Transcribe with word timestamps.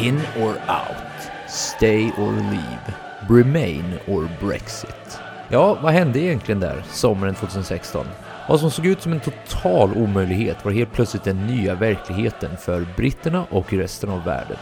In 0.00 0.20
or 0.38 0.52
out? 0.52 1.30
Stay 1.48 2.10
or 2.18 2.32
leave? 2.32 2.94
Remain 3.28 3.98
or 4.06 4.28
Brexit? 4.40 5.20
Ja, 5.48 5.78
vad 5.82 5.92
hände 5.92 6.20
egentligen 6.20 6.60
där 6.60 6.82
sommaren 6.90 7.34
2016? 7.34 8.06
Vad 8.48 8.60
som 8.60 8.70
såg 8.70 8.86
ut 8.86 9.02
som 9.02 9.12
en 9.12 9.20
total 9.20 9.96
omöjlighet 9.96 10.64
var 10.64 10.72
helt 10.72 10.92
plötsligt 10.92 11.24
den 11.24 11.46
nya 11.46 11.74
verkligheten 11.74 12.56
för 12.56 12.86
britterna 12.96 13.46
och 13.50 13.72
resten 13.72 14.10
av 14.10 14.24
världen. 14.24 14.56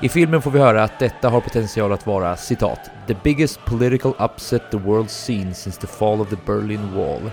I 0.00 0.08
filmen 0.08 0.42
får 0.42 0.50
vi 0.50 0.58
höra 0.58 0.82
att 0.82 0.98
detta 0.98 1.28
har 1.28 1.40
potential 1.40 1.92
att 1.92 2.06
vara 2.06 2.36
citat 2.36 2.90
“the 3.06 3.16
biggest 3.22 3.64
political 3.64 4.12
upset 4.18 4.70
the 4.70 4.78
world 4.78 5.10
seen 5.10 5.54
since 5.54 5.80
the 5.80 5.86
fall 5.86 6.20
of 6.20 6.28
the 6.28 6.36
Berlin 6.46 6.94
Wall”. 6.94 7.30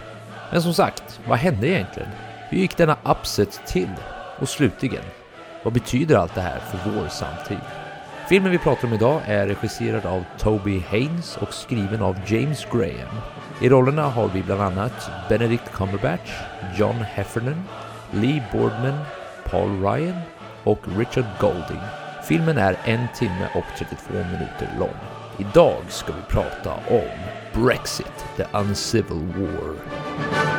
Men 0.52 0.62
som 0.62 0.74
sagt, 0.74 1.20
vad 1.28 1.38
hände 1.38 1.68
egentligen? 1.68 2.10
Hur 2.50 2.58
gick 2.58 2.78
denna 2.78 2.98
upset 3.04 3.62
till? 3.68 3.90
Och 4.40 4.50
slutligen, 4.50 5.04
vad 5.64 5.74
betyder 5.74 6.16
allt 6.16 6.36
det 6.36 6.42
här 6.42 6.60
för 6.60 6.92
vår 6.92 7.08
samtid? 7.08 7.60
Filmen 8.30 8.52
vi 8.52 8.58
pratar 8.58 8.88
om 8.88 8.94
idag 8.94 9.22
är 9.26 9.48
regisserad 9.48 10.06
av 10.06 10.24
Toby 10.38 10.84
Haynes 10.90 11.38
och 11.38 11.54
skriven 11.54 12.02
av 12.02 12.18
James 12.26 12.66
Graham. 12.72 13.16
I 13.62 13.70
rollerna 13.70 14.04
har 14.04 14.28
vi 14.28 14.44
bland 14.44 14.62
annat 14.62 15.12
Benedict 15.30 15.72
Cumberbatch, 15.74 16.32
John 16.78 16.96
Heffernan, 16.96 17.64
Lee 18.12 18.44
Boardman, 18.52 19.00
Paul 19.46 19.82
Ryan 19.84 20.20
och 20.64 20.80
Richard 20.98 21.26
Golding. 21.40 21.82
Filmen 22.24 22.58
är 22.58 22.76
en 22.86 23.08
timme 23.16 23.50
och 23.56 23.66
32 23.78 24.14
minuter 24.14 24.70
lång. 24.80 24.96
Idag 25.38 25.82
ska 25.88 26.14
vi 26.14 26.22
prata 26.34 26.74
om 26.74 27.10
Brexit, 27.64 28.26
the 28.38 28.46
uncivil 28.54 29.34
war. 29.38 30.59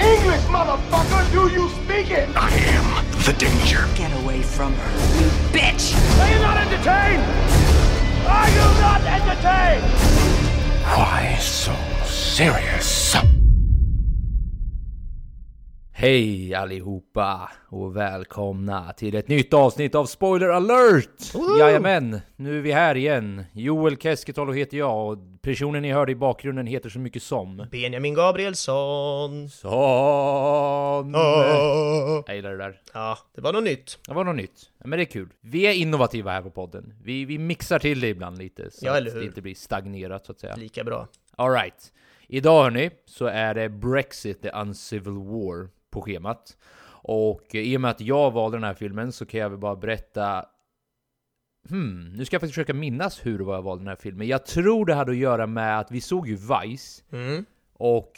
English, 0.00 0.44
motherfucker! 0.48 1.22
Do 1.32 1.48
you 1.48 1.68
speak 1.68 2.10
it? 2.10 2.28
I 2.36 2.50
am 2.76 2.86
the 3.24 3.32
danger. 3.32 3.86
Get 3.96 4.12
away 4.24 4.42
from 4.42 4.72
her, 4.74 4.92
you 5.20 5.28
bitch! 5.52 5.94
Are 6.20 6.30
you 6.32 6.40
not 6.40 6.56
entertained? 6.56 7.22
Are 8.26 8.50
you 8.56 8.66
not 8.80 9.00
entertained? 9.18 9.84
Why 10.84 11.36
so 11.40 11.72
serious? 12.06 13.16
Hej 15.94 16.54
allihopa 16.54 17.50
och 17.68 17.96
välkomna 17.96 18.92
till 18.92 19.14
ett 19.16 19.28
nytt 19.28 19.54
avsnitt 19.54 19.94
av 19.94 20.06
Spoiler 20.06 20.48
alert! 20.48 21.32
Jajamän, 21.58 22.20
nu 22.36 22.58
är 22.58 22.62
vi 22.62 22.72
här 22.72 22.94
igen. 22.96 23.44
Joel 23.52 23.96
Keskitalo 23.96 24.52
heter 24.52 24.76
jag 24.76 25.08
och 25.08 25.18
personen 25.42 25.82
ni 25.82 25.92
hörde 25.92 26.12
i 26.12 26.14
bakgrunden 26.14 26.66
heter 26.66 26.88
så 26.88 26.98
mycket 26.98 27.22
som... 27.22 27.66
Benjamin 27.70 28.14
Gabrielsson. 28.14 29.48
Son... 29.48 31.14
Ah. 31.14 32.22
Jag 32.26 32.36
gillar 32.36 32.50
det 32.50 32.56
där. 32.56 32.80
Ja, 32.92 33.18
det 33.34 33.40
var 33.40 33.52
något 33.52 33.64
nytt. 33.64 33.98
Det 34.08 34.14
var 34.14 34.24
något 34.24 34.36
nytt. 34.36 34.70
Ja, 34.78 34.86
men 34.86 34.98
det 34.98 35.02
är 35.02 35.06
kul. 35.06 35.28
Vi 35.40 35.66
är 35.66 35.72
innovativa 35.72 36.30
här 36.30 36.42
på 36.42 36.50
podden. 36.50 36.94
Vi, 37.02 37.24
vi 37.24 37.38
mixar 37.38 37.78
till 37.78 38.00
det 38.00 38.08
ibland 38.08 38.38
lite 38.38 38.70
så 38.70 38.86
Ja, 38.86 38.98
att 38.98 39.04
det 39.04 39.24
inte 39.24 39.42
blir 39.42 39.54
stagnerat 39.54 40.26
så 40.26 40.32
att 40.32 40.40
säga. 40.40 40.56
Lika 40.56 40.84
bra. 40.84 41.08
Alright. 41.36 41.92
Idag 42.28 42.62
hörni, 42.62 42.90
så 43.06 43.26
är 43.26 43.54
det 43.54 43.68
Brexit, 43.68 44.42
the 44.42 44.50
uncivil 44.50 45.18
war, 45.18 45.68
på 45.90 46.02
schemat. 46.02 46.56
Och 47.04 47.54
i 47.54 47.76
och 47.76 47.80
med 47.80 47.90
att 47.90 48.00
jag 48.00 48.30
valde 48.30 48.56
den 48.56 48.64
här 48.64 48.74
filmen 48.74 49.12
så 49.12 49.26
kan 49.26 49.40
jag 49.40 49.50
väl 49.50 49.58
bara 49.58 49.76
berätta 49.76 50.44
Hmm, 51.70 52.12
nu 52.12 52.24
ska 52.24 52.34
jag 52.34 52.40
faktiskt 52.40 52.54
försöka 52.54 52.74
minnas 52.74 53.26
hur 53.26 53.38
det 53.38 53.44
var 53.44 53.54
jag 53.54 53.62
valde 53.62 53.84
den 53.84 53.88
här 53.88 53.96
filmen. 53.96 54.26
Jag 54.28 54.46
tror 54.46 54.86
det 54.86 54.94
hade 54.94 55.10
att 55.10 55.16
göra 55.16 55.46
med 55.46 55.78
att 55.78 55.90
vi 55.90 56.00
såg 56.00 56.28
ju 56.28 56.34
Vice, 56.36 57.02
Mm. 57.12 57.44
och 57.74 58.12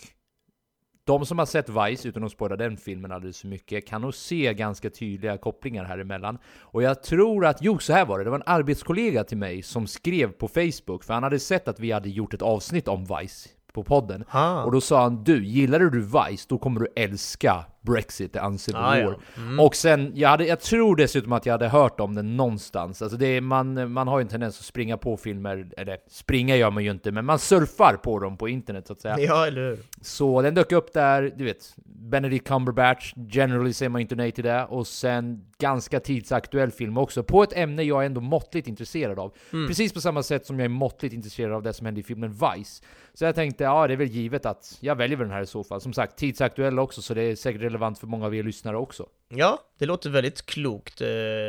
de 1.06 1.27
som 1.27 1.38
har 1.38 1.47
sett 1.47 1.69
Vice, 1.69 2.09
utan 2.09 2.25
att 2.25 2.32
spoila 2.32 2.56
den 2.56 2.77
filmen 2.77 3.12
alldeles 3.12 3.41
för 3.41 3.49
mycket, 3.49 3.87
kan 3.87 4.00
nog 4.03 4.15
se 4.15 4.55
ganska 4.55 4.91
tydliga 4.91 5.38
kopplingar 5.38 5.84
här 5.84 5.99
emellan. 5.99 6.38
Och 6.60 6.82
jag 6.82 7.03
tror 7.03 7.47
att, 7.47 7.59
jo 7.60 7.78
så 7.78 7.93
här 7.93 8.06
var 8.06 8.19
det, 8.19 8.25
det 8.25 8.31
var 8.31 8.38
en 8.38 8.43
arbetskollega 8.47 9.25
till 9.25 9.38
mig 9.38 9.62
som 9.62 9.87
skrev 9.87 10.32
på 10.32 10.49
Facebook, 10.49 11.05
för 11.05 11.15
han 11.15 11.22
hade 11.22 11.38
sett 11.38 11.69
att 11.69 11.81
vi 11.81 11.93
hade 11.93 12.09
gjort 12.09 12.34
ett 12.34 12.43
avsnitt 12.43 12.88
om 12.88 13.05
Vice 13.05 13.49
på 13.72 13.84
podden. 13.84 14.25
Ah. 14.28 14.62
Och 14.65 14.72
då 14.72 14.81
sa 14.81 15.03
han 15.03 15.25
du, 15.25 15.44
gillar 15.47 15.78
du 15.78 16.00
Vice, 16.00 16.47
då 16.49 16.59
kommer 16.59 16.81
du 16.81 16.87
älska 16.97 17.65
Brexit, 17.87 18.33
the 18.33 18.39
uncivil 18.39 18.81
Ah, 18.81 18.97
ja. 18.99 19.06
war. 19.06 19.67
Och 19.67 19.75
sen, 19.77 20.12
jag, 20.15 20.28
hade, 20.28 20.47
jag 20.47 20.61
tror 20.61 20.97
dessutom 20.97 21.33
att 21.33 21.47
jag 21.47 21.53
hade 21.53 21.69
hört 21.69 22.00
om 22.00 22.15
den 22.15 22.37
någonstans. 22.37 23.03
Alltså 23.03 23.19
det 23.19 23.27
är, 23.27 23.41
man, 23.41 23.93
man 23.93 24.09
har 24.09 24.19
ju 24.19 24.22
en 24.22 24.28
tendens 24.28 24.59
att 24.59 24.65
springa 24.65 24.97
på 24.97 25.17
filmer, 25.17 25.69
eller 25.77 25.99
springa 26.09 26.56
gör 26.56 26.71
man 26.71 26.84
ju 26.84 26.91
inte, 26.91 27.12
men 27.12 27.25
man 27.25 27.39
surfar 27.39 27.94
på 27.97 28.19
dem 28.19 28.37
på 28.37 28.49
internet 28.49 28.87
så 28.87 28.93
att 28.93 29.00
säga. 29.00 29.19
Ja, 29.19 29.47
eller 29.47 29.69
hur? 29.71 29.78
Så 30.00 30.43
den 30.43 30.55
dök 30.55 30.73
upp 30.73 30.93
där, 30.93 31.33
du 31.37 31.44
vet, 31.44 31.75
Benedict 31.87 32.47
Cumberbatch, 32.49 33.12
generally 33.28 33.73
säger 33.73 33.91
man 33.91 34.00
inte 34.00 34.15
nej 34.15 34.33
till 34.33 34.44
det, 34.44 34.65
och 34.65 34.87
sen 34.87 35.44
ganska 35.59 36.00
tidsaktuell 36.00 36.71
film 36.71 36.99
också, 36.99 37.23
på 37.23 37.43
ett 37.43 37.56
ämne 37.56 37.83
jag 37.83 38.03
är 38.03 38.06
ändå 38.06 38.21
måttligt 38.21 38.69
intresserad 38.69 39.19
av. 39.19 39.33
Precis 39.50 39.93
på 39.93 40.00
samma 40.00 40.23
sätt 40.23 40.47
som 40.47 40.59
jag 40.59 40.65
är 40.65 40.69
måttligt 40.69 41.15
intresserad 41.15 41.53
av 41.53 41.62
det 41.62 41.73
som 41.73 41.87
hände 41.87 42.00
i 42.00 42.05
filmen 42.05 42.33
Vice. 42.33 42.83
Så 43.15 43.25
jag 43.25 43.34
tänkte, 43.34 43.65
ja 43.65 43.87
det 43.87 43.93
är 43.93 43.97
väl 43.97 44.09
givet 44.09 44.47
att 44.47 44.78
jag 44.81 44.94
väljer 44.97 45.17
väl 45.17 45.27
den 45.28 45.37
här 45.37 45.43
i 45.43 45.47
så 45.47 45.65
fall. 45.65 45.81
Som 45.81 45.93
sagt, 45.93 46.17
tidsaktuell 46.17 46.78
också, 46.78 47.03
så 47.03 47.15
det 47.15 47.23
är 47.23 47.37
säkert 47.37 47.62
relevant 47.75 47.99
för 47.99 48.07
många 48.07 48.27
av 48.27 48.35
er 48.35 48.43
lyssnare 48.43 48.77
också. 48.77 49.07
Ja, 49.29 49.59
det 49.84 49.89
låter 49.89 50.11
väldigt 50.11 50.47
klokt. 50.47 51.00
Eh, 51.00 51.06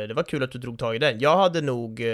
Det 0.08 0.12
var 0.16 0.22
kul 0.22 0.42
att 0.42 0.50
du 0.52 0.58
drog 0.58 0.78
tag 0.78 0.96
i 0.96 0.98
den. 0.98 1.18
Jag 1.20 1.36
hade 1.36 1.60
nog... 1.60 2.00
eh, 2.00 2.06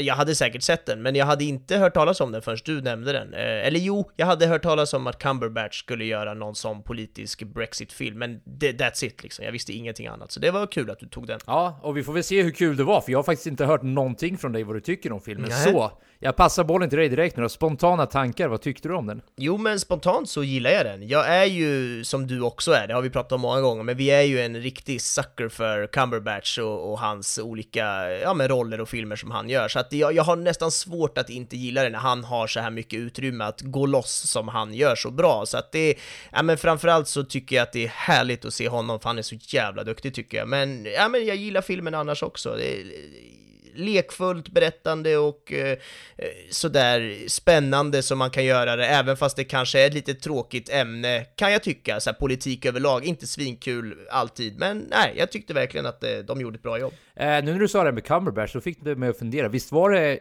Jag 0.00 0.14
hade 0.14 0.34
säkert 0.34 0.62
sett 0.62 0.86
den, 0.86 1.02
men 1.02 1.14
jag 1.14 1.26
hade 1.26 1.44
inte 1.44 1.76
hört 1.76 1.94
talas 1.94 2.20
om 2.20 2.32
den 2.32 2.42
förrän 2.42 2.58
du 2.64 2.80
nämnde 2.82 3.12
den. 3.12 3.34
Eh, 3.34 3.40
Eller 3.66 3.80
jo, 3.80 4.10
jag 4.16 4.26
hade 4.26 4.46
hört 4.46 4.62
talas 4.62 4.94
om 4.94 5.06
att 5.06 5.18
Cumberbatch 5.18 5.78
skulle 5.78 6.04
göra 6.04 6.34
någon 6.34 6.54
sån 6.54 6.82
politisk 6.82 7.42
Brexit-film, 7.42 8.18
men 8.18 8.40
that's 8.60 9.04
it 9.04 9.22
liksom. 9.22 9.44
Jag 9.44 9.52
visste 9.52 9.72
ingenting 9.72 10.06
annat, 10.06 10.32
så 10.32 10.40
det 10.40 10.50
var 10.50 10.66
kul 10.66 10.90
att 10.90 10.98
du 10.98 11.06
tog 11.08 11.26
den. 11.26 11.40
Ja, 11.46 11.80
och 11.82 11.96
vi 11.96 12.02
får 12.02 12.12
väl 12.12 12.24
se 12.24 12.42
hur 12.42 12.50
kul 12.50 12.76
det 12.76 12.84
var, 12.84 13.00
för 13.00 13.12
jag 13.12 13.18
har 13.18 13.22
faktiskt 13.24 13.46
inte 13.46 13.64
hört 13.64 13.82
någonting 13.82 14.38
från 14.38 14.52
dig 14.52 14.62
vad 14.62 14.76
du 14.76 14.80
tycker 14.80 15.12
om 15.12 15.20
filmen. 15.20 15.50
Nej. 15.50 15.72
Så, 15.72 15.92
jag 16.18 16.36
passar 16.36 16.64
bollen 16.64 16.88
till 16.88 16.98
dig 16.98 17.08
direkt 17.08 17.36
nu. 17.36 17.48
Spontana 17.48 18.06
tankar, 18.06 18.48
vad 18.48 18.60
tyckte 18.62 18.88
du 18.88 18.94
om 18.94 19.06
den? 19.06 19.20
Jo, 19.36 19.56
men 19.56 19.80
spontant 19.80 20.28
så 20.28 20.44
gillar 20.44 20.70
jag 20.70 20.86
den. 20.86 21.08
Jag 21.08 21.26
är 21.28 21.44
ju, 21.44 22.04
som 22.04 22.26
du 22.26 22.40
också 22.40 22.72
är, 22.72 22.86
det 22.86 22.94
har 22.94 23.02
vi 23.02 23.10
pratat 23.10 23.32
om 23.32 23.40
många 23.40 23.60
gånger, 23.60 23.82
men 23.82 23.96
vi 23.96 24.10
är 24.10 24.22
ju 24.22 24.40
en 24.40 24.56
riktig 24.62 24.91
sucker 24.98 25.48
för 25.48 25.86
Cumberbatch 25.86 26.58
och, 26.58 26.92
och 26.92 26.98
hans 26.98 27.38
olika 27.38 28.10
ja, 28.10 28.34
men 28.34 28.48
roller 28.48 28.80
och 28.80 28.88
filmer 28.88 29.16
som 29.16 29.30
han 29.30 29.48
gör. 29.48 29.68
Så 29.68 29.78
att 29.78 29.92
jag, 29.92 30.12
jag 30.14 30.22
har 30.22 30.36
nästan 30.36 30.70
svårt 30.70 31.18
att 31.18 31.30
inte 31.30 31.56
gilla 31.56 31.82
det 31.82 31.90
när 31.90 31.98
han 31.98 32.24
har 32.24 32.46
så 32.46 32.60
här 32.60 32.70
mycket 32.70 32.98
utrymme 32.98 33.44
att 33.44 33.60
gå 33.60 33.86
loss 33.86 34.30
som 34.30 34.48
han 34.48 34.74
gör 34.74 34.94
så 34.94 35.10
bra. 35.10 35.46
Så 35.46 35.56
att 35.56 35.72
det, 35.72 35.94
ja 36.32 36.42
men 36.42 36.58
framförallt 36.58 37.08
så 37.08 37.24
tycker 37.24 37.56
jag 37.56 37.62
att 37.62 37.72
det 37.72 37.84
är 37.84 37.88
härligt 37.88 38.44
att 38.44 38.54
se 38.54 38.68
honom, 38.68 39.00
för 39.00 39.08
han 39.08 39.18
är 39.18 39.22
så 39.22 39.36
jävla 39.40 39.84
duktig 39.84 40.14
tycker 40.14 40.38
jag. 40.38 40.48
Men, 40.48 40.84
ja 40.84 41.08
men 41.08 41.26
jag 41.26 41.36
gillar 41.36 41.62
filmen 41.62 41.94
annars 41.94 42.22
också. 42.22 42.56
Det 42.56 42.84
lekfullt 43.74 44.48
berättande 44.48 45.16
och 45.16 45.52
eh, 45.52 45.78
eh, 46.16 46.28
sådär 46.50 47.28
spännande 47.28 48.02
som 48.02 48.18
man 48.18 48.30
kan 48.30 48.44
göra 48.44 48.76
det, 48.76 48.86
även 48.86 49.16
fast 49.16 49.36
det 49.36 49.44
kanske 49.44 49.80
är 49.80 49.86
ett 49.86 49.94
lite 49.94 50.14
tråkigt 50.14 50.68
ämne, 50.68 51.26
kan 51.36 51.52
jag 51.52 51.62
tycka, 51.62 52.00
så 52.00 52.10
här, 52.10 52.14
politik 52.14 52.66
överlag, 52.66 53.04
inte 53.04 53.26
svinkul 53.26 53.98
alltid, 54.10 54.58
men 54.58 54.86
nej, 54.90 55.14
jag 55.16 55.30
tyckte 55.30 55.54
verkligen 55.54 55.86
att 55.86 56.04
eh, 56.04 56.10
de 56.10 56.40
gjorde 56.40 56.56
ett 56.56 56.62
bra 56.62 56.78
jobb. 56.78 56.92
Eh, 57.16 57.26
nu 57.26 57.52
när 57.52 57.58
du 57.58 57.68
sa 57.68 57.78
det 57.78 57.84
här 57.84 57.92
med 57.92 58.04
Cumberbatch, 58.04 58.52
så 58.52 58.60
fick 58.60 58.84
det 58.84 58.96
mig 58.96 59.08
att 59.08 59.18
fundera. 59.18 59.48
Visst 59.48 59.72
var 59.72 59.90
det 59.90 60.18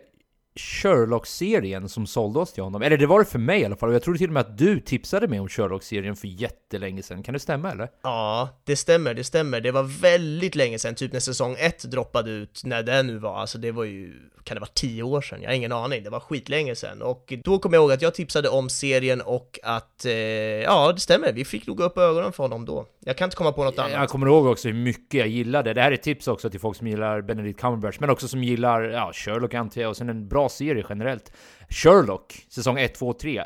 Sherlock-serien 0.56 1.90
som 1.90 2.08
sålde 2.08 2.40
oss 2.40 2.54
till 2.54 2.64
honom? 2.64 2.82
Eller 2.82 2.98
det 2.98 3.06
var 3.06 3.20
det 3.20 3.26
för 3.26 3.40
mig 3.40 3.62
i 3.62 3.66
alla 3.66 3.76
fall, 3.76 3.90
och 3.90 3.96
jag 3.96 4.04
tror 4.04 4.16
till 4.16 4.30
och 4.30 4.34
med 4.34 4.42
att 4.42 4.58
du 4.58 4.80
tipsade 4.80 5.28
mig 5.28 5.40
om 5.40 5.48
Sherlock-serien 5.50 6.16
för 6.16 6.28
jättelänge 6.28 7.04
sedan. 7.04 7.24
Kan 7.24 7.34
det 7.34 7.40
stämma 7.40 7.72
eller? 7.72 7.90
Ja, 8.04 8.50
det 8.66 8.76
stämmer, 8.76 9.14
det 9.14 9.24
stämmer. 9.24 9.62
Det 9.62 9.72
var 9.72 9.84
väldigt 9.84 10.56
länge 10.56 10.80
sedan, 10.80 10.96
typ 10.96 11.14
när 11.14 11.20
säsong 11.20 11.56
1 11.60 11.92
droppade 11.92 12.32
ut, 12.32 12.62
när 12.66 12.84
det 12.84 13.04
nu 13.04 13.18
var, 13.18 13.38
alltså 13.38 13.58
det 13.58 13.72
var 13.72 13.84
ju, 13.84 14.14
kan 14.44 14.56
det 14.56 14.60
vara 14.62 14.70
tio 14.74 15.04
år 15.04 15.22
sedan? 15.22 15.42
Jag 15.42 15.50
har 15.50 15.56
ingen 15.56 15.72
aning, 15.72 16.04
det 16.04 16.10
var 16.10 16.20
skitlänge 16.20 16.76
sedan. 16.76 17.02
Och 17.02 17.34
då 17.44 17.60
kommer 17.60 17.78
jag 17.78 17.82
ihåg 17.84 17.92
att 17.92 18.02
jag 18.02 18.14
tipsade 18.14 18.50
om 18.50 18.70
serien 18.70 19.22
och 19.22 19.60
att, 19.64 20.06
eh, 20.06 20.12
ja 20.14 20.92
det 20.94 21.00
stämmer, 21.00 21.34
vi 21.34 21.46
fick 21.46 21.68
nog 21.68 21.80
upp 21.80 21.98
ögonen 21.98 22.32
för 22.32 22.44
honom 22.44 22.66
då. 22.66 22.86
Jag 23.00 23.18
kan 23.18 23.26
inte 23.26 23.38
komma 23.38 23.52
på 23.52 23.64
något 23.64 23.80
annat. 23.80 23.92
Jag 23.92 24.10
kommer 24.10 24.28
ihåg 24.28 24.46
också 24.46 24.68
hur 24.68 24.76
mycket 24.76 25.14
jag 25.20 25.28
gillade. 25.28 25.74
Det 25.74 25.82
här 25.82 25.92
är 25.92 25.96
ett 25.96 26.04
tips 26.04 26.28
också 26.28 26.50
till 26.50 26.60
folk 26.60 26.78
som 26.78 26.88
gillar 26.88 27.22
Benedict 27.22 27.60
Cumberbatch, 27.60 28.00
men 28.00 28.10
också 28.10 28.28
som 28.28 28.44
gillar 28.44 28.82
ja, 28.82 29.12
Sherlock 29.14 29.54
antar 29.54 29.82
jag, 29.82 29.90
och 29.90 29.98
sen 29.98 30.10
en 30.10 30.28
bra 30.28 30.50
serie 30.50 30.86
generellt. 30.90 31.32
Sherlock, 31.70 32.46
säsong 32.50 32.80
1, 32.80 32.96
2, 32.96 33.14
3. 33.14 33.44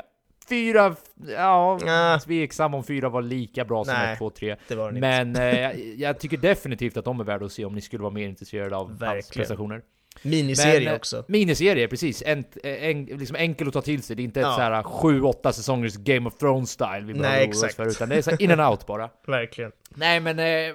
fyra, 0.48 0.94
ja, 1.36 1.78
Ah. 1.86 2.18
tveksam 2.18 2.74
om 2.74 2.84
fyra 2.84 3.08
var 3.08 3.22
lika 3.22 3.64
bra 3.64 3.84
som 3.84 3.94
Nej, 3.94 4.12
1, 4.12 4.18
2, 4.18 4.30
3. 4.30 4.56
det 4.68 4.74
var 4.74 4.90
den 4.92 5.00
Men 5.00 5.36
eh, 5.36 5.60
jag, 5.60 5.76
jag 5.96 6.20
tycker 6.20 6.36
definitivt 6.36 6.96
att 6.96 7.04
de 7.04 7.20
är 7.20 7.24
värda 7.24 7.46
att 7.46 7.52
se 7.52 7.64
om 7.64 7.74
ni 7.74 7.80
skulle 7.80 8.02
vara 8.02 8.12
mer 8.12 8.28
intresserade 8.28 8.76
av 8.76 8.88
hans 8.88 9.00
Verkligen. 9.02 9.22
prestationer. 9.40 9.82
Miniserie 10.22 10.80
Men, 10.80 10.88
eh, 10.88 10.94
också. 10.94 11.24
Miniserie, 11.28 11.88
precis. 11.88 12.22
En, 12.26 12.44
en, 12.62 13.04
liksom 13.04 13.36
enkel 13.36 13.68
att 13.68 13.74
ta 13.74 13.82
till 13.82 14.02
sig. 14.02 14.16
Det 14.16 14.22
är 14.22 14.24
inte 14.24 14.40
ett 14.40 14.46
Ja. 14.46 14.54
så 14.54 14.60
här 14.60 14.82
7-8 14.82 15.52
säsongers 15.52 15.96
Game 15.96 16.28
of 16.28 16.34
Thrones-style 16.40 17.06
vi 17.06 17.14
behöver 17.14 17.30
Nej, 17.30 17.42
oroa 17.44 17.50
oss 17.50 17.64
exakt. 17.64 17.76
för, 17.76 17.86
utan 17.88 18.08
det 18.08 18.16
är 18.16 18.22
så 18.22 18.30
in 18.38 18.50
and 18.50 18.60
out 18.60 18.86
bara. 18.86 19.10
Verkligen. 19.26 19.72
Nej 19.94 20.20
men, 20.20 20.38
eh, 20.38 20.74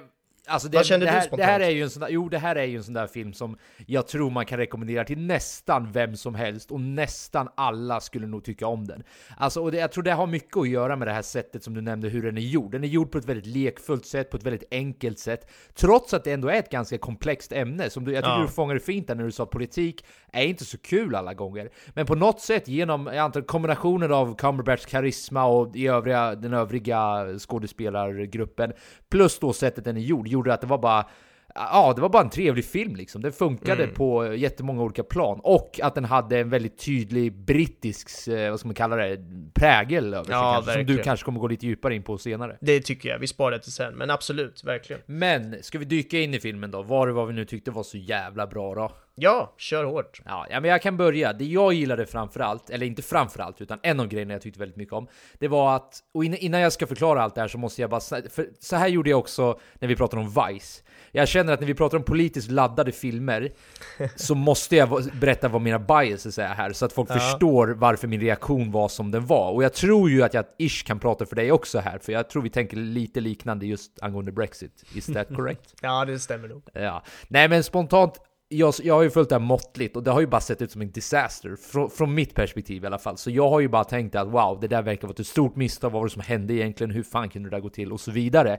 alltså 0.52 0.68
det, 0.68 0.76
Vad 0.76 0.86
känner 0.86 1.06
det, 1.06 1.12
du 1.12 1.14
här, 1.14 1.20
spontant? 1.20 1.38
det 1.46 1.52
här 1.52 1.60
är 1.60 1.70
ju 1.70 1.82
en 1.82 1.90
sån 1.90 2.00
där, 2.00 2.08
jo 2.08 2.28
det 2.28 2.38
här 2.38 2.56
är 2.56 2.64
ju 2.64 2.76
en 2.76 2.84
sån 2.84 2.94
där 2.94 3.06
film 3.06 3.32
som 3.32 3.56
jag 3.86 4.08
tror 4.08 4.30
man 4.30 4.46
kan 4.46 4.58
rekommendera 4.58 5.04
till 5.04 5.18
nästan 5.18 5.92
vem 5.92 6.16
som 6.16 6.34
helst 6.34 6.70
och 6.70 6.80
nästan 6.80 7.48
alla 7.54 8.00
skulle 8.00 8.26
nog 8.26 8.44
tycka 8.44 8.66
om 8.66 8.86
den. 8.86 9.02
Alltså, 9.36 9.60
och 9.62 9.72
det, 9.72 9.78
jag 9.78 9.92
tror 9.92 10.04
det 10.04 10.12
har 10.12 10.26
mycket 10.26 10.56
att 10.56 10.68
göra 10.68 10.96
med 10.96 11.08
det 11.08 11.12
här 11.12 11.22
sättet 11.22 11.64
som 11.64 11.74
du 11.74 11.80
nämnde 11.80 12.08
hur 12.08 12.22
den 12.22 12.36
är 12.36 12.42
gjord. 12.42 12.72
Den 12.72 12.84
är 12.84 12.88
gjord 12.88 13.10
på 13.12 13.18
ett 13.18 13.24
väldigt 13.24 13.46
lekfullt 13.46 14.06
sätt, 14.06 14.30
på 14.30 14.36
ett 14.36 14.42
väldigt 14.42 14.64
enkelt 14.70 15.18
sätt, 15.18 15.50
trots 15.74 16.14
att 16.14 16.24
det 16.24 16.32
ändå 16.32 16.48
är 16.48 16.54
ett 16.58 16.70
ganska 16.70 16.98
komplext 16.98 17.52
ämne. 17.52 17.90
Som 17.90 18.04
du, 18.04 18.12
jag 18.12 18.24
tycker 18.24 18.36
Ja. 18.36 18.42
du 18.42 18.48
fångade 18.48 18.80
fint 18.80 19.06
där 19.08 19.14
när 19.14 19.24
du 19.24 19.32
sa 19.32 19.42
att 19.42 19.50
politik 19.50 20.04
är 20.32 20.44
inte 20.44 20.64
så 20.64 20.78
kul 20.78 21.14
alla 21.14 21.34
gånger. 21.34 21.70
Men 21.94 22.06
på 22.06 22.14
något 22.14 22.40
sätt 22.40 22.68
genom 22.68 23.06
jag 23.06 23.16
antar, 23.16 23.40
kombinationen 23.40 24.12
av 24.12 24.36
Cumberbatchs 24.36 24.86
karisma 24.86 25.44
och 25.44 25.76
i 25.76 25.86
övriga, 25.88 26.34
den 26.34 26.54
övriga 26.54 27.26
skådespelargruppen, 27.38 28.72
plus 29.10 29.38
då 29.38 29.52
sättet 29.52 29.84
den 29.84 29.96
är 29.96 30.00
gjord, 30.00 30.28
gjorde 30.42 30.54
att 30.54 30.60
det 30.60 30.66
var 30.66 30.78
bara 30.78 31.06
Ja, 31.54 31.92
det 31.96 32.02
var 32.02 32.08
bara 32.08 32.22
en 32.22 32.30
trevlig 32.30 32.64
film 32.64 32.96
liksom. 32.96 33.22
Den 33.22 33.32
funkade 33.32 33.82
Mm. 33.82 33.94
på 33.94 34.34
jättemånga 34.34 34.82
olika 34.82 35.02
plan. 35.02 35.40
Och 35.42 35.80
att 35.82 35.94
den 35.94 36.04
hade 36.04 36.38
en 36.38 36.50
väldigt 36.50 36.78
tydlig 36.84 37.32
brittisk, 37.32 38.28
eh, 38.28 38.50
vad 38.50 38.58
ska 38.60 38.68
man 38.68 38.74
kalla 38.74 38.96
det, 38.96 39.18
prägel 39.54 40.14
över 40.14 40.24
sig 40.24 40.34
Ja, 40.34 40.52
kanske, 40.54 40.72
Som 40.72 40.84
du 40.86 40.98
kanske 40.98 41.24
kommer 41.24 41.40
gå 41.40 41.48
lite 41.48 41.66
djupare 41.66 41.94
in 41.94 42.02
på 42.02 42.18
senare. 42.18 42.56
Det 42.60 42.80
tycker 42.80 43.08
jag, 43.08 43.18
vi 43.18 43.26
sparar 43.26 43.50
det 43.50 43.58
till 43.62 43.72
sen, 43.72 43.94
men 43.94 44.10
absolut, 44.10 44.64
verkligen. 44.64 45.02
Men, 45.06 45.56
ska 45.62 45.78
vi 45.78 45.84
dyka 45.84 46.18
in 46.18 46.34
i 46.34 46.40
filmen 46.40 46.70
då? 46.70 46.82
Vad 46.82 47.08
det 47.08 47.12
var 47.12 47.26
vi 47.26 47.32
nu 47.32 47.44
tyckte 47.44 47.70
var 47.70 47.82
så 47.82 47.98
jävla 47.98 48.46
bra 48.46 48.74
då? 48.74 48.92
Ja, 49.14 49.54
kör 49.58 49.84
hårt. 49.84 50.20
Ja, 50.24 50.46
ja, 50.50 50.60
men 50.60 50.70
jag 50.70 50.82
kan 50.82 50.96
börja. 50.96 51.32
Det 51.32 51.44
jag 51.44 51.72
gillade 51.72 52.06
framförallt, 52.06 52.70
eller 52.70 52.86
inte 52.86 53.02
framförallt, 53.02 53.60
utan 53.60 53.78
en 53.82 54.00
av 54.00 54.06
grejerna 54.08 54.32
jag 54.32 54.42
tyckte 54.42 54.60
väldigt 54.60 54.76
mycket 54.76 54.94
om, 54.94 55.08
det 55.38 55.48
var 55.48 55.76
att, 55.76 56.00
och 56.14 56.24
innan- 56.24 56.60
jag 56.60 56.72
ska 56.72 56.86
förklara 56.86 57.22
allt 57.22 57.34
det 57.34 57.40
här 57.40 57.48
så 57.48 57.58
måste 57.58 57.80
jag 57.80 57.90
bara 57.90 58.00
för 58.30 58.48
så 58.60 58.76
här 58.76 58.88
gjorde 58.88 59.10
jag 59.10 59.18
också 59.18 59.58
när 59.74 59.88
vi 59.88 59.96
pratade 59.96 60.22
om 60.22 60.28
Vice. 60.28 60.82
Jag 61.12 61.28
känner 61.28 61.52
att 61.52 61.60
när 61.60 61.66
vi 61.66 61.74
pratar 61.74 61.96
om 61.98 62.04
politiskt 62.04 62.50
laddade 62.50 62.92
filmer 62.92 63.52
så 64.16 64.34
måste 64.34 64.76
jag 64.76 65.04
berätta 65.20 65.48
vad 65.48 65.62
mina 65.62 65.78
biases 65.78 66.38
är 66.38 66.48
här, 66.48 66.72
så 66.72 66.84
att 66.84 66.92
folk 66.92 67.10
Ja. 67.10 67.14
förstår 67.14 67.68
varför 67.68 68.08
min 68.08 68.20
reaktion 68.20 68.70
var 68.72 68.88
som 68.88 69.10
den 69.10 69.26
var. 69.26 69.50
Och 69.52 69.64
jag 69.64 69.72
tror 69.72 70.10
ju 70.10 70.22
att 70.22 70.34
jag 70.34 70.44
ish 70.58 70.84
kan 70.86 70.98
prata 71.00 71.26
för 71.26 71.36
dig 71.36 71.52
också 71.52 71.78
här, 71.78 71.98
för 71.98 72.12
jag 72.12 72.30
tror 72.30 72.42
vi 72.42 72.50
tänker 72.50 72.76
lite 72.76 73.20
liknande 73.20 73.66
just 73.66 74.02
angående 74.02 74.32
Brexit. 74.32 74.84
Is 74.94 75.06
that 75.06 75.28
correct? 75.36 75.74
Ja, 75.82 76.04
det 76.04 76.18
stämmer 76.18 76.48
nog. 76.48 76.62
Ja, 76.72 77.02
nej 77.28 77.48
men 77.48 77.62
spontant, 77.64 78.20
jag, 78.52 78.74
jag 78.82 78.94
har 78.94 79.02
ju 79.02 79.10
följt 79.10 79.28
det 79.28 79.34
här 79.34 79.40
måttligt 79.40 79.96
och 79.96 80.02
det 80.02 80.10
har 80.10 80.20
ju 80.20 80.26
bara 80.26 80.40
sett 80.40 80.62
ut 80.62 80.72
som 80.72 80.82
en 80.82 80.90
disaster, 80.90 81.56
från, 81.56 81.90
från 81.90 82.14
mitt 82.14 82.34
perspektiv 82.34 82.84
i 82.84 82.86
alla 82.86 82.98
fall. 82.98 83.18
Så 83.18 83.30
jag 83.30 83.50
har 83.50 83.60
ju 83.60 83.68
bara 83.68 83.84
tänkt 83.84 84.14
att 84.14 84.28
wow, 84.28 84.58
det 84.60 84.68
där 84.68 84.82
verkar 84.82 85.08
vara 85.08 85.16
ett 85.18 85.26
stort 85.26 85.56
misstag, 85.56 85.90
vad 85.90 86.00
var 86.00 86.06
det 86.06 86.12
som 86.12 86.22
hände 86.22 86.54
egentligen, 86.54 86.90
hur 86.90 87.02
fan 87.02 87.28
kunde 87.28 87.50
det 87.50 87.56
där 87.56 87.60
gå 87.60 87.68
till 87.68 87.92
och 87.92 88.00
så 88.00 88.10
vidare. 88.10 88.58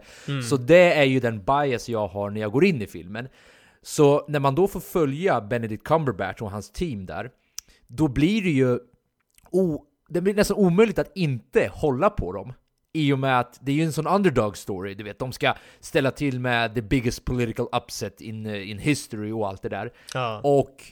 Så 0.49 0.57
det 0.57 0.93
är 0.93 1.03
ju 1.03 1.19
den 1.19 1.43
bias 1.43 1.89
jag 1.89 2.07
har 2.07 2.29
när 2.29 2.41
jag 2.41 2.51
går 2.51 2.65
in 2.65 2.81
i 2.81 2.87
filmen. 2.87 3.27
Så 3.81 4.25
när 4.27 4.39
man 4.39 4.55
då 4.55 4.67
får 4.67 4.79
följa 4.79 5.41
Benedict 5.41 5.83
Cumberbatch 5.83 6.41
och 6.41 6.51
hans 6.51 6.71
team 6.71 7.05
där, 7.05 7.29
då 7.87 8.07
blir 8.07 8.41
det 8.41 8.49
ju 8.49 8.79
o, 9.51 9.85
det 10.09 10.21
blir 10.21 10.33
nästan 10.33 10.57
omöjligt 10.57 10.99
att 10.99 11.11
inte 11.15 11.71
hålla 11.73 12.09
på 12.09 12.31
dem. 12.31 12.53
I 12.93 13.13
och 13.13 13.19
med 13.19 13.39
att 13.39 13.59
det 13.61 13.71
är 13.71 13.75
ju 13.75 13.83
en 13.83 13.93
sån 13.93 14.07
underdog 14.07 14.57
story, 14.57 14.93
du 14.93 15.03
vet, 15.03 15.19
de 15.19 15.31
ska 15.31 15.53
ställa 15.79 16.11
till 16.11 16.39
med 16.39 16.75
the 16.75 16.81
biggest 16.81 17.25
political 17.25 17.67
upset 17.71 18.21
in, 18.21 18.45
eh, 18.45 18.69
in 18.69 18.79
history 18.79 19.31
och 19.31 19.47
allt 19.47 19.61
det 19.61 19.69
där. 19.69 19.91
Ja. 20.13 20.41
Och 20.43 20.83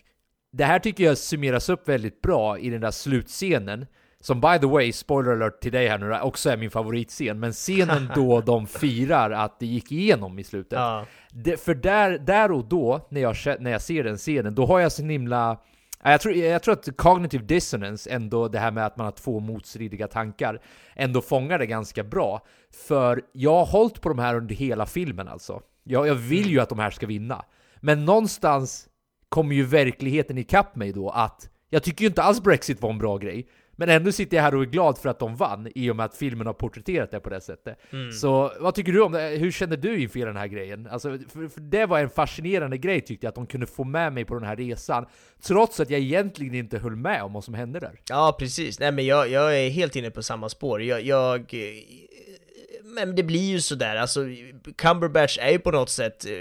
det 0.51 0.63
här 0.65 0.80
tycker 0.80 1.03
jag 1.03 1.18
summeras 1.18 1.69
upp 1.69 1.89
väldigt 1.89 2.21
bra 2.21 2.59
i 2.59 2.69
den 2.69 2.81
där 2.81 2.92
slutscenen. 2.92 3.86
Som 4.19 4.42
by 4.42 4.59
the 4.59 4.68
way, 4.68 4.94
spoiler 4.94 5.31
alert 5.31 5.62
till 5.62 5.71
dig 5.71 5.88
här 5.88 5.98
nu, 5.98 6.19
också 6.19 6.50
är 6.50 6.57
min 6.57 6.71
favoritscen. 6.71 7.39
Men 7.39 7.51
scenen 7.51 8.12
då 8.15 8.42
de 8.42 8.68
firar 8.68 9.31
att 9.31 9.59
det 9.59 9.65
gick 9.65 9.92
igenom 9.92 10.39
i 10.39 10.44
slutet. 10.44 10.80
Ja. 10.80 11.06
Det, 11.31 11.57
för 11.57 11.75
där, 11.75 12.18
där 12.18 12.51
och 12.51 12.65
då, 12.65 13.07
när 13.09 13.21
jag, 13.21 13.36
när 13.59 13.71
jag 13.71 13.81
ser 13.81 14.03
den 14.03 14.18
scenen, 14.18 14.56
då 14.56 14.65
har 14.65 14.80
jag 14.80 14.92
så 14.92 15.03
himla... 15.03 15.57
Ja, 16.03 16.12
Jag 16.12 16.21
tror, 16.21 16.36
jag 16.36 16.63
tror 16.63 16.74
att 16.74 16.98
cognitive 16.98 17.44
dissonance, 17.44 18.09
ändå 18.09 18.48
det 18.48 18.59
här 18.59 18.71
med 18.71 18.86
att 18.86 18.98
man 18.98 19.06
har 19.06 19.12
två 19.12 19.39
motstridiga 19.39 20.07
tankar, 20.07 20.62
ändå 20.95 21.21
fångar 21.21 21.59
det 21.59 21.65
ganska 21.65 22.03
bra. 22.03 22.45
För 22.88 23.21
jag 23.31 23.56
har 23.56 23.65
hållit 23.65 24.01
på 24.01 24.09
de 24.09 24.19
här 24.19 24.36
under 24.36 24.56
hela 24.56 24.86
filmen 24.86 25.27
alltså. 25.27 25.62
Jag, 25.83 26.07
jag 26.07 26.15
vill 26.15 26.50
ju 26.50 26.59
att 26.59 26.69
de 26.69 26.80
här 26.80 26.92
ska 26.92 27.07
vinna. 27.07 27.45
Men 27.80 28.06
någonstans 28.06 28.88
kommer 29.30 29.56
ju 29.56 29.65
verkligheten 29.65 30.38
ikapp 30.38 30.75
mig 30.75 30.92
då 30.94 31.09
att 31.09 31.50
jag 31.69 31.83
tycker 31.83 32.01
ju 32.01 32.07
inte 32.07 32.24
alls 32.24 32.42
Brexit 32.42 32.81
var 32.81 32.89
en 32.89 32.98
bra 32.98 33.18
grej. 33.18 33.48
Men 33.81 33.89
ändå 33.89 34.12
sitter 34.12 34.38
jag 34.38 34.44
här 34.44 34.56
och 34.56 34.62
är 34.62 34.66
glad 34.66 34.98
för 34.98 35.10
att 35.10 35.19
de 35.19 35.36
vann 35.36 35.68
i 35.75 35.89
och 35.92 35.95
med 35.95 36.06
att 36.06 36.18
filmen 36.18 36.48
har 36.48 36.54
porträtterat 36.54 37.12
det 37.12 37.19
på 37.19 37.30
det 37.30 37.42
sättet. 37.42 37.78
Så 38.13 38.51
vad 38.60 38.75
tycker 38.75 38.92
du 38.92 39.01
om 39.01 39.12
det? 39.12 39.19
Hur 39.22 39.51
känner 39.51 39.78
du 39.78 40.01
inför 40.01 40.25
den 40.25 40.36
här 40.36 40.48
grejen? 40.48 40.88
Alltså, 40.92 41.18
för, 41.30 41.48
för 41.48 41.62
det 41.62 41.86
var 41.86 42.00
en 42.00 42.10
fascinerande 42.10 42.78
grej 42.78 43.01
tyckte 43.01 43.25
jag, 43.25 43.30
att 43.30 43.36
de 43.36 43.48
kunde 43.48 43.68
få 43.68 43.83
med 43.83 44.13
mig 44.13 44.25
på 44.25 44.33
den 44.33 44.44
här 44.44 44.56
resan. 44.56 45.06
Trots 45.44 45.80
att 45.80 45.89
jag 45.89 46.00
egentligen 46.00 46.56
inte 46.56 46.78
höll 46.78 46.95
med 46.95 47.24
om 47.24 47.33
vad 47.33 47.44
som 47.44 47.54
hände 47.54 47.80
där. 47.80 48.00
Ja, 48.10 48.36
precis. 48.39 48.80
Nej, 48.80 48.92
men 48.92 49.06
jag, 49.06 49.30
jag 49.30 49.60
är 49.60 49.69
helt 49.69 49.95
inne 49.95 50.12
på 50.12 50.24
samma 50.24 50.50
spår. 50.50 50.81
Jag, 50.81 51.01
jag... 51.01 51.39
eh, 51.39 51.60
Men 52.84 53.16
det 53.16 53.24
blir 53.24 53.51
ju 53.51 53.62
sådär, 53.62 53.95
alltså 53.95 54.25
Cumberbatch 54.77 55.38
är 55.42 55.51
ju 55.51 55.60
på 55.60 55.72
något 55.72 55.89
sätt 55.89 56.25
eh, 56.25 56.31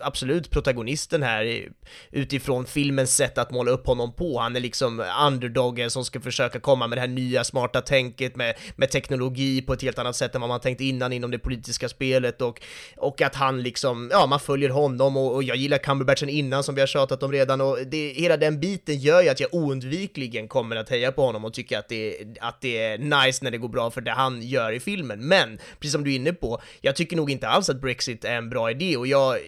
absolut 0.00 0.50
protagonisten 0.50 1.22
här 1.22 1.68
utifrån 2.10 2.66
filmens 2.66 3.16
sätt 3.16 3.38
att 3.38 3.50
måla 3.50 3.70
upp 3.70 3.86
honom 3.86 4.12
på. 4.12 4.40
Han 4.40 4.56
är 4.56 4.60
liksom 4.60 5.04
underdogen 5.26 5.90
som 5.90 6.04
ska 6.04 6.20
försöka 6.20 6.60
komma 6.60 6.86
med 6.86 6.98
det 6.98 7.00
här 7.00 7.08
nya 7.08 7.44
smarta 7.44 7.80
tänket 7.80 8.36
med, 8.36 8.54
med 8.76 8.90
teknologi 8.90 9.62
på 9.62 9.72
ett 9.72 9.82
helt 9.82 9.98
annat 9.98 10.16
sätt 10.16 10.34
än 10.34 10.40
vad 10.40 10.50
man 10.50 10.60
tänkt 10.60 10.80
innan 10.80 11.12
inom 11.12 11.30
det 11.30 11.38
politiska 11.38 11.88
spelet 11.88 12.42
och, 12.42 12.62
och 12.96 13.22
att 13.22 13.34
han 13.34 13.62
liksom, 13.62 14.08
ja, 14.12 14.26
man 14.26 14.40
följer 14.40 14.70
honom 14.70 15.16
och, 15.16 15.34
och 15.34 15.42
jag 15.42 15.56
gillar 15.56 15.78
Cumberbatchen 15.78 16.28
innan 16.28 16.64
som 16.64 16.74
vi 16.74 16.80
har 16.80 16.86
tjatat 16.86 17.22
om 17.22 17.32
redan 17.32 17.60
och 17.60 17.78
det, 17.86 18.12
hela 18.16 18.36
den 18.36 18.60
biten 18.60 18.98
gör 18.98 19.22
ju 19.22 19.28
att 19.28 19.40
jag 19.40 19.54
oundvikligen 19.54 20.48
kommer 20.48 20.76
att 20.76 20.88
heja 20.88 21.12
på 21.12 21.22
honom 21.22 21.44
och 21.44 21.54
tycka 21.54 21.78
att 21.78 21.88
det, 21.88 22.16
att 22.40 22.60
det 22.60 22.78
är 22.78 22.98
nice 22.98 23.44
när 23.44 23.50
det 23.50 23.58
går 23.58 23.68
bra 23.68 23.90
för 23.90 24.00
det 24.00 24.10
han 24.10 24.42
gör 24.42 24.72
i 24.72 24.80
filmen. 24.80 25.28
Men, 25.28 25.58
precis 25.78 25.92
som 25.92 26.04
du 26.04 26.12
är 26.12 26.16
inne 26.16 26.32
på, 26.32 26.60
jag 26.80 26.96
tycker 26.96 27.16
nog 27.16 27.30
inte 27.30 27.48
alls 27.48 27.70
att 27.70 27.80
Brexit 27.80 28.24
är 28.24 28.36
en 28.36 28.50
bra 28.50 28.70
idé 28.70 28.96
och 28.96 29.06
jag 29.06 29.38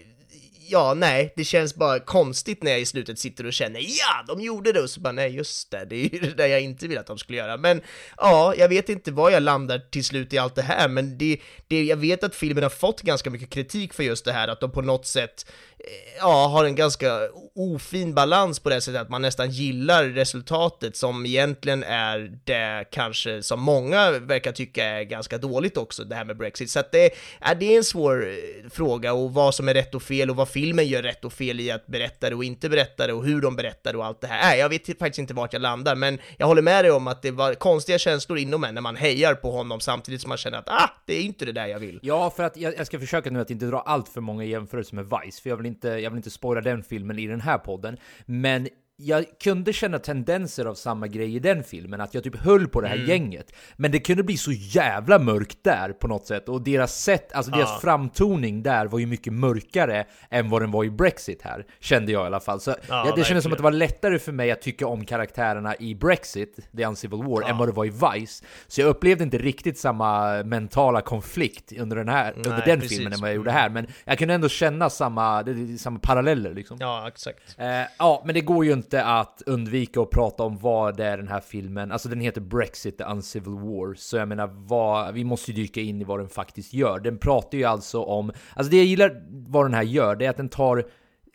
Ja, 0.69 0.95
nej, 0.95 1.33
det 1.37 1.45
känns 1.45 1.75
bara 1.75 2.00
konstigt 2.00 2.62
när 2.62 2.71
jag 2.71 2.81
i 2.81 2.87
slutet 2.87 3.19
sitter 3.19 3.47
och 3.47 3.52
känner 3.52 3.81
ja, 3.81 4.25
de 4.26 4.40
gjorde 4.40 4.73
det 4.73 4.81
och 4.81 4.90
så 4.90 5.00
bara 5.00 5.12
nej, 5.12 5.37
just 5.37 5.71
det, 5.71 5.85
det 5.85 5.97
är 5.97 6.09
ju 6.12 6.19
det 6.21 6.35
där 6.35 6.47
jag 6.47 6.61
inte 6.61 6.88
vill 6.88 6.99
att 6.99 7.07
de 7.07 7.19
skulle 7.19 7.38
göra. 7.38 7.57
Men 7.57 7.81
ja, 8.16 8.54
jag 8.57 8.69
vet 8.69 8.88
inte 8.88 9.12
var 9.12 9.31
jag 9.31 9.42
landar 9.42 9.78
till 9.78 10.04
slut 10.04 10.33
i 10.33 10.38
allt 10.38 10.54
det 10.54 10.62
här, 10.62 10.88
men 10.88 11.19
det, 11.19 11.40
det, 11.69 11.85
jag 11.85 11.97
vet 11.97 12.25
att 12.25 12.35
filmen 12.35 12.62
har 12.62 12.71
fått 12.71 13.02
ganska 13.02 13.31
mycket 13.31 13.50
kritik 13.50 13.95
för 13.95 14.02
just 14.02 14.25
det 14.25 14.33
här, 14.33 14.49
att 14.49 14.61
de 14.61 14.71
på 14.71 14.83
något 14.83 15.07
sätt 15.07 15.47
eh, 15.78 16.19
ja, 16.19 16.47
har 16.47 16.64
en 16.64 16.75
ganska 16.75 17.21
ofin 17.54 18.14
balans 18.14 18.59
på 18.59 18.69
det 18.69 18.81
sättet 18.81 19.00
att 19.00 19.09
man 19.09 19.23
nästan 19.23 19.50
gillar 19.50 20.04
resultatet 20.04 20.97
som 20.97 21.26
egentligen 21.26 21.85
är 21.85 22.38
det 22.45 22.85
kanske 22.90 23.42
som 23.42 23.61
många 23.61 24.11
verkar 24.11 24.52
tycka 24.52 24.85
är 24.85 25.02
ganska 25.02 25.38
dåligt 25.38 25.76
också, 25.76 26.04
det 26.04 26.14
här 26.14 26.25
med 26.25 26.37
Brexit. 26.37 26.71
Så 26.71 26.81
att 26.81 26.92
det, 26.92 27.04
är, 27.40 27.54
det 27.54 27.75
är 27.75 27.76
en 27.76 27.85
svår 27.85 28.26
eh, 28.28 28.71
fråga 28.71 29.12
och 29.12 29.35
vad 29.35 29.54
som 29.54 29.69
är 29.69 29.75
rätt 29.75 29.95
och 29.95 30.02
fel 30.02 30.31
och 30.31 30.37
vad 30.37 30.49
filmen 30.52 30.87
gör 30.87 31.02
rätt 31.02 31.25
och 31.25 31.32
fel 31.32 31.61
i 31.61 31.71
att 31.71 31.87
berätta 31.87 32.30
det 32.30 32.37
och 32.37 32.44
inte 32.44 32.68
berätta 32.68 33.06
det 33.06 33.12
och 33.12 33.25
hur 33.25 33.40
de 33.40 33.56
berättar 33.56 33.92
det 33.92 33.99
och 33.99 34.04
allt 34.04 34.21
det 34.21 34.26
här. 34.26 34.42
Nej, 34.42 34.59
jag 34.59 34.68
vet 34.68 34.99
faktiskt 34.99 35.18
inte 35.18 35.35
vart 35.35 35.52
jag 35.52 35.62
landar, 35.62 35.94
men 35.94 36.18
jag 36.37 36.47
håller 36.47 36.62
med 36.62 36.85
dig 36.85 36.92
om 36.92 37.06
att 37.06 37.23
det 37.23 37.30
var 37.30 37.54
konstiga 37.54 37.99
känslor 37.99 38.38
inom 38.38 38.64
en 38.64 38.75
när 38.75 38.80
man 38.80 38.97
hejar 38.97 39.35
på 39.35 39.50
honom 39.50 39.80
samtidigt 39.80 40.21
som 40.21 40.28
man 40.28 40.38
känner 40.38 40.59
att 40.59 40.68
ah, 40.68 40.90
det 41.06 41.14
är 41.14 41.23
inte 41.23 41.44
det 41.44 41.52
där 41.52 41.66
jag 41.66 41.78
vill. 41.78 42.00
Ja, 42.02 42.30
för 42.30 42.42
att 42.42 42.56
jag, 42.56 42.76
jag 42.76 42.87
ska 42.87 42.99
försöka 42.99 43.30
nu 43.30 43.40
att 43.40 43.50
inte 43.50 43.66
dra 43.66 43.80
allt 43.80 44.09
för 44.09 44.21
många 44.21 44.44
jämförelser 44.44 44.97
med 44.97 45.04
Vice, 45.04 45.42
för 45.42 45.50
jag 45.50 45.56
vill 45.56 45.66
inte, 45.66 45.88
jag 45.88 46.11
vill 46.11 46.16
inte 46.16 46.30
spoila 46.30 46.61
den 46.61 46.82
filmen 46.82 47.18
i 47.18 47.26
den 47.26 47.40
här 47.40 47.59
podden. 47.59 47.97
Men 48.26 48.68
jag 49.02 49.25
kunde 49.42 49.73
känna 49.73 49.99
tendenser 49.99 50.64
av 50.64 50.75
samma 50.75 51.06
grej 51.06 51.37
i 51.37 51.38
den 51.38 51.64
filmen, 51.64 52.00
att 52.00 52.14
jag 52.14 52.25
typ 52.25 52.37
höll 52.37 52.68
på 52.68 52.80
det 52.80 52.88
här 52.88 52.97
gänget. 52.97 53.52
Men 53.76 53.90
det 53.90 53.99
kunde 53.99 54.23
bli 54.23 54.37
så 54.37 54.52
jävla 54.52 55.18
mörkt 55.18 55.59
där 55.62 55.92
på 55.92 56.09
något 56.09 56.26
sätt, 56.26 56.49
och 56.49 56.62
deras 56.62 57.02
sätt, 57.02 57.32
alltså 57.32 57.52
deras 57.52 57.80
framtoning 57.80 58.62
där 58.62 58.87
var 58.87 58.99
ju 58.99 59.06
mycket 59.06 59.32
mörkare 59.32 60.04
än 60.30 60.50
vad 60.50 60.62
den 60.62 60.71
var 60.71 60.85
i 60.85 60.90
Brexit 60.90 61.42
här, 61.42 61.66
kände 61.80 62.12
jag 62.12 62.23
i 62.23 62.26
alla 62.26 62.40
fall. 62.40 62.61
Så 62.61 62.75
ja, 62.88 63.12
det 63.16 63.25
kändes 63.25 63.42
som 63.42 63.52
att 63.52 63.59
det 63.59 63.64
var 63.64 63.71
lättare 63.71 64.18
för 64.18 64.32
mig 64.32 64.50
att 64.50 64.62
tycka 64.62 64.87
om 64.87 65.04
karaktärerna 65.04 65.76
i 65.76 65.94
Brexit, 65.94 66.59
The 66.76 66.85
Uncivil 66.85 67.23
War, 67.23 67.50
än 67.50 67.59
vad 67.59 67.68
det 67.68 67.73
var 67.73 67.85
i 67.85 67.90
Vice. 67.90 68.44
Så 68.66 68.80
jag 68.80 68.88
upplevde 68.88 69.25
inte 69.25 69.38
riktigt 69.38 69.78
samma 69.78 70.42
mentala 70.42 71.00
konflikt 71.00 71.73
under 71.78 71.97
den 71.97 72.09
här, 72.09 72.32
under 72.37 72.62
den 72.66 72.80
precis. 72.80 72.99
filmen 72.99 73.12
än 73.12 73.21
vad 73.21 73.30
jag 73.30 73.37
gjorde 73.37 73.50
här, 73.50 73.68
men 73.68 73.87
jag 74.04 74.18
kunde 74.18 74.35
ändå 74.35 74.49
känna 74.49 74.90
samma, 74.90 75.44
samma 75.78 75.99
paralleller 75.99 76.54
liksom. 76.54 76.76
Ja, 76.80 77.09
exakt. 77.09 77.59
Eh, 77.59 77.66
ja, 77.99 78.23
men 78.26 78.35
det 78.35 78.40
går 78.40 78.64
ju 78.64 78.73
inte 78.73 78.91
inte 78.92 79.04
att 79.04 79.42
undvika 79.46 80.00
att 80.00 80.11
prata 80.11 80.42
om 80.42 80.58
vad 80.58 80.96
det 80.96 81.04
är 81.04 81.16
den 81.16 81.28
här 81.28 81.40
filmen, 81.40 81.92
alltså 81.92 82.08
den 82.08 82.20
heter 82.20 82.40
Brexit, 82.40 82.99
the 82.99 83.04
Uncivil 83.04 83.54
War, 83.54 83.94
så 83.94 84.16
jag 84.16 84.28
menar, 84.28 84.46
vad, 84.46 85.14
vi 85.14 85.25
måste 85.25 85.50
ju 85.50 85.56
dyka 85.56 85.80
in 85.80 86.00
i 86.00 86.04
vad 86.04 86.20
den 86.20 86.28
faktiskt 86.28 86.72
gör. 86.72 87.00
Den 87.00 87.18
pratar 87.18 87.58
ju 87.58 87.64
alltså 87.64 88.02
om, 88.02 88.32
alltså 88.54 88.70
det 88.70 88.76
jag 88.76 88.87
gillar 88.87 89.22
vad 89.49 89.64
den 89.64 89.75
här 89.75 89.82
gör, 89.82 90.16
det 90.16 90.26
är 90.26 90.30
att 90.30 90.37
den 90.37 90.49
tar 90.49 90.84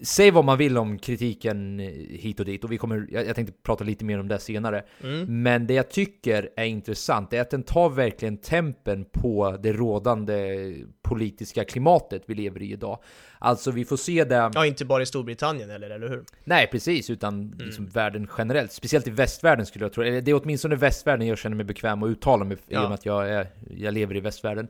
Säg 0.03 0.31
vad 0.31 0.45
man 0.45 0.57
vill 0.57 0.77
om 0.77 0.99
kritiken 0.99 1.79
hit 2.09 2.39
och 2.39 2.45
dit, 2.45 2.63
och 2.63 2.71
vi 2.71 2.77
kommer, 2.77 3.07
jag, 3.11 3.25
jag 3.25 3.35
tänkte 3.35 3.53
prata 3.63 3.83
lite 3.83 4.05
mer 4.05 4.19
om 4.19 4.27
det 4.27 4.39
senare. 4.39 4.83
Mm. 5.03 5.43
Men 5.43 5.67
det 5.67 5.73
jag 5.73 5.89
tycker 5.89 6.49
är 6.55 6.65
intressant 6.65 7.33
är 7.33 7.41
att 7.41 7.49
den 7.49 7.63
tar 7.63 7.89
verkligen 7.89 8.37
tempen 8.37 9.05
på 9.05 9.57
det 9.59 9.73
rådande 9.73 10.73
politiska 11.01 11.63
klimatet 11.63 12.23
vi 12.25 12.35
lever 12.35 12.61
i 12.61 12.71
idag. 12.71 12.99
Alltså 13.39 13.71
vi 13.71 13.85
får 13.85 13.97
se 13.97 14.23
det... 14.23 14.51
Ja, 14.53 14.65
inte 14.65 14.85
bara 14.85 15.01
i 15.01 15.05
Storbritannien 15.05 15.69
eller, 15.69 15.89
eller 15.89 16.09
hur? 16.09 16.23
Nej, 16.43 16.67
precis, 16.71 17.09
utan 17.09 17.55
liksom 17.59 17.87
världen 17.87 18.29
generellt. 18.37 18.71
Speciellt 18.71 19.07
i 19.07 19.11
västvärlden 19.11 19.65
skulle 19.65 19.85
jag 19.85 19.93
tro. 19.93 20.03
Eller 20.03 20.21
det 20.21 20.31
är 20.31 20.41
åtminstone 20.43 20.75
västvärlden 20.75 21.27
jag 21.27 21.37
känner 21.37 21.55
mig 21.55 21.65
bekväm 21.65 22.03
att 22.03 22.09
uttala 22.09 22.45
mig 22.45 22.57
i 22.57 22.59
Ja. 22.67 22.83
och 22.83 22.89
med 22.89 22.93
att 22.95 23.05
jag, 23.05 23.29
är, 23.29 23.47
jag 23.77 23.93
lever 23.93 24.15
i 24.15 24.19
västvärlden. 24.19 24.67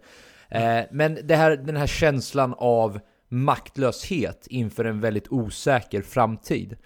Eh, 0.50 0.80
men 0.92 1.18
här, 1.30 1.58
den 1.58 1.76
här 1.76 1.88
känslan 1.88 2.54
av 2.58 3.00
maktlöshet 3.30 4.48
inför 4.48 4.86
en 4.86 5.02
väldigt 5.02 5.28
osäker 5.32 6.02
framtid. 6.02 6.78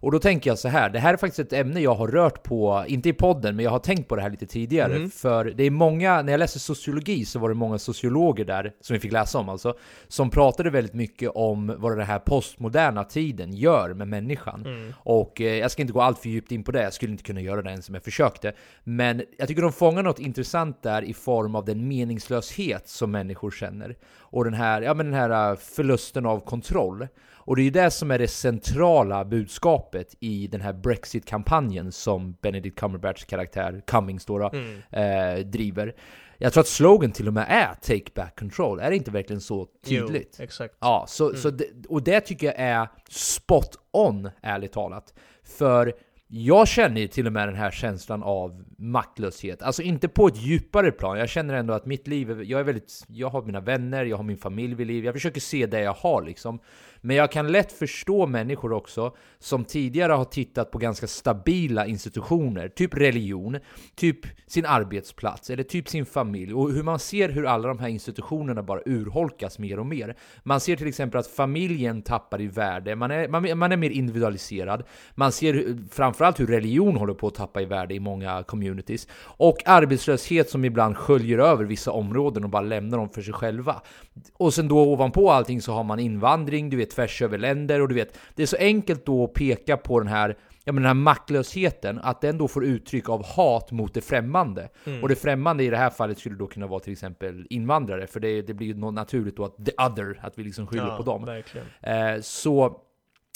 Och 0.00 0.12
då 0.12 0.18
tänker 0.18 0.50
jag 0.50 0.58
så 0.58 0.68
här, 0.68 0.90
det 0.90 0.98
här 0.98 1.12
är 1.12 1.16
faktiskt 1.16 1.38
ett 1.38 1.52
ämne 1.52 1.80
jag 1.80 1.94
har 1.94 2.08
rört 2.08 2.42
på, 2.42 2.84
inte 2.88 3.08
i 3.08 3.12
podden, 3.12 3.56
men 3.56 3.64
jag 3.64 3.70
har 3.70 3.78
tänkt 3.78 4.08
på 4.08 4.16
det 4.16 4.22
här 4.22 4.30
lite 4.30 4.46
tidigare. 4.46 5.08
För 5.08 5.44
det 5.44 5.64
är 5.64 5.70
många, 5.70 6.22
när 6.22 6.32
jag 6.32 6.38
läste 6.38 6.58
sociologi 6.58 7.24
så 7.24 7.38
var 7.38 7.48
det 7.48 7.54
många 7.54 7.78
sociologer 7.78 8.44
där, 8.44 8.72
som 8.80 8.94
vi 8.94 9.00
fick 9.00 9.12
läsa 9.12 9.38
om 9.38 9.48
alltså, 9.48 9.74
som 10.08 10.30
pratade 10.30 10.70
väldigt 10.70 10.94
mycket 10.94 11.30
om 11.34 11.74
vad 11.78 11.98
den 11.98 12.06
här 12.06 12.18
postmoderna 12.18 13.04
tiden 13.04 13.52
gör 13.52 13.94
med 13.94 14.08
människan. 14.08 14.64
Och 14.96 15.40
eh, 15.40 15.54
jag 15.54 15.70
ska 15.70 15.82
inte 15.82 15.92
gå 15.92 16.00
allt 16.00 16.18
för 16.18 16.28
djupt 16.28 16.52
in 16.52 16.64
på 16.64 16.72
det, 16.72 16.82
jag 16.82 16.92
skulle 16.92 17.12
inte 17.12 17.24
kunna 17.24 17.40
göra 17.40 17.62
det 17.62 17.70
ens 17.70 17.88
om 17.88 17.94
jag 17.94 18.04
försökte. 18.04 18.52
Men 18.84 19.22
jag 19.38 19.48
tycker 19.48 19.62
de 19.62 19.72
fångar 19.72 20.02
något 20.02 20.18
intressant 20.18 20.82
där 20.82 21.02
i 21.02 21.14
form 21.14 21.54
av 21.54 21.64
den 21.64 21.88
meningslöshet 21.88 22.88
som 22.88 23.10
människor 23.10 23.50
känner. 23.50 23.96
Och 24.18 24.44
den 24.44 24.54
här, 24.54 24.82
ja, 24.82 24.94
men 24.94 25.06
den 25.06 25.14
här 25.14 25.50
eh, 25.50 25.56
förlusten 25.56 26.26
av 26.26 26.40
kontroll. 26.40 27.06
Och 27.50 27.56
det 27.56 27.62
är 27.62 27.64
ju 27.64 27.70
det 27.70 27.90
som 27.90 28.10
är 28.10 28.18
det 28.18 28.28
centrala 28.28 29.24
budskapet 29.24 30.14
i 30.20 30.46
den 30.46 30.60
här 30.60 30.72
Brexit-kampanjen 30.72 31.92
som 31.92 32.36
Benedict 32.42 32.78
Cumberbatchs 32.78 33.24
karaktär 33.24 33.82
Cummings 33.86 34.24
då, 34.24 34.38
då 34.38 34.50
eh, 34.98 35.38
driver. 35.38 35.94
Jag 36.38 36.52
tror 36.52 36.60
att 36.60 36.68
slogan 36.68 37.12
till 37.12 37.28
och 37.28 37.34
med 37.34 37.46
är 37.48 37.74
'Take 37.74 38.10
back 38.14 38.40
control', 38.40 38.80
är 38.80 38.90
det 38.90 38.96
inte 38.96 39.10
verkligen 39.10 39.40
så 39.40 39.68
tydligt? 39.86 40.36
Jo, 40.38 40.44
exakt. 40.44 40.74
Ja, 40.80 41.04
så, 41.08 41.34
så 41.34 41.50
det, 41.50 41.64
och 41.88 42.02
det 42.02 42.20
tycker 42.20 42.46
jag 42.46 42.56
är 42.58 42.88
spot 43.08 43.78
on, 43.90 44.30
ärligt 44.42 44.72
talat. 44.72 45.14
För 45.42 45.92
jag 46.32 46.68
känner 46.68 47.06
till 47.06 47.26
och 47.26 47.32
med 47.32 47.48
den 47.48 47.56
här 47.56 47.70
känslan 47.70 48.22
av 48.22 48.64
maktlöshet. 48.78 49.62
Alltså 49.62 49.82
inte 49.82 50.08
på 50.08 50.26
ett 50.26 50.42
djupare 50.42 50.92
plan. 50.92 51.18
Jag 51.18 51.28
känner 51.28 51.54
ändå 51.54 51.74
att 51.74 51.86
mitt 51.86 52.06
liv, 52.06 52.42
jag 52.42 52.60
är 52.60 52.64
väldigt, 52.64 53.04
jag 53.08 53.28
har 53.28 53.42
mina 53.42 53.60
vänner, 53.60 54.04
jag 54.04 54.16
har 54.16 54.24
min 54.24 54.36
familj 54.36 54.74
vid 54.74 54.86
liv. 54.86 55.04
Jag 55.04 55.14
försöker 55.14 55.40
se 55.40 55.66
det 55.66 55.80
jag 55.80 55.92
har 55.92 56.22
liksom. 56.22 56.60
Men 57.00 57.16
jag 57.16 57.32
kan 57.32 57.52
lätt 57.52 57.72
förstå 57.72 58.26
människor 58.26 58.72
också 58.72 59.14
som 59.38 59.64
tidigare 59.64 60.12
har 60.12 60.24
tittat 60.24 60.70
på 60.70 60.78
ganska 60.78 61.06
stabila 61.06 61.86
institutioner, 61.86 62.68
typ 62.68 62.94
religion, 62.94 63.58
typ 63.94 64.18
sin 64.46 64.66
arbetsplats 64.66 65.50
eller 65.50 65.62
typ 65.62 65.88
sin 65.88 66.06
familj 66.06 66.54
och 66.54 66.72
hur 66.72 66.82
man 66.82 66.98
ser 66.98 67.28
hur 67.28 67.46
alla 67.46 67.68
de 67.68 67.78
här 67.78 67.88
institutionerna 67.88 68.62
bara 68.62 68.80
urholkas 68.86 69.58
mer 69.58 69.78
och 69.78 69.86
mer. 69.86 70.16
Man 70.42 70.60
ser 70.60 70.76
till 70.76 70.86
exempel 70.86 71.20
att 71.20 71.26
familjen 71.26 72.02
tappar 72.02 72.40
i 72.40 72.46
värde, 72.46 72.96
man 72.96 73.10
är, 73.10 73.28
man, 73.28 73.58
man 73.58 73.72
är 73.72 73.76
mer 73.76 73.90
individualiserad, 73.90 74.82
man 75.14 75.32
ser 75.32 75.78
framförallt 75.90 76.40
hur 76.40 76.46
religion 76.46 76.96
håller 76.96 77.14
på 77.14 77.26
att 77.26 77.34
tappa 77.34 77.62
i 77.62 77.64
värde 77.64 77.94
i 77.94 78.00
många 78.00 78.42
communities 78.42 79.08
och 79.22 79.56
arbetslöshet 79.66 80.50
som 80.50 80.64
ibland 80.64 80.96
sköljer 80.96 81.38
över 81.38 81.64
vissa 81.64 81.92
områden 81.92 82.44
och 82.44 82.50
bara 82.50 82.62
lämnar 82.62 82.98
dem 82.98 83.08
för 83.08 83.22
sig 83.22 83.34
själva. 83.34 83.82
Och 84.32 84.54
sen 84.54 84.68
då 84.68 84.80
ovanpå 84.80 85.30
allting 85.30 85.62
så 85.62 85.72
har 85.72 85.84
man 85.84 86.00
invandring, 86.00 86.70
du 86.70 86.76
vet 86.76 86.89
tvärs 86.90 87.22
över 87.22 87.38
länder 87.38 87.80
och 87.80 87.88
du 87.88 87.94
vet, 87.94 88.18
det 88.34 88.42
är 88.42 88.46
så 88.46 88.56
enkelt 88.56 89.06
då 89.06 89.24
att 89.24 89.34
peka 89.34 89.76
på 89.76 90.00
den 90.00 90.08
här 90.08 90.36
Ja 90.64 90.72
men 90.72 90.82
den 90.82 90.88
här 90.88 90.94
maktlösheten, 90.94 91.98
att 92.02 92.20
den 92.20 92.38
då 92.38 92.48
får 92.48 92.64
uttryck 92.64 93.08
av 93.08 93.26
hat 93.26 93.70
mot 93.70 93.94
det 93.94 94.00
främmande. 94.00 94.68
Och 95.02 95.08
det 95.08 95.16
främmande 95.16 95.64
i 95.64 95.70
det 95.70 95.76
här 95.76 95.90
fallet 95.90 96.18
skulle 96.18 96.36
då 96.36 96.46
kunna 96.46 96.66
vara 96.66 96.80
till 96.80 96.92
exempel 96.92 97.46
invandrare, 97.50 98.06
för 98.06 98.20
det, 98.20 98.42
det 98.42 98.54
blir 98.54 98.66
ju 98.66 98.74
naturligt 98.74 99.36
då 99.36 99.44
att 99.44 99.56
the 99.66 99.72
other, 99.86 100.20
att 100.22 100.38
vi 100.38 100.44
liksom 100.44 100.66
skyller 100.66 100.96
på 100.96 101.02
dem. 101.02 101.42
Eh, 101.82 102.20
så 102.20 102.80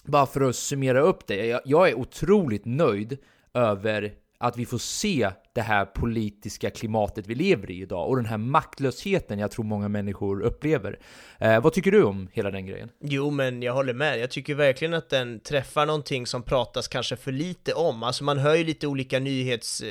bara 0.04 0.26
för 0.26 0.40
att 0.40 0.56
summera 0.56 1.00
upp 1.00 1.26
det, 1.26 1.46
jag, 1.46 1.60
jag 1.64 1.88
är 1.88 1.94
otroligt 1.94 2.64
nöjd 2.64 3.18
över 3.54 4.12
att 4.38 4.56
vi 4.56 4.66
får 4.66 4.78
se 4.78 5.30
det 5.52 5.60
här 5.60 5.84
politiska 5.84 6.70
klimatet 6.70 7.26
vi 7.26 7.34
lever 7.34 7.70
i 7.70 7.82
idag 7.82 8.08
och 8.08 8.16
den 8.16 8.26
här 8.26 8.38
maktlösheten 8.38 9.38
jag 9.38 9.50
tror 9.50 9.64
många 9.64 9.88
människor 9.88 10.40
upplever. 10.40 10.98
Eh, 11.38 11.60
vad 11.62 11.72
tycker 11.72 11.90
du 11.90 12.02
om 12.02 12.28
hela 12.32 12.50
den 12.50 12.66
grejen? 12.66 12.88
Jo, 13.00 13.30
men 13.30 13.62
jag 13.62 13.72
håller 13.72 13.94
med. 13.94 14.18
Jag 14.18 14.30
tycker 14.30 14.54
verkligen 14.54 14.94
att 14.94 15.10
den 15.10 15.40
träffar 15.40 15.86
någonting 15.86 16.26
som 16.26 16.42
pratas 16.42 16.88
kanske 16.88 17.16
för 17.16 17.32
lite 17.32 17.72
om. 17.72 18.02
Alltså 18.02 18.24
man 18.24 18.38
hör 18.38 18.54
ju 18.54 18.64
lite 18.64 18.86
olika 18.86 19.18
nyhets... 19.18 19.80
eh, 19.80 19.88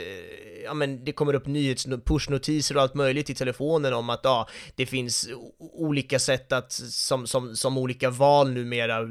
Ja 0.66 0.74
men 0.74 1.06
det 1.06 1.12
kommer 1.12 1.34
upp 1.34 1.48
nyhets 1.48 1.88
pushnotiser 2.06 2.76
och 2.76 2.82
allt 2.82 2.94
möjligt 2.94 3.30
i 3.30 3.36
telefonen 3.36 3.94
om 3.94 4.10
att 4.10 4.20
ja, 4.24 4.48
det 4.76 4.86
finns 4.86 5.30
olika 5.60 6.20
sätt 6.20 6.52
att, 6.52 6.72
som, 6.72 7.28
som, 7.28 7.56
som 7.56 7.78
olika 7.78 8.10
val 8.10 8.52
numera 8.52 9.00
eh, 9.00 9.08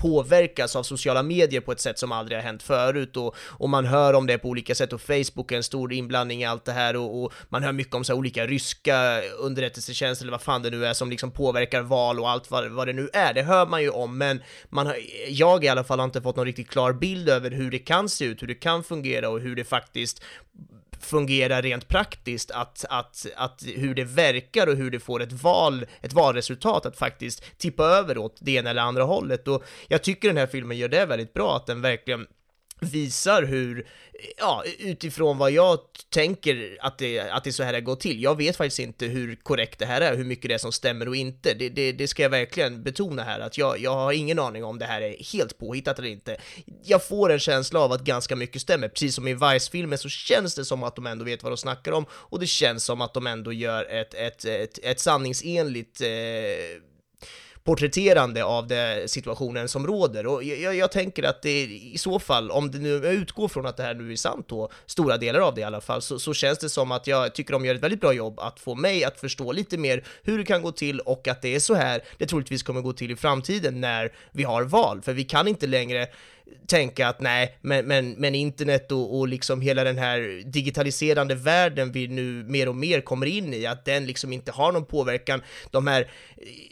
påverkas 0.00 0.76
av 0.76 0.82
sociala 0.82 1.22
medier 1.22 1.60
på 1.60 1.72
ett 1.72 1.80
sätt 1.80 1.98
som 1.98 2.12
aldrig 2.12 2.38
har 2.38 2.42
hänt 2.42 2.62
förut 2.62 3.16
och, 3.16 3.36
och 3.38 3.68
man 3.68 3.86
hör 3.86 4.14
om 4.14 4.26
det 4.26 4.38
på 4.38 4.48
olika 4.48 4.74
sätt 4.74 4.92
och 4.92 5.00
Facebook 5.00 5.52
är 5.52 5.56
en 5.56 5.62
stor 5.62 5.92
inblandning 5.92 6.42
i 6.42 6.44
allt 6.44 6.64
det 6.64 6.72
här 6.72 6.96
och, 6.96 7.22
och 7.22 7.32
man 7.48 7.62
hör 7.62 7.72
mycket 7.72 7.94
om 7.94 8.04
så 8.04 8.12
här 8.12 8.18
olika 8.18 8.46
ryska 8.46 9.20
underrättelsetjänster 9.38 10.24
eller 10.24 10.32
vad 10.32 10.42
fan 10.42 10.62
det 10.62 10.70
nu 10.70 10.86
är 10.86 10.92
som 10.92 11.10
liksom 11.10 11.30
påverkar 11.30 11.82
val 11.82 12.20
och 12.20 12.30
allt 12.30 12.50
vad, 12.50 12.70
vad 12.70 12.88
det 12.88 12.92
nu 12.92 13.08
är, 13.12 13.34
det 13.34 13.42
hör 13.42 13.66
man 13.66 13.82
ju 13.82 13.90
om 13.90 14.18
men 14.18 14.42
man 14.68 14.86
har, 14.86 14.96
jag 15.28 15.64
i 15.64 15.68
alla 15.68 15.84
fall 15.84 15.98
har 15.98 16.04
inte 16.04 16.22
fått 16.22 16.36
någon 16.36 16.46
riktigt 16.46 16.70
klar 16.70 16.92
bild 16.92 17.28
över 17.28 17.50
hur 17.50 17.70
det 17.70 17.78
kan 17.78 18.08
se 18.08 18.24
ut, 18.24 18.42
hur 18.42 18.46
det 18.46 18.54
kan 18.54 18.84
fungera 18.84 19.28
och 19.28 19.40
hur 19.40 19.56
det 19.56 19.64
faktiskt 19.64 20.22
fungerar 21.00 21.62
rent 21.62 21.88
praktiskt, 21.88 22.50
att, 22.50 22.84
att, 22.88 23.26
att 23.36 23.62
hur 23.76 23.94
det 23.94 24.04
verkar 24.04 24.66
och 24.66 24.76
hur 24.76 24.90
det 24.90 25.00
får 25.00 25.22
ett 25.22 25.32
val, 25.32 25.86
ett 26.00 26.12
valresultat 26.12 26.86
att 26.86 26.96
faktiskt 26.96 27.58
tippa 27.58 27.84
över 27.84 28.18
åt 28.18 28.36
det 28.40 28.52
ena 28.52 28.70
eller 28.70 28.82
andra 28.82 29.02
hållet. 29.02 29.48
Och 29.48 29.64
jag 29.88 30.02
tycker 30.02 30.28
den 30.28 30.36
här 30.36 30.46
filmen 30.46 30.76
gör 30.76 30.88
det 30.88 31.06
väldigt 31.06 31.32
bra, 31.32 31.56
att 31.56 31.66
den 31.66 31.82
verkligen 31.82 32.26
visar 32.80 33.42
hur, 33.42 33.86
ja, 34.38 34.64
utifrån 34.78 35.38
vad 35.38 35.50
jag 35.50 35.78
tänker 36.10 36.78
att 36.80 36.98
det, 36.98 37.20
att 37.20 37.44
det 37.44 37.50
är 37.50 37.52
så 37.52 37.62
här 37.62 37.72
det 37.72 37.80
går 37.80 37.96
till. 37.96 38.22
Jag 38.22 38.36
vet 38.36 38.56
faktiskt 38.56 38.78
inte 38.78 39.06
hur 39.06 39.34
korrekt 39.34 39.78
det 39.78 39.86
här 39.86 40.00
är, 40.00 40.16
hur 40.16 40.24
mycket 40.24 40.48
det 40.48 40.54
är 40.54 40.58
som 40.58 40.72
stämmer 40.72 41.08
och 41.08 41.16
inte. 41.16 41.54
Det, 41.54 41.68
det, 41.68 41.92
det 41.92 42.08
ska 42.08 42.22
jag 42.22 42.30
verkligen 42.30 42.82
betona 42.82 43.22
här, 43.22 43.40
att 43.40 43.58
jag, 43.58 43.78
jag 43.78 43.94
har 43.94 44.12
ingen 44.12 44.38
aning 44.38 44.64
om 44.64 44.78
det 44.78 44.86
här 44.86 45.02
är 45.02 45.32
helt 45.32 45.58
påhittat 45.58 45.98
eller 45.98 46.08
inte. 46.08 46.36
Jag 46.84 47.04
får 47.04 47.32
en 47.32 47.38
känsla 47.38 47.80
av 47.80 47.92
att 47.92 48.04
ganska 48.04 48.36
mycket 48.36 48.62
stämmer, 48.62 48.88
precis 48.88 49.14
som 49.14 49.28
i 49.28 49.34
Vice-filmen 49.34 49.98
så 49.98 50.08
känns 50.08 50.54
det 50.54 50.64
som 50.64 50.82
att 50.82 50.96
de 50.96 51.06
ändå 51.06 51.24
vet 51.24 51.42
vad 51.42 51.52
de 51.52 51.56
snackar 51.56 51.92
om 51.92 52.06
och 52.10 52.40
det 52.40 52.46
känns 52.46 52.84
som 52.84 53.00
att 53.00 53.14
de 53.14 53.26
ändå 53.26 53.52
gör 53.52 53.84
ett, 53.84 54.14
ett, 54.14 54.44
ett, 54.44 54.78
ett 54.82 55.00
sanningsenligt 55.00 56.00
eh, 56.00 56.08
porträtterande 57.64 58.44
av 58.44 58.66
det 58.66 59.10
situationen 59.10 59.68
som 59.68 59.86
råder. 59.86 60.26
Och 60.26 60.44
jag, 60.44 60.74
jag, 60.74 60.92
tänker 60.92 61.22
att 61.22 61.42
det 61.42 61.62
i 61.64 61.98
så 61.98 62.18
fall, 62.18 62.50
om 62.50 62.70
det 62.70 62.78
nu, 62.78 62.88
jag 62.88 63.14
utgår 63.14 63.48
från 63.48 63.66
att 63.66 63.76
det 63.76 63.82
här 63.82 63.94
nu 63.94 64.12
är 64.12 64.16
sant 64.16 64.46
då, 64.48 64.70
stora 64.86 65.16
delar 65.16 65.40
av 65.40 65.54
det 65.54 65.60
i 65.60 65.64
alla 65.64 65.80
fall, 65.80 66.02
så, 66.02 66.18
så 66.18 66.34
känns 66.34 66.58
det 66.58 66.68
som 66.68 66.92
att 66.92 67.06
jag 67.06 67.34
tycker 67.34 67.52
de 67.52 67.64
gör 67.64 67.74
ett 67.74 67.82
väldigt 67.82 68.00
bra 68.00 68.12
jobb 68.12 68.40
att 68.40 68.60
få 68.60 68.74
mig 68.74 69.04
att 69.04 69.20
förstå 69.20 69.52
lite 69.52 69.78
mer 69.78 70.04
hur 70.22 70.38
det 70.38 70.44
kan 70.44 70.62
gå 70.62 70.72
till 70.72 71.00
och 71.00 71.28
att 71.28 71.42
det 71.42 71.54
är 71.54 71.60
så 71.60 71.74
här 71.74 72.02
det 72.18 72.26
troligtvis 72.26 72.62
kommer 72.62 72.80
gå 72.80 72.92
till 72.92 73.10
i 73.10 73.16
framtiden 73.16 73.80
när 73.80 74.12
vi 74.32 74.42
har 74.42 74.62
val, 74.62 75.02
för 75.02 75.12
vi 75.12 75.24
kan 75.24 75.48
inte 75.48 75.66
längre 75.66 76.08
tänka 76.70 77.08
att 77.08 77.20
nej, 77.20 77.58
men, 77.60 77.86
men, 77.86 78.12
men 78.12 78.34
internet 78.34 78.92
och, 78.92 79.18
och 79.18 79.28
liksom 79.28 79.60
hela 79.60 79.84
den 79.84 79.98
här 79.98 80.42
digitaliserande 80.44 81.34
världen 81.34 81.92
vi 81.92 82.08
nu 82.08 82.44
mer 82.48 82.68
och 82.68 82.76
mer 82.76 83.00
kommer 83.00 83.26
in 83.26 83.54
i, 83.54 83.66
att 83.66 83.84
den 83.84 84.06
liksom 84.06 84.32
inte 84.32 84.52
har 84.52 84.72
någon 84.72 84.84
påverkan. 84.84 85.42
De 85.70 85.86
här, 85.86 86.10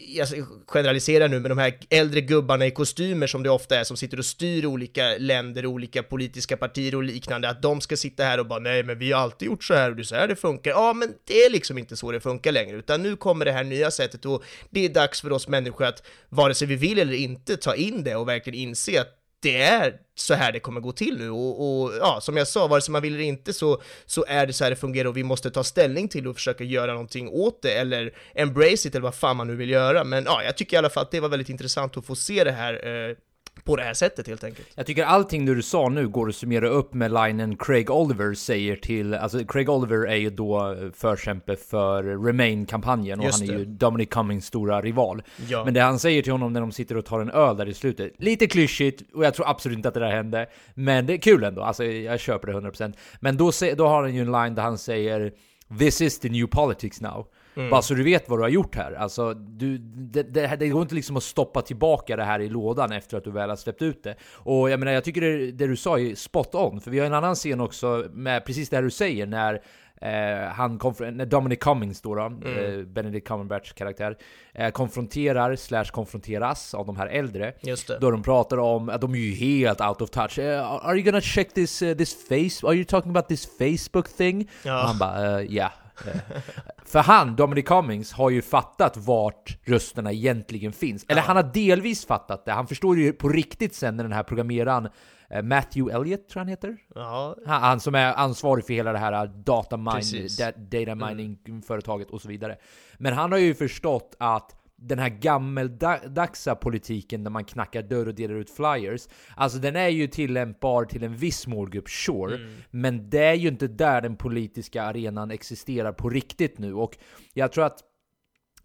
jag 0.09 0.29
generaliserar 0.67 1.29
nu, 1.29 1.41
men 1.41 1.49
de 1.49 1.59
här 1.59 1.79
äldre 1.91 2.21
gubbarna 2.21 2.67
i 2.67 2.71
kostymer 2.71 3.27
som 3.27 3.43
det 3.43 3.51
ofta 3.51 3.79
är, 3.79 3.85
som 3.85 3.97
sitter 3.97 4.19
och 4.19 4.25
styr 4.25 4.67
olika 4.67 5.17
länder, 5.19 5.67
olika 5.67 6.03
politiska 6.03 6.57
partier 6.57 6.95
och 6.95 7.03
liknande, 7.03 7.49
att 7.49 7.63
de 7.63 7.81
ska 7.81 7.97
sitta 7.97 8.25
här 8.25 8.41
och 8.41 8.47
bara 8.47 8.59
nej, 8.59 8.83
men 8.83 8.99
vi 8.99 9.13
har 9.13 9.21
alltid 9.21 9.47
gjort 9.47 9.65
så 9.65 9.75
här 9.75 9.91
och 9.91 9.97
det 9.97 10.03
är 10.03 10.05
så 10.05 10.15
här 10.15 10.29
det 10.29 10.37
funkar. 10.37 10.71
Ja, 10.71 10.93
men 10.93 11.15
det 11.25 11.43
är 11.43 11.51
liksom 11.51 11.79
inte 11.79 11.97
så 11.97 12.13
det 12.13 12.21
funkar 12.21 12.53
längre, 12.53 12.77
utan 12.77 13.03
nu 13.03 13.17
kommer 13.17 13.45
det 13.45 13.53
här 13.53 13.65
nya 13.65 13.91
sättet 13.91 14.25
och 14.25 14.45
det 14.71 14.85
är 14.85 14.89
dags 14.89 15.21
för 15.21 15.33
oss 15.33 15.49
människor 15.49 15.85
att, 15.85 16.03
vare 16.29 16.55
sig 16.55 16.69
vi 16.69 16.77
vill 16.77 16.99
eller 16.99 17.15
inte, 17.15 17.57
ta 17.57 17.75
in 17.75 18.05
det 18.05 18.17
och 18.17 18.29
verkligen 18.29 18.59
inse 18.59 19.01
att 19.01 19.18
det 19.40 19.62
är 19.62 19.95
så 20.14 20.35
här 20.35 20.52
det 20.52 20.61
kommer 20.61 20.80
gå 20.80 20.92
till 20.92 21.18
nu 21.18 21.30
och, 21.30 21.83
och 21.83 21.92
ja, 22.00 22.21
som 22.21 22.37
jag 22.37 22.49
sa, 22.49 22.66
vare 22.66 22.80
sig 22.80 22.92
man 22.92 23.02
vill 23.02 23.14
eller 23.14 23.25
inte 23.25 23.52
så, 23.52 23.83
så 24.07 24.25
är 24.28 24.47
det 24.47 24.52
så 24.52 24.64
här 24.64 24.71
det 24.71 24.76
fungerar 24.76 25.09
och 25.09 25.16
vi 25.16 25.25
måste 25.25 25.50
ta 25.50 25.64
ställning 25.64 26.09
till 26.09 26.28
och 26.28 26.37
försöka 26.37 26.64
göra 26.64 26.92
någonting 26.92 27.28
åt 27.28 27.62
det 27.62 27.73
eller 27.73 28.14
embrace 28.35 28.88
it 28.88 28.95
eller 28.95 29.00
vad 29.00 29.14
fan 29.14 29.37
man 29.37 29.47
nu 29.47 29.57
vill 29.57 29.71
göra. 29.71 30.04
Men 30.04 30.25
ja, 30.25 30.42
jag 30.42 30.57
tycker 30.57 30.76
i 30.76 30.78
alla 30.78 30.90
fall 30.90 31.02
att 31.02 31.11
det 31.11 31.21
var 31.21 31.28
väldigt 31.28 31.49
intressant 31.49 31.97
att 31.97 32.07
få 32.07 32.14
se 32.14 32.45
det 32.45 32.52
här 32.52 32.75
eh, 33.09 33.16
på 33.65 33.77
det 33.77 33.83
här 33.83 33.95
sättet 33.95 34.27
helt 34.27 34.45
enkelt. 34.45 34.69
Jag 34.75 34.87
tycker 34.87 35.05
allting 35.05 35.47
du 35.47 35.62
sa 35.62 35.88
nu 35.88 36.09
går 36.09 36.29
att 36.29 36.35
summera 36.35 36.69
upp 36.69 36.95
med 36.95 37.12
linen 37.12 37.57
Craig 37.57 37.91
Oliver 37.91 38.35
säger 38.35 38.77
till, 38.77 39.15
alltså 39.15 39.45
Craig 39.45 39.69
Oliver 39.71 40.07
är 40.07 40.17
ju 40.17 40.31
då 40.31 40.77
förkämpe 40.95 41.57
för 41.57 42.03
Remain-kampanjen 42.03 43.19
och 43.19 43.25
Just 43.25 43.41
han 43.41 43.49
är 43.49 43.53
det. 43.53 43.59
ju 43.59 43.65
Dominic 43.65 44.09
Cummings 44.09 44.47
stora 44.47 44.81
rival. 44.81 45.23
Ja. 45.49 45.65
Men 45.65 45.75
det 45.75 45.81
han 45.81 45.99
säger 45.99 46.23
till 46.23 46.33
honom 46.33 46.53
när 46.53 46.61
de 46.61 46.73
sitter 46.73 46.97
och 46.97 47.05
tar 47.05 47.21
en 47.21 47.31
öl 47.31 47.57
där 47.57 47.69
i 47.69 47.75
slutet, 47.75 48.12
lite 48.19 48.47
klyschigt 48.47 49.03
och 49.15 49.25
jag 49.25 49.35
tror 49.35 49.49
absolut 49.50 49.77
inte 49.77 49.88
att 49.88 49.95
det 49.95 50.00
där 50.00 50.11
hände, 50.11 50.47
men 50.75 51.07
det 51.07 51.12
är 51.12 51.19
kul 51.19 51.45
ändå, 51.45 51.62
alltså 51.62 51.85
jag 51.85 52.21
köper 52.21 52.47
det 52.49 52.53
100%. 52.53 52.93
Men 53.21 53.37
då, 53.37 53.50
då 53.77 53.87
har 53.87 54.03
han 54.03 54.15
ju 54.15 54.21
en 54.21 54.33
line 54.33 54.55
där 54.55 54.62
han 54.62 54.79
säger 54.79 55.33
This 55.79 56.00
is 56.00 56.19
the 56.19 56.29
new 56.29 56.47
politics 56.47 57.00
now. 57.00 57.27
Mm. 57.59 57.71
Bara 57.71 57.83
så 57.83 57.95
du 57.95 58.03
vet 58.03 58.29
vad 58.29 58.38
du 58.38 58.43
har 58.43 58.49
gjort 58.49 58.77
här. 58.77 58.93
Alltså, 58.93 59.35
du, 59.35 59.79
det, 59.79 60.23
det, 60.23 60.57
det 60.57 60.69
går 60.69 60.83
inte 60.83 60.95
liksom 60.95 61.17
att 61.17 61.23
stoppa 61.23 61.62
tillbaka 61.62 62.17
det 62.17 62.25
här 62.25 62.41
i 62.41 62.49
lådan 62.49 62.93
efter 62.93 63.17
att 63.19 63.25
du 63.25 63.31
väl 63.31 63.49
har 63.49 63.57
släppt 63.57 63.83
ut 63.83 64.03
det. 64.03 64.15
Och 64.35 64.71
jag 64.71 64.81
menar, 64.81 64.93
jag 64.93 65.05
tycker 65.05 65.21
det, 65.21 65.53
det 65.53 65.67
du 65.67 65.77
sa 65.77 65.99
är 65.99 66.15
spot 66.15 66.55
on. 66.55 66.81
För 66.81 66.91
vi 66.91 66.99
har 66.99 67.07
en 67.07 67.15
annan 67.15 67.35
scen 67.35 67.61
också 67.61 68.05
med 68.11 68.45
precis 68.45 68.69
det 68.69 68.77
här 68.77 68.83
du 68.83 68.91
säger 68.91 69.27
när 69.27 69.62
Eh, 70.00 70.49
han 70.49 70.81
när 71.12 71.27
Dominic 71.27 71.59
Cummings 71.59 72.00
då, 72.00 72.15
då 72.15 72.23
Mm. 72.23 72.81
eh, 72.81 72.87
Benedict 72.87 73.29
Cumberbatchs 73.29 73.73
karaktär, 73.73 74.17
eh, 74.55 74.71
konfronterar 74.71 75.57
slash 75.57 75.85
konfronteras 75.85 76.75
av 76.75 76.87
de 76.87 76.97
här 76.97 77.07
äldre. 77.07 77.53
Då 78.00 78.11
de 78.11 78.23
pratar 78.23 78.59
om 78.59 78.88
att 78.88 79.00
de 79.00 79.15
är 79.15 79.19
ju 79.19 79.35
helt 79.35 79.81
out 79.81 80.03
of 80.03 80.11
touch. 80.11 80.38
Eh, 80.38 80.87
are 80.87 80.95
you 80.97 81.03
gonna 81.05 81.21
check 81.21 81.53
this, 81.55 81.83
uh, 81.83 81.95
this 81.97 82.29
face? 82.29 82.67
Are 82.67 82.75
you 82.75 82.85
talking 82.85 83.11
about 83.11 83.29
this 83.29 83.49
Facebook 83.59 84.09
thing? 84.09 84.49
Ja. 84.62 84.83
Och 84.83 84.88
han 84.88 84.99
bara, 84.99 85.38
uh, 85.41 85.53
yeah. 85.53 85.71
Eh, 86.07 86.40
För 86.85 86.99
han, 86.99 87.37
Dominic 87.37 87.64
Cummings, 87.67 88.12
har 88.12 88.31
ju 88.31 88.43
fattat 88.43 88.97
vart 88.97 89.59
rösterna 89.64 90.12
egentligen 90.12 90.73
finns. 90.73 91.05
Eller 91.09 91.23
han 91.23 91.37
har 91.37 91.43
delvis 91.43 92.07
fattat 92.07 92.45
det. 92.45 92.52
Han 92.52 92.67
förstår 92.67 92.99
ju 92.99 93.12
på 93.12 93.28
riktigt 93.28 93.75
sen 93.75 93.97
när 93.97 94.05
den 94.05 94.12
här 94.12 94.23
programmeraren 94.23 94.88
eh, 95.31 95.43
Matthew 95.43 95.97
Elliott, 95.97 96.28
tror 96.28 96.40
jag 96.40 96.45
han 96.45 96.49
heter? 96.49 96.76
Ja, 96.95 97.37
Han, 97.47 97.62
han 97.62 97.81
som 97.81 97.95
är 97.95 98.14
ansvarig 98.14 98.67
för 98.67 98.75
hela 98.75 98.93
det 98.93 98.99
här 98.99 99.26
data, 99.26 99.76
mine, 99.76 100.28
da, 100.38 100.52
data 100.52 100.95
mining-företaget 100.95 102.11
och 102.11 102.21
så 102.21 102.28
vidare. 102.28 102.57
Men 102.99 103.12
han 103.12 103.33
har 103.33 103.38
ju 103.38 103.55
förstått 103.55 104.17
att 104.19 104.55
den 104.81 104.99
här 104.99 105.09
gammeldagsa 105.09 106.55
politiken 106.55 107.25
där 107.25 107.31
man 107.31 107.45
knackar 107.45 107.83
dörr 107.83 108.09
och 108.09 108.15
delar 108.15 108.35
ut 108.35 108.51
flyers, 108.51 109.09
alltså 109.37 109.59
den 109.59 109.77
är 109.77 109.89
ju 109.89 110.07
tillämpbar 110.07 110.85
till 110.85 111.05
en 111.05 111.17
viss 111.17 111.47
målgrupp, 111.47 111.89
sure, 111.89 112.39
men 112.71 113.11
det 113.11 113.25
är 113.25 113.35
ju 113.35 113.49
inte 113.49 113.69
där 113.69 114.01
den 114.01 114.17
politiska 114.17 114.83
arenan 114.83 115.31
existerar 115.31 115.93
på 115.93 116.11
riktigt 116.11 116.59
nu. 116.59 116.75
Och 116.75 116.97
jag 117.35 117.53
tror 117.53 117.65
att 117.65 117.79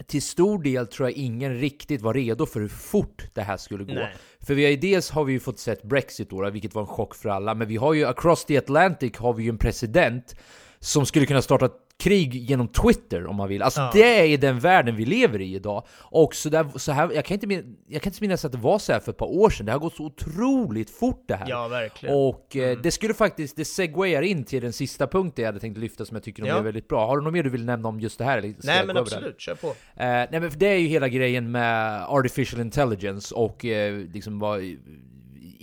till 0.08 0.22
stor 0.22 0.64
del 0.64 0.88
tror 0.88 1.10
jag 1.10 1.18
ingen 1.18 1.60
riktigt 1.60 2.02
var 2.02 2.14
redo 2.14 2.46
för 2.46 2.60
hur 2.60 2.68
fort 2.68 3.26
det 3.34 3.42
här 3.42 3.58
skulle 3.58 3.84
gå. 3.84 3.94
Nej. 3.94 4.16
För 4.40 4.54
vi 4.54 4.64
har 4.64 4.72
ju 4.72 4.78
dels 4.78 5.10
har 5.10 5.24
vi 5.24 5.34
ju 5.34 5.40
fått 5.40 5.60
sett 5.60 5.84
Brexit 5.84 6.30
då, 6.30 6.50
vilket 6.50 6.76
var 6.76 6.82
en 6.82 6.88
chock 6.88 7.16
för 7.16 7.30
alla, 7.30 7.56
men 7.56 7.68
vi 7.68 7.76
har 7.76 7.94
ju 7.94 8.06
across 8.06 8.46
the 8.46 8.58
Atlantic 8.58 9.18
har 9.18 9.34
vi 9.34 9.44
ju 9.44 9.50
en 9.50 9.58
president 9.58 10.36
som 10.80 11.06
skulle 11.06 11.26
kunna 11.26 11.42
starta 11.42 11.70
krig 12.04 12.36
genom 12.36 12.68
Twitter 12.68 13.26
om 13.28 13.36
man 13.36 13.50
vill. 13.50 13.62
Alltså 13.62 13.82
Ja. 13.82 13.90
det 13.94 14.34
är 14.34 14.38
den 14.38 14.60
världen 14.60 14.96
vi 14.96 15.06
lever 15.06 15.42
i 15.42 15.56
idag. 15.56 15.84
Och 16.00 16.36
så, 16.36 16.50
där, 16.50 16.66
så 16.76 16.92
här, 16.92 17.12
jag 17.16 17.26
kan, 17.26 17.36
inte, 17.36 17.48
min- 17.48 17.78
jag 17.88 18.02
kan 18.02 18.10
inte 18.12 18.24
minnas 18.24 18.46
att 18.46 18.52
det 18.52 18.58
var 18.58 18.80
så 18.80 18.94
här 18.94 19.00
för 19.00 19.12
ett 19.12 19.18
par 19.18 19.26
år 19.38 19.50
sedan, 19.50 19.66
det 19.66 19.72
har 19.72 19.80
gått 19.80 19.96
så 19.96 20.04
otroligt 20.06 20.90
fort 20.90 21.24
det 21.28 21.36
här. 21.36 21.46
ja 21.50 21.68
verkligen. 21.68 22.16
Och 22.16 22.56
eh, 22.56 22.78
det 22.84 22.92
skulle 22.92 23.14
faktiskt, 23.14 23.56
det 23.56 23.66
segwayar 23.66 24.22
in 24.22 24.44
till 24.44 24.62
den 24.62 24.74
sista 24.74 25.08
punkten 25.08 25.44
jag 25.44 25.48
hade 25.48 25.60
tänkt 25.60 25.78
lyfta 25.78 26.06
som 26.06 26.16
jag 26.16 26.24
tycker 26.24 26.46
Ja. 26.46 26.58
är 26.58 26.62
väldigt 26.62 26.88
bra. 26.88 27.08
Har 27.08 27.18
du 27.18 27.24
något 27.24 27.34
mer 27.34 27.44
du 27.44 27.50
vill 27.50 27.66
nämna 27.66 27.90
om 27.90 28.00
just 28.00 28.18
det 28.18 28.24
här? 28.24 28.38
Eller 28.38 28.54
Nej 28.64 28.86
men 28.86 28.98
absolut, 28.98 29.40
kör 29.42 29.56
på. 29.56 29.68
Eh, 29.68 29.74
nej 29.96 30.28
men 30.32 30.52
för 30.52 30.60
det 30.60 30.68
är 30.68 30.78
ju 30.78 30.88
hela 30.88 31.08
grejen 31.08 31.52
med 31.52 32.04
artificial 32.08 32.62
intelligence 32.62 33.36
och 33.36 33.66
eh, 33.66 33.98
liksom 34.14 34.40
vad 34.40 34.60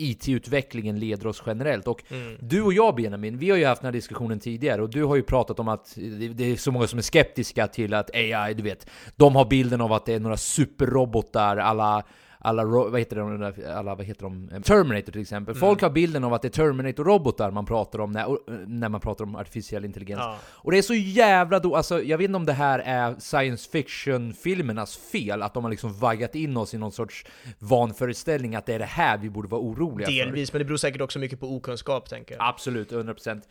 IT-utvecklingen 0.00 0.98
leder 0.98 1.26
oss 1.26 1.42
generellt. 1.46 1.86
Och 1.86 2.02
Mm. 2.10 2.36
du 2.40 2.62
och 2.62 2.72
jag 2.72 2.94
Benjamin, 2.94 3.38
vi 3.38 3.50
har 3.50 3.56
ju 3.56 3.64
haft 3.64 3.82
den 3.82 3.86
här 3.86 3.92
diskussionen 3.92 4.40
tidigare 4.40 4.82
och 4.82 4.90
du 4.90 5.04
har 5.04 5.16
ju 5.16 5.22
pratat 5.22 5.60
om 5.60 5.68
att 5.68 5.96
det, 6.34 6.44
är 6.44 6.56
så 6.56 6.72
många 6.72 6.86
som 6.86 6.98
är 6.98 7.02
skeptiska 7.02 7.66
till 7.66 7.94
att 7.94 8.10
AI, 8.14 8.54
du 8.54 8.62
vet, 8.62 8.90
de 9.16 9.36
har 9.36 9.44
bilden 9.44 9.80
av 9.80 9.92
att 9.92 10.06
det 10.06 10.14
är 10.14 10.20
några 10.20 10.36
superrobotar 10.36 11.56
alla 11.56 12.04
alla, 12.42 12.64
vad 12.64 12.98
heter 12.98 13.16
de, 13.16 13.52
alla, 13.74 13.94
vad 13.94 14.06
heter 14.06 14.22
de? 14.22 14.62
Terminator 14.62 15.12
till 15.12 15.20
exempel. 15.20 15.52
Mm. 15.52 15.60
Folk 15.60 15.82
har 15.82 15.90
bilden 15.90 16.24
av 16.24 16.34
att 16.34 16.42
det 16.42 16.48
är 16.48 16.62
Terminator-robotar 16.62 17.50
man 17.50 17.66
pratar 17.66 17.98
om 17.98 18.12
när, 18.12 18.22
eh, 18.22 18.36
när 18.66 18.88
man 18.88 19.00
pratar 19.00 19.24
om 19.24 19.36
artificiell 19.36 19.84
intelligens. 19.84 20.20
Ja. 20.20 20.38
Och 20.46 20.70
det 20.70 20.78
är 20.78 20.82
så 20.82 20.94
jävla 20.94 21.58
då, 21.58 21.76
alltså 21.76 22.02
jag 22.02 22.18
vet 22.18 22.24
inte 22.24 22.36
om 22.36 22.46
det 22.46 22.52
här 22.52 22.78
är 22.78 23.14
science 23.18 23.70
fiction-filmernas 23.70 24.96
fel, 25.12 25.42
att 25.42 25.54
de 25.54 25.64
har 25.64 25.70
liksom 25.70 25.92
vaggat 25.92 26.34
in 26.34 26.56
oss 26.56 26.74
i 26.74 26.78
någon 26.78 26.92
sorts 26.92 27.26
vanföreställning 27.58 28.54
att 28.54 28.66
det 28.66 28.74
är 28.74 28.78
det 28.78 28.84
här 28.84 29.18
vi 29.18 29.30
borde 29.30 29.48
vara 29.48 29.60
oroliga 29.60 30.06
för. 30.06 30.12
Delvis, 30.12 30.52
men 30.52 30.58
det 30.58 30.64
beror 30.64 30.76
säkert 30.76 31.00
också 31.00 31.18
mycket 31.18 31.40
på 31.40 31.56
okunskap 31.56 32.08
tänker 32.08 32.34
jag. 32.34 32.48
Absolut, 32.48 32.92
100%. 32.92 33.42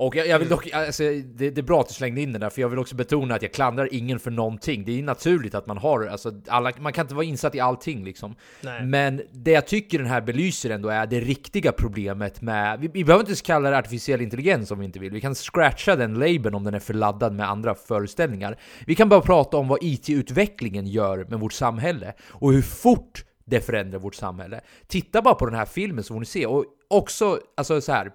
Och 0.00 0.16
jag, 0.16 0.26
jag 0.26 0.38
vill 0.38 0.48
dock, 0.48 0.72
alltså, 0.72 1.02
det, 1.02 1.50
det 1.50 1.60
är 1.60 1.62
bra 1.62 1.80
att 1.80 1.88
du 1.88 1.94
slängde 1.94 2.20
in 2.20 2.32
det 2.32 2.38
där, 2.38 2.50
för 2.50 2.60
jag 2.60 2.68
vill 2.68 2.78
också 2.78 2.96
betona 2.96 3.34
att 3.34 3.42
jag 3.42 3.52
klandrar 3.52 3.88
ingen 3.94 4.18
för 4.18 4.30
någonting. 4.30 4.84
Det 4.84 4.98
är 4.98 5.02
naturligt 5.02 5.54
att 5.54 5.66
man 5.66 5.78
har, 5.78 6.06
alltså, 6.06 6.32
alla, 6.48 6.72
man 6.78 6.92
kan 6.92 7.04
inte 7.04 7.14
vara 7.14 7.24
insatt 7.24 7.54
i 7.54 7.60
allting 7.60 8.04
liksom. 8.04 8.34
Nej. 8.60 8.86
Men 8.86 9.22
det 9.32 9.50
jag 9.50 9.66
tycker 9.66 9.98
den 9.98 10.06
här 10.06 10.20
belyser 10.20 10.70
ändå 10.70 10.88
är 10.88 11.06
det 11.06 11.20
riktiga 11.20 11.72
problemet 11.72 12.42
med, 12.42 12.80
vi, 12.80 12.88
vi 12.88 13.04
behöver 13.04 13.22
inte 13.22 13.30
ens 13.30 13.42
kalla 13.42 13.70
det 13.70 13.78
artificiell 13.78 14.20
intelligens 14.20 14.70
om 14.70 14.78
vi 14.78 14.84
inte 14.84 14.98
vill. 14.98 15.12
Vi 15.12 15.20
kan 15.20 15.34
scratcha 15.34 15.96
den 15.96 16.14
labeln 16.14 16.54
om 16.54 16.64
den 16.64 16.74
är 16.74 16.78
förladdad 16.78 17.34
med 17.34 17.50
andra 17.50 17.74
föreställningar. 17.74 18.58
Vi 18.86 18.94
kan 18.94 19.08
bara 19.08 19.20
prata 19.20 19.56
om 19.56 19.68
vad 19.68 19.78
IT-utvecklingen 19.82 20.86
gör 20.86 21.26
med 21.28 21.40
vårt 21.40 21.52
samhälle 21.52 22.14
och 22.28 22.52
hur 22.52 22.62
fort 22.62 23.24
det 23.44 23.60
förändrar 23.60 23.98
vårt 23.98 24.14
samhälle. 24.14 24.60
Titta 24.86 25.22
bara 25.22 25.34
på 25.34 25.46
den 25.46 25.54
här 25.54 25.66
filmen 25.66 26.04
så 26.04 26.14
får 26.14 26.20
ni 26.20 26.26
se. 26.26 26.46
Och 26.46 26.64
också, 26.88 27.40
alltså 27.56 27.80
så 27.80 27.92
här. 27.92 28.10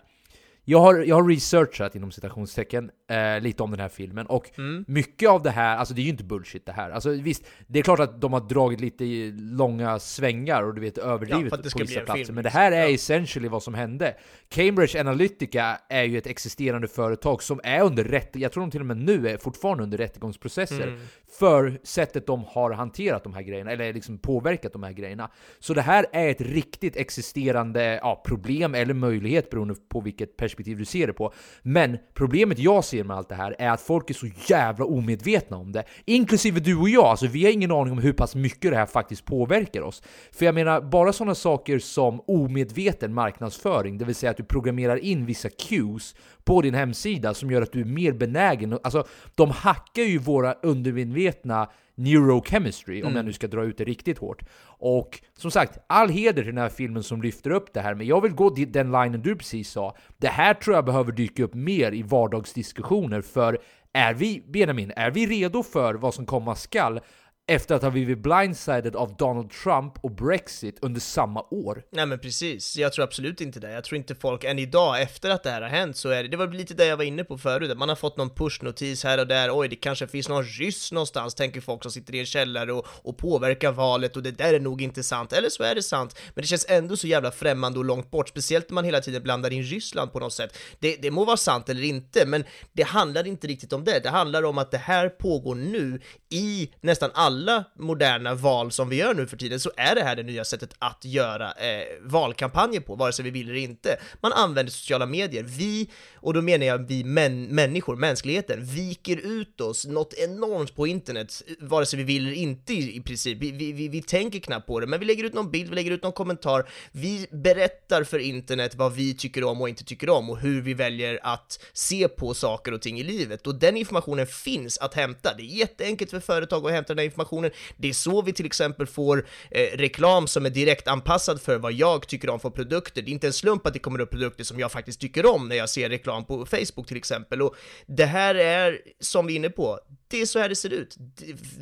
Jag 0.65 0.79
har, 0.79 0.95
jag 0.95 1.15
har 1.15 1.29
researchat 1.29 1.95
inom 1.95 2.11
citationstecken 2.11 2.91
eh, 3.13 3.41
lite 3.41 3.63
om 3.63 3.71
den 3.71 3.79
här 3.79 3.89
filmen 3.89 4.25
och 4.25 4.49
mycket 4.87 5.29
av 5.29 5.43
det 5.43 5.49
här, 5.51 5.77
alltså 5.77 5.93
det 5.93 6.01
är 6.01 6.03
ju 6.03 6.09
inte 6.09 6.23
bullshit 6.23 6.65
det 6.65 6.71
här. 6.71 6.89
Alltså 6.91 7.09
visst, 7.09 7.43
det 7.67 7.79
är 7.79 7.83
klart 7.83 7.99
att 7.99 8.21
de 8.21 8.33
har 8.33 8.39
dragit 8.41 8.81
lite 8.81 9.03
långa 9.35 9.99
svängar 9.99 10.63
och 10.63 10.73
du 10.75 10.81
vet 10.81 10.97
Ja, 10.97 11.03
överdrivet 11.03 11.69
ska 11.69 11.79
på 11.79 11.85
vissa 11.85 11.99
platser. 11.99 12.23
film, 12.25 12.35
men 12.35 12.43
det 12.43 12.47
liksom. 12.47 12.59
här 12.61 12.71
är 12.71 12.81
Ja. 12.87 12.89
essentially 12.93 13.47
vad 13.47 13.63
som 13.63 13.73
hände. 13.73 14.15
Cambridge 14.49 14.99
Analytica 14.99 15.77
är 15.89 16.03
ju 16.03 16.17
ett 16.17 16.27
existerande 16.27 16.87
företag 16.87 17.43
som 17.43 17.59
är 17.63 17.81
under 17.83 18.03
rätt, 18.03 18.29
jag 18.35 18.51
tror 18.51 18.61
de 18.63 18.71
till 18.71 18.79
och 18.79 18.85
med 18.85 18.97
nu 18.97 19.29
är 19.29 19.37
fortfarande 19.37 19.83
under 19.83 19.97
rättegångsprocesser 19.97 20.87
Mm. 20.87 20.99
för 21.39 21.79
sättet 21.83 22.27
de 22.27 22.43
har 22.47 22.71
hanterat 22.71 23.23
de 23.23 23.33
här 23.33 23.41
grejerna, 23.41 23.71
eller 23.71 23.93
liksom 23.93 24.17
påverkat 24.17 24.73
de 24.73 24.83
här 24.83 24.91
grejerna. 24.91 25.31
Så 25.59 25.73
det 25.73 25.81
här 25.81 26.05
är 26.13 26.27
ett 26.29 26.41
riktigt 26.41 26.95
existerande 26.95 27.99
ja, 28.01 28.21
problem 28.25 28.75
eller 28.75 28.93
möjlighet 28.93 29.49
beroende 29.49 29.75
på 29.89 30.01
vilket 30.01 30.37
perspektiv 30.37 30.77
du 30.77 30.85
ser 30.85 31.07
det 31.07 31.13
på. 31.13 31.33
Men 31.61 31.97
problemet 32.13 32.59
jag 32.59 32.83
ser 32.83 33.02
med 33.03 33.17
allt 33.17 33.29
det 33.29 33.35
här 33.35 33.55
är 33.59 33.69
att 33.69 33.81
folk 33.81 34.09
är 34.09 34.13
så 34.13 34.27
jävla 34.47 34.85
omedvetna 34.85 35.57
om 35.57 35.71
det. 35.71 35.83
Inklusive 36.05 36.59
du 36.59 36.75
och 36.75 36.89
jag, 36.89 37.05
alltså 37.05 37.27
vi 37.27 37.43
har 37.43 37.51
ingen 37.51 37.71
aning 37.71 37.93
om 37.93 37.99
hur 37.99 38.13
pass 38.13 38.35
mycket 38.35 38.71
det 38.71 38.77
här 38.77 38.85
faktiskt 38.85 39.25
påverkar 39.25 39.81
oss. 39.81 40.03
För 40.31 40.45
jag 40.45 40.55
menar, 40.55 40.81
bara 40.81 41.13
sådana 41.13 41.35
saker 41.35 41.79
som 41.79 42.21
omedveten 42.27 43.13
marknadsföring, 43.13 43.97
det 43.97 44.05
vill 44.05 44.15
säga 44.15 44.29
att 44.29 44.37
du 44.37 44.43
programmerar 44.43 44.97
in 44.97 45.25
vissa 45.25 45.49
cues 45.49 46.15
på 46.43 46.61
din 46.61 46.73
hemsida 46.73 47.33
som 47.33 47.51
gör 47.51 47.61
att 47.61 47.71
du 47.71 47.81
är 47.81 47.85
mer 47.85 48.11
benägen. 48.11 48.79
Alltså, 48.83 49.07
de 49.35 49.51
hackar 49.51 50.03
ju 50.03 50.17
våra 50.17 50.53
undermedvetna 50.53 51.69
neurochemistry, 51.95 53.03
om 53.03 53.15
jag 53.15 53.25
nu 53.25 53.33
ska 53.33 53.47
dra 53.47 53.63
ut 53.63 53.77
det 53.77 53.83
riktigt 53.83 54.17
hårt. 54.17 54.43
Och 54.65 55.21
som 55.37 55.51
sagt, 55.51 55.77
all 55.87 56.09
heder 56.09 56.43
till 56.43 56.55
den 56.55 56.63
här 56.63 56.69
filmen 56.69 57.03
som 57.03 57.21
lyfter 57.21 57.49
upp 57.49 57.73
det 57.73 57.81
här, 57.81 57.95
men 57.95 58.07
jag 58.07 58.21
vill 58.21 58.33
gå 58.33 58.49
den 58.49 58.91
linen 58.91 59.21
du 59.21 59.35
precis 59.35 59.69
sa. 59.69 59.95
Det 60.17 60.27
här 60.27 60.53
tror 60.53 60.75
jag 60.75 60.85
behöver 60.85 61.11
dyka 61.11 61.43
upp 61.43 61.53
mer 61.53 61.91
i 61.91 62.03
vardagsdiskussioner, 62.03 63.21
för 63.21 63.59
är 63.93 64.13
vi, 64.13 64.43
Benjamin, 64.47 64.91
är 64.95 65.11
vi 65.11 65.27
redo 65.27 65.63
för 65.63 65.93
vad 65.93 66.13
som 66.13 66.25
komma 66.25 66.55
skall 66.55 66.99
efter 67.47 67.75
att 67.75 67.81
ha 67.81 67.89
blivit 67.89 68.17
blindsided 68.19 68.95
av 68.95 69.15
Donald 69.15 69.51
Trump 69.51 69.93
och 70.01 70.11
Brexit 70.11 70.79
under 70.81 71.01
samma 71.01 71.41
år? 71.51 71.83
Nej 71.91 72.05
men 72.05 72.19
precis, 72.19 72.77
jag 72.77 72.93
tror 72.93 73.03
absolut 73.03 73.41
inte 73.41 73.59
det. 73.59 73.71
Jag 73.71 73.83
tror 73.83 73.97
inte 73.97 74.15
folk, 74.15 74.43
än 74.43 74.59
idag 74.59 75.01
efter 75.01 75.29
att 75.29 75.43
det 75.43 75.49
här 75.49 75.61
har 75.61 75.69
hänt 75.69 75.97
så 75.97 76.09
är 76.09 76.23
det, 76.23 76.29
det 76.29 76.37
var 76.37 76.47
lite 76.47 76.73
det 76.73 76.85
jag 76.85 76.97
var 76.97 77.03
inne 77.03 77.23
på 77.23 77.37
förut, 77.37 77.71
att 77.71 77.77
man 77.77 77.89
har 77.89 77.95
fått 77.95 78.17
någon 78.17 78.29
pushnotis 78.29 79.03
här 79.03 79.19
och 79.19 79.27
där, 79.27 79.59
oj 79.59 79.67
det 79.67 79.75
kanske 79.75 80.07
finns 80.07 80.29
någon 80.29 80.43
ryss 80.43 80.91
någonstans, 80.91 81.35
tänker 81.35 81.61
folk 81.61 81.83
som 81.83 81.91
sitter 81.91 82.15
i 82.15 82.19
en 82.19 82.25
källare 82.25 82.73
och, 82.73 82.87
och 82.87 83.17
påverkar 83.17 83.71
valet 83.71 84.15
och 84.15 84.23
det 84.23 84.31
där 84.31 84.53
är 84.53 84.59
nog 84.59 84.81
inte 84.81 85.03
sant, 85.03 85.33
eller 85.33 85.49
så 85.49 85.63
är 85.63 85.75
det 85.75 85.83
sant, 85.83 86.19
men 86.35 86.41
det 86.41 86.47
känns 86.47 86.65
ändå 86.69 86.97
så 86.97 87.07
jävla 87.07 87.31
främmande 87.31 87.79
och 87.79 87.85
långt 87.85 88.11
bort, 88.11 88.29
speciellt 88.29 88.69
när 88.69 88.75
man 88.75 88.85
hela 88.85 89.01
tiden 89.01 89.23
blandar 89.23 89.53
in 89.53 89.63
Ryssland 89.63 90.13
på 90.13 90.19
något 90.19 90.33
sätt. 90.33 90.57
Det, 90.79 90.95
det 91.01 91.11
må 91.11 91.25
vara 91.25 91.37
sant 91.37 91.69
eller 91.69 91.83
inte, 91.83 92.25
men 92.25 92.43
det 92.73 92.83
handlar 92.83 93.27
inte 93.27 93.47
riktigt 93.47 93.73
om 93.73 93.83
det, 93.83 93.99
det 93.99 94.09
handlar 94.09 94.43
om 94.43 94.57
att 94.57 94.71
det 94.71 94.77
här 94.77 95.09
pågår 95.09 95.55
nu 95.55 96.01
i 96.29 96.69
nästan 96.81 97.11
alla 97.13 97.32
alla 97.33 97.63
moderna 97.79 98.35
val 98.35 98.71
som 98.71 98.89
vi 98.89 98.95
gör 98.95 99.13
nu 99.13 99.27
för 99.27 99.37
tiden 99.37 99.59
så 99.59 99.71
är 99.77 99.95
det 99.95 100.03
här 100.03 100.15
det 100.15 100.23
nya 100.23 100.45
sättet 100.45 100.75
att 100.79 101.05
göra 101.05 101.51
eh, 101.51 101.85
valkampanjer 102.01 102.81
på, 102.81 102.95
vare 102.95 103.13
sig 103.13 103.25
vi 103.25 103.31
vill 103.31 103.49
eller 103.49 103.59
inte. 103.59 103.99
Man 104.21 104.33
använder 104.33 104.71
sociala 104.71 105.05
medier. 105.05 105.43
Vi, 105.43 105.89
och 106.15 106.33
då 106.33 106.41
menar 106.41 106.65
jag 106.65 106.87
vi 106.87 107.03
män, 107.03 107.43
människor, 107.43 107.95
mänskligheten, 107.95 108.65
viker 108.65 109.17
ut 109.17 109.61
oss 109.61 109.85
något 109.85 110.13
enormt 110.13 110.75
på 110.75 110.87
internet, 110.87 111.41
vare 111.59 111.85
sig 111.85 111.97
vi 111.97 112.03
vill 112.03 112.27
eller 112.27 112.35
inte 112.35 112.73
i, 112.73 112.97
i 112.97 113.01
princip. 113.01 113.37
Vi, 113.41 113.51
vi, 113.51 113.71
vi, 113.71 113.87
vi 113.87 114.01
tänker 114.01 114.39
knappt 114.39 114.67
på 114.67 114.79
det, 114.79 114.87
men 114.87 114.99
vi 114.99 115.05
lägger 115.05 115.23
ut 115.23 115.33
någon 115.33 115.51
bild, 115.51 115.69
vi 115.69 115.75
lägger 115.75 115.91
ut 115.91 116.03
någon 116.03 116.11
kommentar, 116.11 116.69
vi 116.91 117.27
berättar 117.31 118.03
för 118.03 118.19
internet 118.19 118.75
vad 118.75 118.93
vi 118.93 119.13
tycker 119.13 119.43
om 119.43 119.61
och 119.61 119.69
inte 119.69 119.83
tycker 119.83 120.09
om 120.09 120.29
och 120.29 120.39
hur 120.39 120.61
vi 120.61 120.73
väljer 120.73 121.19
att 121.23 121.59
se 121.73 122.07
på 122.07 122.33
saker 122.33 122.71
och 122.71 122.81
ting 122.81 122.99
i 122.99 123.03
livet. 123.03 123.47
Och 123.47 123.55
den 123.55 123.77
informationen 123.77 124.27
finns 124.27 124.77
att 124.77 124.93
hämta. 124.93 125.33
Det 125.37 125.43
är 125.43 125.45
jätteenkelt 125.45 126.11
för 126.11 126.19
företag 126.19 126.65
att 126.65 126.71
hämta 126.71 126.93
den 126.93 126.97
här 126.97 127.05
informationen. 127.23 127.51
Det 127.77 127.89
är 127.89 127.93
så 127.93 128.21
vi 128.21 128.33
till 128.33 128.45
exempel 128.45 128.87
får 128.87 129.25
eh, 129.51 129.77
reklam 129.77 130.27
som 130.27 130.45
är 130.45 130.49
direkt 130.49 130.87
anpassad 130.87 131.41
för 131.41 131.57
vad 131.57 131.73
jag 131.73 132.07
tycker 132.07 132.29
om 132.29 132.39
för 132.39 132.49
produkter. 132.49 133.01
Det 133.01 133.11
är 133.11 133.13
inte 133.13 133.27
en 133.27 133.33
slump 133.33 133.67
att 133.67 133.73
det 133.73 133.79
kommer 133.79 133.99
upp 133.99 134.11
produkter 134.11 134.43
som 134.43 134.59
jag 134.59 134.71
faktiskt 134.71 135.01
tycker 135.01 135.25
om 135.25 135.49
när 135.49 135.55
jag 135.55 135.69
ser 135.69 135.89
reklam 135.89 136.25
på 136.25 136.45
Facebook 136.45 136.87
till 136.87 136.97
exempel. 136.97 137.41
Och 137.41 137.55
det 137.87 138.05
här 138.05 138.35
är, 138.35 138.79
som 138.99 139.27
vi 139.27 139.33
är 139.33 139.37
inne 139.37 139.49
på, 139.49 139.79
det 140.07 140.21
är 140.21 140.25
så 140.25 140.39
här 140.39 140.49
det 140.49 140.55
ser 140.55 140.73
ut. 140.73 140.95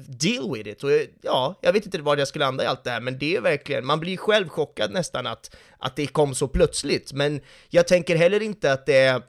Deal 0.08 0.54
with 0.54 0.70
it. 0.70 0.84
Och 0.84 0.92
eh, 0.92 1.08
ja, 1.22 1.60
jag 1.62 1.74
vet 1.74 1.86
inte 1.86 2.02
var 2.02 2.18
jag 2.18 2.28
skulle 2.28 2.46
landa 2.46 2.64
i 2.64 2.68
allt 2.68 2.84
det 2.84 2.92
här, 2.92 3.02
men 3.02 3.18
det 3.18 3.36
är 3.36 3.42
verkligen, 3.42 3.86
man 3.86 4.00
blir 4.00 4.18
själv 4.18 4.50
chockad 4.50 4.92
nästan 4.92 5.28
att, 5.28 5.56
att 5.80 5.96
det 5.96 6.08
kom 6.08 6.36
så 6.36 6.48
plötsligt. 6.48 7.14
Men 7.14 7.42
jag 7.70 7.88
tänker 7.88 8.16
heller 8.16 8.42
inte 8.42 8.74
att 8.74 8.86
det 8.86 8.98
är 8.98 9.22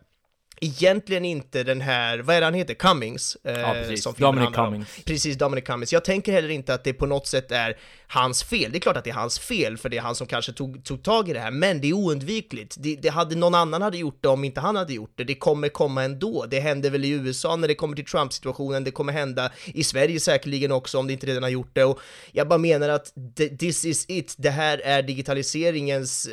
egentligen 0.64 1.24
inte 1.24 1.62
den 1.62 1.80
här, 1.80 2.18
vad 2.18 2.36
är 2.36 2.40
det 2.40 2.46
han 2.46 2.54
heter, 2.54 2.74
Cummings? 2.74 3.36
Eh, 3.44 3.60
Ja, 3.60 3.72
precis. 3.72 4.02
som 4.02 4.14
Dominic 4.18 4.44
handlar 4.44 4.62
om. 4.62 4.70
Cummings. 4.72 5.04
Precis, 5.04 5.36
Dominic 5.38 5.64
Cummings. 5.64 5.92
Jag 5.92 6.04
tänker 6.04 6.32
heller 6.32 6.48
inte 6.48 6.74
att 6.74 6.84
det 6.84 6.92
på 6.92 7.06
något 7.06 7.26
sätt 7.26 7.52
är 7.52 7.76
hans 8.06 8.42
fel. 8.44 8.72
Det 8.72 8.78
är 8.78 8.80
klart 8.80 8.96
att 8.96 9.04
det 9.04 9.10
är 9.10 9.14
hans 9.14 9.38
fel, 9.38 9.76
för 9.78 9.88
det 9.88 9.96
är 9.96 10.00
han 10.00 10.14
som 10.14 10.26
kanske 10.26 10.52
tog, 10.52 10.84
tog 10.84 11.02
tag 11.02 11.28
i 11.28 11.32
det 11.32 11.40
här, 11.40 11.50
men 11.50 11.80
det 11.80 11.88
är 11.88 11.92
oundvikligt. 11.92 12.76
Det, 12.78 12.96
det 12.96 13.08
hade, 13.08 13.36
någon 13.36 13.54
annan 13.54 13.82
hade 13.82 13.98
gjort 13.98 14.18
det 14.22 14.28
om 14.28 14.44
inte 14.44 14.60
han 14.60 14.76
hade 14.76 14.92
gjort 14.92 15.12
det. 15.16 15.24
Det 15.24 15.34
kommer 15.34 15.68
komma 15.68 16.02
ändå. 16.04 16.46
Det 16.50 16.60
händer 16.60 16.90
väl 16.90 17.04
i 17.04 17.08
USA 17.10 17.56
när 17.56 17.68
det 17.68 17.74
kommer 17.74 17.96
till 17.96 18.04
Trump-situationen, 18.06 18.84
det 18.84 18.90
kommer 18.90 19.12
hända 19.12 19.52
i 19.66 19.84
Sverige 19.84 20.20
säkerligen 20.20 20.72
också 20.72 20.98
om 20.98 21.06
det 21.06 21.12
inte 21.12 21.26
redan 21.26 21.42
har 21.42 21.50
gjort 21.50 21.70
det. 21.74 21.84
Och 21.84 21.98
jag 22.32 22.48
bara 22.48 22.58
menar 22.58 22.88
att 22.88 23.12
th- 23.14 23.56
this 23.58 23.84
is 23.84 24.04
it. 24.08 24.34
Det 24.38 24.50
här 24.50 24.78
är 24.78 25.02
digitaliseringens 25.02 26.26
eh, 26.26 26.32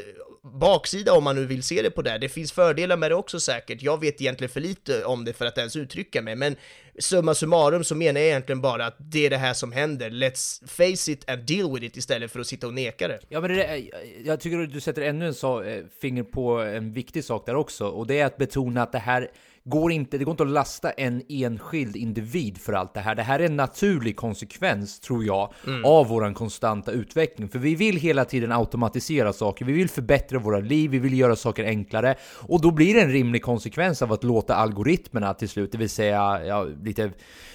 baksida 0.60 1.14
om 1.14 1.24
man 1.24 1.36
nu 1.36 1.46
vill 1.46 1.64
se 1.64 1.82
det 1.82 1.92
på 1.92 2.02
det. 2.02 2.18
Det 2.18 2.30
finns 2.30 2.52
fördelar 2.52 2.98
med 2.98 3.12
det 3.12 3.16
också 3.16 3.40
säkert. 3.40 3.82
Jag 3.82 4.00
vet 4.00 4.19
egentligen 4.22 4.50
för 4.50 4.60
lite 4.60 5.06
om 5.06 5.26
det 5.26 5.34
för 5.34 5.46
att 5.46 5.58
ens 5.58 5.76
uttrycka 5.76 6.22
mig, 6.22 6.36
men 6.36 6.56
summa 7.00 7.36
summarum 7.36 7.84
så 7.84 7.96
menar 7.96 8.20
jag 8.20 8.30
egentligen 8.30 8.62
bara 8.62 8.86
att 8.86 8.96
det 8.98 9.26
är 9.26 9.30
det 9.30 9.38
här 9.38 9.54
som 9.54 9.72
händer. 9.72 10.10
Let's 10.10 10.68
face 10.68 11.12
it 11.12 11.30
and 11.30 11.44
deal 11.44 11.74
with 11.74 11.86
it 11.86 11.98
istället 11.98 12.32
för 12.32 12.40
att 12.40 12.48
sitta 12.48 12.68
och 12.68 12.74
neka 12.74 13.08
det. 13.08 13.20
Ja, 13.30 13.42
men 13.42 13.54
det, 13.54 13.84
jag 14.26 14.40
tycker 14.40 14.60
att 14.60 14.74
du 14.74 14.80
sätter 14.80 15.02
ännu 15.02 15.28
en 15.28 15.34
så, 15.34 15.64
eh, 15.64 15.84
finger 16.02 16.24
på 16.24 16.60
en 16.60 16.94
viktig 16.94 17.24
sak 17.24 17.46
där 17.46 17.56
också, 17.56 17.88
och 17.88 18.08
det 18.08 18.20
är 18.20 18.26
att 18.26 18.38
betona 18.38 18.84
att 18.84 18.92
det 18.92 19.00
här 19.00 19.32
går 19.64 19.92
inte, 19.92 20.18
det 20.18 20.24
går 20.24 20.32
inte 20.32 20.44
att 20.44 20.50
lasta 20.50 20.92
en 20.92 21.22
enskild 21.30 21.96
individ 21.96 22.58
för 22.58 22.74
allt 22.74 22.94
det 22.94 23.00
här. 23.00 23.16
Det 23.16 23.24
här 23.24 23.40
är 23.40 23.46
en 23.46 23.56
naturlig 23.56 24.16
konsekvens, 24.16 25.00
tror 25.00 25.26
jag, 25.26 25.54
av 25.86 26.08
våran 26.08 26.34
konstanta 26.34 26.92
utveckling. 26.92 27.50
För 27.50 27.60
vi 27.60 27.76
vill 27.76 27.98
hela 27.98 28.26
tiden 28.26 28.52
automatisera 28.52 29.34
saker, 29.34 29.66
vi 29.66 29.74
vill 29.74 29.90
förbättra 29.90 30.40
våra 30.40 30.60
liv, 30.60 30.92
vi 30.92 31.00
vill 31.00 31.20
göra 31.20 31.36
saker 31.36 31.64
enklare, 31.66 32.16
och 32.48 32.62
då 32.62 32.72
blir 32.72 32.94
det 32.94 33.02
en 33.02 33.12
rimlig 33.12 33.44
konsekvens 33.44 34.02
av 34.02 34.14
att 34.14 34.24
låta 34.24 34.56
algoritmerna 34.56 35.34
till 35.34 35.50
slut, 35.50 35.72
det 35.72 35.78
vill 35.78 35.90
säga, 35.90 36.46
ja, 36.46 36.64
lite 36.84 37.12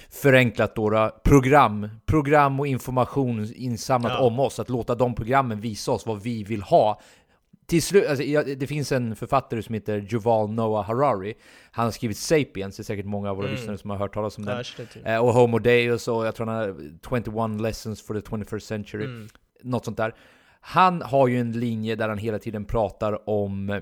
förenklat 0.09 0.75
då 0.75 1.11
program, 1.23 1.89
program 2.05 2.59
och 2.59 2.67
information 2.67 3.53
insamlat 3.55 4.11
Ja. 4.11 4.19
om 4.25 4.39
oss, 4.39 4.59
att 4.59 4.69
låta 4.69 4.95
de 4.95 5.15
programmen 5.15 5.59
visa 5.61 5.91
oss 5.91 6.05
vad 6.05 6.21
vi 6.21 6.43
vill 6.43 6.61
ha. 6.61 7.01
Till 7.65 7.83
slut, 7.83 8.07
alltså, 8.07 8.23
det 8.57 8.67
finns 8.67 8.91
en 8.91 9.15
författare 9.15 9.63
som 9.63 9.73
heter 9.73 10.13
Yuval 10.13 10.51
Noah 10.51 10.85
Harari. 10.85 11.33
Han 11.71 11.85
har 11.85 11.91
skrivit 11.91 12.17
Sapiens, 12.17 12.77
det 12.77 12.81
är 12.81 12.83
säkert 12.83 13.05
många 13.05 13.29
av 13.29 13.37
våra 13.37 13.47
lyssnare 13.47 13.77
som 13.77 13.89
har 13.89 13.97
hört 13.97 14.13
talas 14.13 14.37
om 14.37 14.45
den. 14.45 14.63
Ja. 15.03 15.11
Eh, 15.11 15.19
och 15.25 15.33
Homo 15.33 15.59
Deus 15.59 16.07
och 16.07 16.25
jag 16.25 16.35
tror 16.35 16.47
han 16.47 16.55
har 16.55 17.51
21 17.53 17.61
lessons 17.61 18.01
for 18.01 18.13
the 18.13 18.29
21st 18.29 18.59
century. 18.59 19.27
Något 19.63 19.85
sånt 19.85 19.97
där. 19.97 20.15
Han 20.59 21.01
har 21.01 21.27
ju 21.27 21.39
en 21.39 21.51
linje 21.51 21.95
där 21.95 22.09
han 22.09 22.17
hela 22.17 22.39
tiden 22.39 22.65
pratar 22.65 23.29
om 23.29 23.81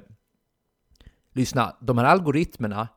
Lyssna, 1.33 1.75
de 1.81 1.97
här 1.97 2.05
algoritmerna 2.05 2.87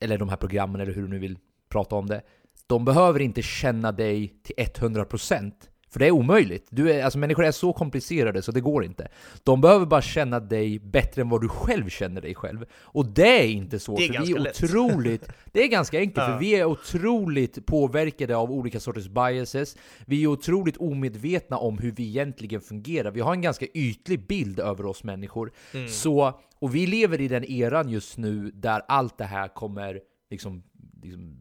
Eller 0.00 0.18
de 0.18 0.28
här 0.28 0.36
programmen 0.36 0.80
eller 0.80 0.92
hur 0.92 1.02
du 1.02 1.08
nu 1.08 1.18
vill 1.18 1.38
prata 1.68 1.96
om 1.96 2.06
det 2.06 2.22
De 2.66 2.84
behöver 2.84 3.20
inte 3.20 3.42
känna 3.42 3.92
dig 3.92 4.28
till 4.42 4.54
100% 4.56 5.52
För 5.92 5.98
det 5.98 6.06
är 6.06 6.10
omöjligt. 6.10 6.66
Du 6.70 6.92
är, 6.92 7.04
alltså 7.04 7.18
människor 7.18 7.44
är 7.44 7.50
så 7.52 7.72
komplicerade 7.72 8.42
så 8.42 8.52
det 8.52 8.60
går 8.60 8.84
inte. 8.84 9.08
De 9.42 9.60
behöver 9.60 9.86
bara 9.86 10.02
känna 10.02 10.40
dig 10.40 10.78
bättre 10.78 11.22
än 11.22 11.28
vad 11.28 11.40
du 11.40 11.48
själv 11.48 11.88
känner 11.88 12.20
dig 12.20 12.34
själv. 12.34 12.64
Och 12.74 13.06
det 13.06 13.42
är 13.42 13.46
inte 13.48 13.78
så, 13.78 13.96
Det 13.96 14.04
är 14.08 14.12
för 14.12 14.26
vi 14.26 14.32
är 14.32 14.38
lätt. 14.38 14.62
otroligt... 14.64 15.28
Det 15.52 15.62
är 15.62 15.68
ganska 15.68 15.98
enkelt, 15.98 16.16
Ja. 16.16 16.26
för 16.32 16.38
vi 16.38 16.54
är 16.54 16.64
otroligt 16.64 17.66
påverkade 17.66 18.36
av 18.36 18.52
olika 18.52 18.80
sorters 18.80 19.08
biases. 19.08 19.76
Vi 20.06 20.22
är 20.22 20.26
otroligt 20.26 20.76
omedvetna 20.76 21.56
om 21.56 21.78
hur 21.78 21.90
vi 21.92 22.06
egentligen 22.08 22.60
fungerar. 22.60 23.10
Vi 23.10 23.20
har 23.20 23.32
en 23.32 23.42
ganska 23.42 23.66
ytlig 23.74 24.26
bild 24.26 24.60
över 24.60 24.86
oss 24.86 25.04
människor. 25.04 25.52
Mm. 25.74 25.88
Så, 25.88 26.40
och 26.58 26.74
vi 26.74 26.86
lever 26.86 27.20
i 27.20 27.28
den 27.28 27.44
eran 27.44 27.88
just 27.88 28.18
nu 28.18 28.50
där 28.54 28.82
allt 28.88 29.18
det 29.18 29.24
här 29.24 29.48
kommer 29.48 30.00
liksom, 30.30 30.62
liksom 31.02 31.36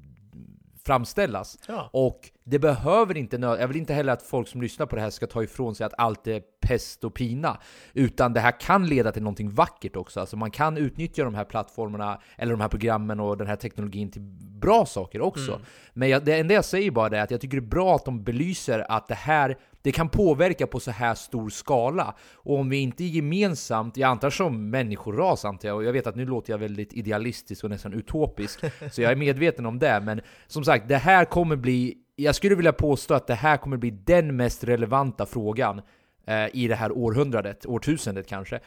framställas. 0.86 1.58
Ja. 1.67 1.89
Och 1.94 2.30
det 2.44 2.60
behöver 2.60 3.17
inte 3.17 3.38
Jag 3.38 3.67
vill 3.67 3.78
inte 3.78 3.94
heller 3.94 4.13
att 4.13 4.24
folk 4.24 4.48
som 4.48 4.62
lyssnar 4.62 4.86
på 4.86 4.96
det 4.96 5.02
här 5.02 5.10
ska 5.10 5.28
ta 5.28 5.44
ifrån 5.44 5.76
sig 5.76 5.86
att 5.86 5.94
allt 5.98 6.28
är 6.28 6.41
pest 6.62 7.04
och 7.04 7.13
pina. 7.13 7.58
Utan 7.94 8.34
det 8.34 8.39
här 8.39 8.60
kan 8.60 8.88
leda 8.88 9.12
till 9.12 9.24
någonting 9.24 9.52
vackert 9.52 9.96
också. 9.96 10.20
Alltså 10.20 10.38
man 10.38 10.52
kan 10.52 10.78
utnyttja 10.78 11.24
de 11.24 11.36
här 11.36 11.46
plattformarna, 11.46 12.22
eller 12.38 12.52
de 12.52 12.62
här 12.62 12.70
programmen 12.70 13.20
och 13.20 13.38
den 13.38 13.48
här 13.48 13.56
teknologin 13.56 14.12
till 14.12 14.22
bra 14.62 14.86
saker 14.86 15.22
också. 15.22 15.60
Men 15.94 16.10
jag, 16.10 16.26
det 16.26 16.39
enda 16.39 16.54
jag 16.54 16.65
säger 16.65 16.91
bara 16.91 17.17
är 17.17 17.22
att 17.22 17.32
jag 17.32 17.41
tycker 17.41 17.58
det 17.58 17.65
är 17.65 17.70
bra 17.70 17.96
att 17.96 18.06
de 18.06 18.24
belyser 18.24 18.86
att 18.91 19.08
det 19.08 19.15
här 19.15 19.58
det 19.82 19.91
kan 19.91 20.10
påverka 20.10 20.67
på 20.67 20.80
så 20.80 20.91
här 20.91 21.15
stor 21.15 21.50
skala. 21.50 22.15
Och 22.34 22.60
om 22.60 22.70
vi 22.70 22.78
inte 22.78 23.04
gemensamt, 23.04 23.98
jag 23.98 24.08
antar 24.08 24.30
som 24.30 24.70
människoras 24.70 25.46
antar 25.46 25.67
jag, 25.67 25.78
och 25.78 25.84
jag 25.84 25.94
vet 25.94 26.08
att 26.08 26.15
nu 26.15 26.26
låter 26.26 26.54
jag 26.54 26.58
väldigt 26.58 26.94
idealistisk 26.94 27.63
och 27.63 27.70
nästan 27.70 27.94
utopisk, 27.94 28.60
så 28.91 29.02
jag 29.02 29.12
är 29.12 29.15
medveten 29.15 29.65
om 29.65 29.80
det, 29.80 30.02
men 30.04 30.22
som 30.48 30.63
sagt, 30.63 30.88
det 30.88 30.98
här 30.98 31.26
kommer 31.26 31.56
bli, 31.56 31.98
jag 32.15 32.36
skulle 32.36 32.56
vilja 32.56 32.74
påstå 32.74 33.13
att 33.13 33.28
det 33.28 33.36
här 33.36 33.58
kommer 33.58 33.78
bli 33.78 33.89
den 33.89 34.36
mest 34.36 34.63
relevanta 34.63 35.26
frågan 35.26 35.82
eh, 36.28 36.48
i 36.54 36.67
det 36.67 36.76
här 36.76 36.91
århundradet, 36.91 37.65
årtusendet 37.65 38.28
kanske. 38.28 38.60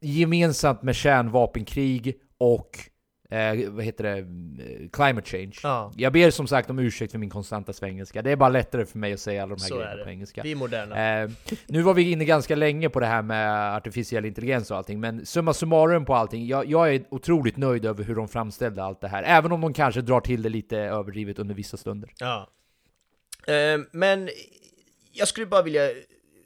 Gemensamt 0.00 0.82
med 0.82 0.94
kärnvapenkrig 0.94 2.14
och 2.38 2.70
Eh, 3.30 3.70
vad 3.70 3.84
heter 3.84 4.04
det? 4.04 4.18
Eh, 4.18 4.88
Climate 4.92 5.28
change. 5.28 5.52
Ja. 5.62 5.92
Jag 5.96 6.12
ber 6.12 6.30
som 6.30 6.46
sagt 6.46 6.70
om 6.70 6.78
ursäkt 6.78 7.12
för 7.12 7.18
min 7.18 7.30
konstanta 7.30 7.72
svengelska. 7.72 8.22
Det 8.22 8.30
är 8.30 8.36
bara 8.36 8.48
lättare 8.48 8.86
för 8.86 8.98
mig 8.98 9.12
att 9.12 9.20
säga 9.20 9.42
alla 9.42 9.54
de 9.54 9.62
här 9.62 9.68
Så 9.68 9.76
grejerna 9.76 10.04
på 10.04 10.10
engelska. 10.10 10.42
Vi 10.42 10.52
är 10.52 10.56
moderna. 10.56 11.22
Eh, 11.22 11.30
nu 11.66 11.82
var 11.82 11.94
vi 11.94 12.10
inne 12.10 12.24
ganska 12.24 12.56
länge 12.56 12.88
på 12.88 13.00
det 13.00 13.06
här 13.06 13.22
med 13.22 13.76
artificiell 13.76 14.24
intelligens 14.24 14.70
och 14.70 14.76
allting, 14.76 15.00
men 15.00 15.26
summa 15.26 15.54
summarum 15.54 16.04
på 16.04 16.14
allting, 16.14 16.46
jag, 16.46 16.66
jag 16.66 16.94
är 16.94 17.04
otroligt 17.10 17.56
nöjd 17.56 17.84
över 17.84 18.04
hur 18.04 18.14
de 18.14 18.28
framställde 18.28 18.84
allt 18.84 19.00
det 19.00 19.08
här, 19.08 19.22
även 19.22 19.52
om 19.52 19.60
de 19.60 19.72
kanske 19.72 20.00
drar 20.00 20.20
till 20.20 20.42
det 20.42 20.48
lite 20.48 20.78
överdrivet 20.78 21.38
under 21.38 21.54
vissa 21.54 21.76
stunder. 21.76 22.10
Ja. 22.18 22.48
Eh, 23.46 23.80
men 23.92 24.28
jag 25.12 25.28
skulle 25.28 25.46
bara 25.46 25.62
vilja 25.62 25.90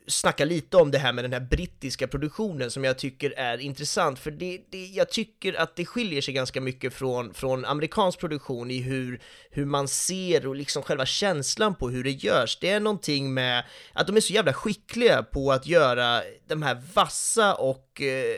snacka 0.09 0.45
lite 0.45 0.77
om 0.77 0.91
det 0.91 0.99
här 0.99 1.13
med 1.13 1.25
den 1.25 1.33
här 1.33 1.41
brittiska 1.41 2.09
produktionen 2.09 2.71
som 2.71 2.85
jag 2.85 2.99
tycker 2.99 3.31
är 3.37 3.59
intressant, 3.59 4.19
för 4.19 4.31
det, 4.31 4.61
det, 4.71 4.87
jag 4.87 5.11
tycker 5.11 5.61
att 5.61 5.77
det 5.77 5.87
skiljer 5.87 6.21
sig 6.21 6.35
ganska 6.35 6.61
mycket 6.61 6.95
från, 6.95 7.35
från 7.35 7.65
amerikansk 7.65 8.19
produktion 8.19 8.71
i 8.71 8.79
hur, 8.83 9.21
hur 9.51 9.65
man 9.65 9.89
ser 9.89 10.47
och 10.47 10.57
liksom 10.57 10.83
själva 10.83 11.07
känslan 11.07 11.75
på 11.75 11.91
hur 11.91 12.05
det 12.05 12.11
görs. 12.11 12.59
Det 12.61 12.71
är 12.71 12.81
någonting 12.81 13.35
med 13.35 13.65
att 13.93 14.07
de 14.07 14.17
är 14.17 14.21
så 14.21 14.33
jävla 14.33 14.53
skickliga 14.53 15.23
på 15.23 15.53
att 15.53 15.67
göra 15.67 16.23
de 16.47 16.63
här 16.63 16.83
vassa 16.95 17.55
och 17.55 18.03
eh, 18.03 18.37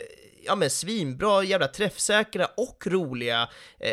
ja 0.51 0.57
men 0.57 0.71
svinbra, 0.71 1.45
jävla 1.45 1.69
träffsäkra 1.69 2.47
och 2.57 2.87
roliga 2.87 3.49
eh, 3.81 3.91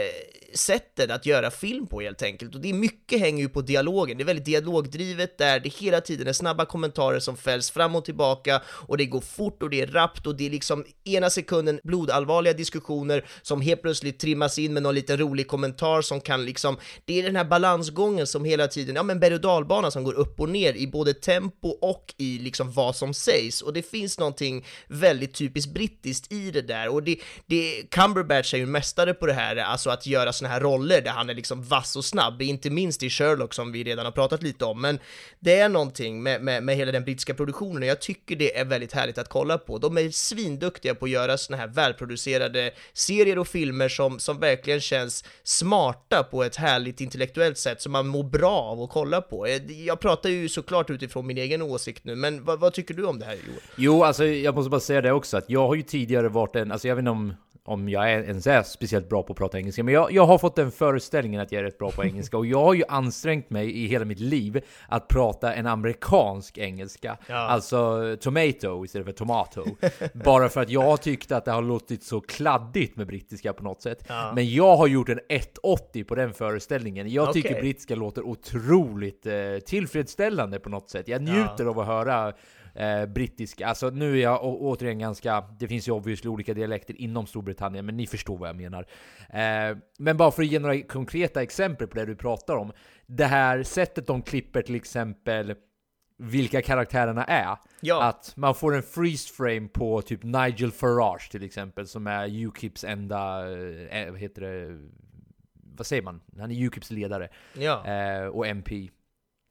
sättet 0.54 1.12
att 1.12 1.26
göra 1.26 1.52
film 1.52 1.88
på 1.88 2.02
helt 2.02 2.22
enkelt. 2.22 2.56
Och 2.56 2.62
det 2.62 2.70
är 2.70 2.74
mycket 2.74 3.20
hänger 3.20 3.44
ju 3.44 3.50
på 3.50 3.62
dialogen, 3.62 4.18
det 4.18 4.24
är 4.24 4.26
väldigt 4.26 4.46
dialogdrivet 4.46 5.38
där 5.38 5.60
det 5.60 5.70
hela 5.70 6.02
tiden 6.02 6.28
är 6.28 6.34
snabba 6.34 6.66
kommentarer 6.66 7.20
som 7.20 7.38
fälls 7.38 7.72
fram 7.72 7.96
och 7.96 8.06
tillbaka 8.06 8.62
och 8.68 8.98
det 8.98 9.06
går 9.06 9.22
fort 9.22 9.64
och 9.64 9.70
det 9.70 9.82
är 9.82 9.88
rappt 9.88 10.28
och 10.28 10.36
det 10.36 10.46
är 10.46 10.50
liksom 10.50 10.86
ena 11.04 11.30
sekunden 11.30 11.80
blodallvarliga 11.84 12.54
diskussioner 12.54 13.26
som 13.42 13.62
helt 13.62 13.82
plötsligt 13.82 14.20
trimmas 14.20 14.60
in 14.60 14.74
med 14.74 14.84
någon 14.84 14.96
liten 14.96 15.18
rolig 15.18 15.48
kommentar 15.48 16.02
som 16.02 16.22
kan 16.22 16.46
liksom, 16.46 16.78
det 17.06 17.20
är 17.20 17.24
den 17.24 17.36
här 17.36 17.46
balansgången 17.46 18.28
som 18.28 18.46
hela 18.46 18.68
tiden, 18.68 18.96
ja 18.96 19.04
men 19.04 19.20
berg 19.20 19.34
och 19.34 19.42
dalbana 19.42 19.92
som 19.92 20.04
går 20.04 20.14
upp 20.14 20.40
och 20.40 20.50
ner 20.50 20.74
i 20.74 20.88
både 20.88 21.14
tempo 21.14 21.70
och 21.70 22.14
i 22.18 22.40
liksom 22.40 22.72
vad 22.72 22.96
som 22.96 23.14
sägs 23.14 23.62
och 23.62 23.74
det 23.74 23.82
finns 23.82 24.20
någonting 24.20 24.66
väldigt 24.88 25.34
typiskt 25.34 25.74
brittiskt 25.74 26.32
i 26.32 26.47
det 26.52 26.62
där. 26.62 26.90
Och 26.90 27.04
det, 27.04 27.20
det, 27.46 27.84
Cumberbatch 27.92 28.54
är 28.54 28.58
ju 28.58 28.66
mästare 28.66 29.14
på 29.14 29.26
det 29.26 29.34
här, 29.34 29.56
alltså 29.56 29.90
att 29.90 30.08
göra 30.08 30.34
såna 30.34 30.50
här 30.50 30.60
roller 30.60 31.02
där 31.02 31.12
han 31.12 31.30
är 31.30 31.34
liksom 31.34 31.64
vass 31.64 31.96
och 31.96 32.06
snabb, 32.06 32.42
inte 32.42 32.70
minst 32.70 33.04
i 33.04 33.10
Sherlock 33.10 33.54
som 33.54 33.72
vi 33.72 33.84
redan 33.84 34.06
har 34.06 34.12
pratat 34.12 34.44
lite 34.44 34.66
om. 34.66 34.82
Men 34.82 35.00
det 35.40 35.60
är 35.60 35.70
någonting 35.70 36.24
med, 36.24 36.42
med, 36.42 36.64
med 36.64 36.76
hela 36.76 36.92
den 36.92 37.04
brittiska 37.04 37.34
produktionen 37.34 37.84
och 37.84 37.90
jag 37.90 38.02
tycker 38.02 38.36
det 38.36 38.58
är 38.58 38.66
väldigt 38.66 38.94
härligt 38.94 39.18
att 39.18 39.30
kolla 39.30 39.58
på. 39.58 39.78
De 39.78 39.98
är 39.98 40.10
svinduktiga 40.10 40.96
på 40.96 41.06
att 41.06 41.12
göra 41.12 41.38
såna 41.38 41.58
här 41.58 41.68
välproducerade 41.68 42.72
serier 42.94 43.40
och 43.40 43.48
filmer 43.48 43.90
som, 43.90 44.20
som 44.20 44.40
verkligen 44.40 44.82
känns 44.82 45.24
smarta 45.44 46.24
på 46.24 46.44
ett 46.44 46.56
härligt 46.56 47.02
intellektuellt 47.02 47.58
sätt 47.58 47.82
som 47.82 47.92
man 47.92 48.08
mår 48.08 48.24
bra 48.24 48.62
av 48.62 48.82
att 48.82 48.90
kolla 48.90 49.22
på. 49.22 49.46
Eh, 49.46 49.86
jag 49.86 50.00
pratar 50.00 50.30
ju 50.30 50.50
såklart 50.50 50.90
utifrån 50.90 51.28
min 51.28 51.38
egen 51.38 51.62
åsikt 51.62 52.04
nu, 52.04 52.16
men 52.16 52.44
vad, 52.44 52.60
vad 52.60 52.74
tycker 52.74 52.94
du 52.94 53.06
om 53.06 53.20
det 53.20 53.26
här 53.26 53.34
Joel? 53.34 53.62
Jo, 53.76 54.04
alltså 54.04 54.26
jag 54.26 54.56
måste 54.56 54.70
bara 54.70 54.80
säga 54.80 55.02
det 55.02 55.12
också, 55.12 55.38
att 55.38 55.50
jag 55.50 55.68
har 55.68 55.76
ju 55.76 55.82
tidigare 55.82 56.27
varit 56.30 56.56
en, 56.56 56.72
alltså 56.72 56.88
jag 56.88 56.96
vet 56.96 57.02
inte 57.02 57.12
om 57.12 57.34
om 57.68 57.90
jag 57.90 58.12
är 58.12 58.24
ens 58.24 58.48
är 58.48 58.64
speciellt 58.64 59.10
bra 59.10 59.24
på 59.24 59.34
att 59.34 59.40
prata 59.40 59.58
engelska, 59.58 59.84
men 59.84 59.94
jag, 59.94 60.12
jag 60.12 60.26
har 60.26 60.38
fått 60.38 60.56
den 60.56 60.72
föreställningen 60.72 61.42
att 61.42 61.52
jag 61.52 61.60
är 61.60 61.64
rätt 61.64 61.78
bra 61.78 61.92
på 61.92 62.04
engelska 62.04 62.38
och 62.38 62.46
jag 62.46 62.64
har 62.64 62.74
ju 62.74 62.84
ansträngt 62.88 63.50
mig 63.50 63.84
i 63.84 63.88
hela 63.88 64.06
mitt 64.06 64.20
liv 64.20 64.62
att 64.88 65.08
prata 65.08 65.54
en 65.54 65.68
amerikansk 65.68 66.58
engelska, 66.58 67.18
ja. 67.28 67.36
alltså 67.36 68.02
tomato 68.20 68.86
istället 68.86 69.06
för 69.06 69.14
tomato, 69.14 69.66
bara 70.14 70.50
för 70.50 70.62
att 70.62 70.70
jag 70.70 71.02
tyckte 71.02 71.38
att 71.38 71.46
det 71.46 71.52
har 71.52 71.62
låtit 71.62 72.04
så 72.04 72.22
kladdigt 72.22 72.96
med 72.96 73.08
brittiska 73.08 73.54
på 73.54 73.64
något 73.64 73.82
sätt. 73.82 74.06
Ja. 74.08 74.32
Men 74.36 74.54
jag 74.54 74.78
har 74.78 74.88
gjort 74.88 75.10
en 75.10 75.20
180 75.30 76.04
på 76.04 76.16
den 76.16 76.34
föreställningen. 76.34 77.10
Jag 77.10 77.30
okay. 77.30 77.42
tycker 77.42 77.62
brittiska 77.62 77.96
låter 77.96 78.22
otroligt 78.28 79.26
eh, 79.26 79.34
tillfredsställande 79.66 80.60
på 80.60 80.70
något 80.70 80.90
sätt. 80.90 81.08
Jag 81.08 81.22
njuter 81.22 81.64
ja. 81.64 81.70
av 81.70 81.80
att 81.80 81.88
höra 81.88 82.34
eh, 82.78 83.06
brittiska. 83.06 83.68
Alltså 83.68 83.90
nu 83.90 84.18
är 84.18 84.24
jag 84.24 84.44
återigen 84.44 85.00
ganska, 85.00 85.44
det 85.60 85.68
finns 85.68 85.88
ju 85.88 85.92
obviously 85.92 86.30
olika 86.30 86.54
dialekter 86.54 87.02
inom 87.02 87.28
Storbritannien, 87.28 87.86
men 87.86 87.98
ni 87.98 88.08
förstår 88.08 88.38
vad 88.38 88.50
jag 88.50 88.56
menar. 88.56 88.86
Eh, 89.30 89.78
men 89.98 90.18
bara 90.18 90.32
för 90.32 90.44
att 90.44 90.48
ge 90.48 90.60
några 90.60 90.82
konkreta 90.82 91.42
exempel 91.42 91.88
på 91.88 91.98
det 91.98 92.06
du 92.06 92.16
pratar 92.16 92.56
om. 92.56 92.72
Det 93.06 93.26
här 93.26 93.64
sättet 93.64 94.08
de 94.08 94.22
klipper 94.22 94.62
till 94.62 94.76
exempel 94.76 95.56
vilka 96.18 96.62
karaktärerna 96.62 97.24
är. 97.24 97.58
Ja. 97.82 98.04
Att 98.04 98.34
man 98.36 98.56
får 98.56 98.76
en 98.76 98.84
freeze 98.84 99.34
frame 99.34 99.68
på 99.68 100.02
typ 100.02 100.24
Nigel 100.24 100.72
Farage 100.72 101.32
till 101.32 101.44
exempel, 101.44 101.88
som 101.88 102.08
är 102.08 102.46
Ukips 102.46 102.84
enda, 102.84 103.52
eh, 103.90 104.12
vad 104.12 104.20
heter 104.20 104.42
det, 104.42 104.80
vad 105.54 105.88
säger 105.88 106.02
man? 106.02 106.22
Han 106.40 106.52
är 106.52 106.66
Ukips 106.66 106.92
ledare. 106.92 107.30
Ja. 107.54 107.86
Eh, 107.86 108.28
och 108.28 108.48
MP. 108.48 108.90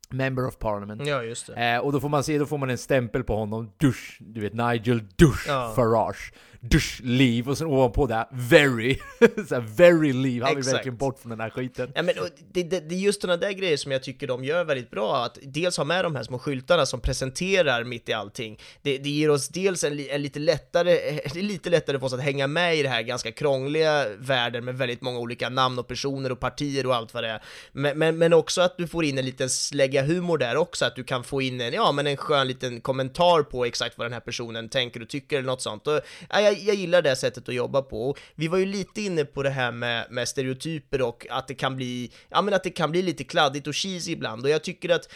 Member 0.08 0.46
of 0.46 0.58
Parliament. 0.58 1.06
Ja, 1.06 1.22
just 1.22 1.46
det. 1.46 1.74
Eh, 1.74 1.78
och 1.78 1.92
då 1.92 2.00
får 2.00 2.08
man 2.08 2.24
se, 2.24 2.38
då 2.38 2.46
får 2.46 2.58
man 2.58 2.70
en 2.70 2.78
stämpel 2.78 3.24
på 3.24 3.36
honom. 3.36 3.72
Dusch, 3.76 4.16
du 4.20 4.40
vet 4.40 4.54
Nigel 4.54 5.02
Dusch 5.16 5.44
ja. 5.48 5.72
Farage 5.76 6.32
dusch, 6.60 7.00
leave 7.04 7.50
och 7.50 7.58
sen 7.58 7.66
ovanpå 7.66 8.06
det 8.06 8.28
very, 8.30 8.98
så 9.48 9.60
very 9.60 10.12
leave, 10.12 10.46
han 10.46 10.56
vill 10.56 10.64
verkligen 10.64 10.96
bort 10.96 11.18
från 11.18 11.30
den 11.30 11.40
här 11.40 11.50
skiten. 11.50 11.92
Ja, 11.94 12.02
men, 12.02 12.14
det, 12.52 12.62
det, 12.62 12.80
det 12.80 12.94
är 12.94 12.98
just 12.98 13.20
sådana 13.20 13.36
där 13.36 13.52
grejer 13.52 13.76
som 13.76 13.92
jag 13.92 14.02
tycker 14.02 14.26
de 14.26 14.44
gör 14.44 14.64
väldigt 14.64 14.90
bra, 14.90 15.24
att 15.24 15.38
dels 15.42 15.76
ha 15.76 15.84
med 15.84 16.04
de 16.04 16.16
här 16.16 16.22
små 16.22 16.38
skyltarna 16.38 16.86
som 16.86 17.00
presenterar 17.00 17.84
mitt 17.84 18.08
i 18.08 18.12
allting. 18.12 18.58
Det, 18.82 18.98
det 18.98 19.10
ger 19.10 19.30
oss 19.30 19.48
dels 19.48 19.84
en, 19.84 20.00
en, 20.00 20.22
lite 20.22 20.38
lättare, 20.38 20.90
det 21.32 21.38
är 21.38 21.42
lite 21.42 21.70
lättare 21.70 21.98
för 21.98 22.06
oss 22.06 22.12
att 22.12 22.20
hänga 22.20 22.46
med 22.46 22.76
i 22.76 22.82
det 22.82 22.88
här 22.88 23.02
ganska 23.02 23.32
krångliga 23.32 24.06
världen 24.18 24.64
med 24.64 24.78
väldigt 24.78 25.00
många 25.00 25.18
olika 25.18 25.48
namn 25.48 25.78
och 25.78 25.88
personer 25.88 26.32
och 26.32 26.40
partier 26.40 26.86
och 26.86 26.94
allt 26.94 27.14
vad 27.14 27.24
det 27.24 27.30
är. 27.30 27.42
Men, 27.72 27.98
men, 27.98 28.18
men 28.18 28.32
också 28.32 28.60
att 28.60 28.76
du 28.78 28.88
får 28.88 29.04
in 29.04 29.18
en 29.18 29.24
liten 29.24 29.50
slägga 29.50 30.02
humor 30.02 30.38
där 30.38 30.56
också, 30.56 30.84
att 30.84 30.96
du 30.96 31.04
kan 31.04 31.24
få 31.24 31.42
in 31.42 31.60
en, 31.60 31.72
ja 31.72 31.92
men 31.92 32.06
en 32.06 32.16
skön 32.16 32.48
liten 32.48 32.80
kommentar 32.80 33.42
på 33.42 33.64
exakt 33.64 33.98
vad 33.98 34.04
den 34.04 34.12
här 34.12 34.20
personen 34.20 34.68
tänker 34.68 35.02
och 35.02 35.08
tycker 35.08 35.38
eller 35.38 35.46
något 35.46 35.62
sånt. 35.62 35.86
Och, 35.86 36.00
ja, 36.30 36.45
jag, 36.46 36.58
jag 36.58 36.76
gillar 36.76 37.02
det 37.02 37.16
sättet 37.16 37.48
att 37.48 37.54
jobba 37.54 37.82
på. 37.82 38.16
Vi 38.34 38.48
var 38.48 38.58
ju 38.58 38.66
lite 38.66 39.00
inne 39.00 39.24
på 39.24 39.42
det 39.42 39.50
här 39.50 39.72
med, 39.72 40.06
med 40.10 40.28
stereotyper 40.28 41.02
och 41.02 41.26
att 41.30 41.48
det 41.48 41.54
kan 41.54 41.76
bli, 41.76 42.10
ja 42.28 42.42
men 42.42 42.54
att 42.54 42.64
det 42.64 42.70
kan 42.70 42.90
bli 42.90 43.02
lite 43.02 43.24
kladdigt 43.24 43.66
och 43.66 43.74
cheesy 43.74 44.12
ibland 44.12 44.44
och 44.44 44.50
jag 44.50 44.62
tycker 44.62 44.88
att 44.88 45.08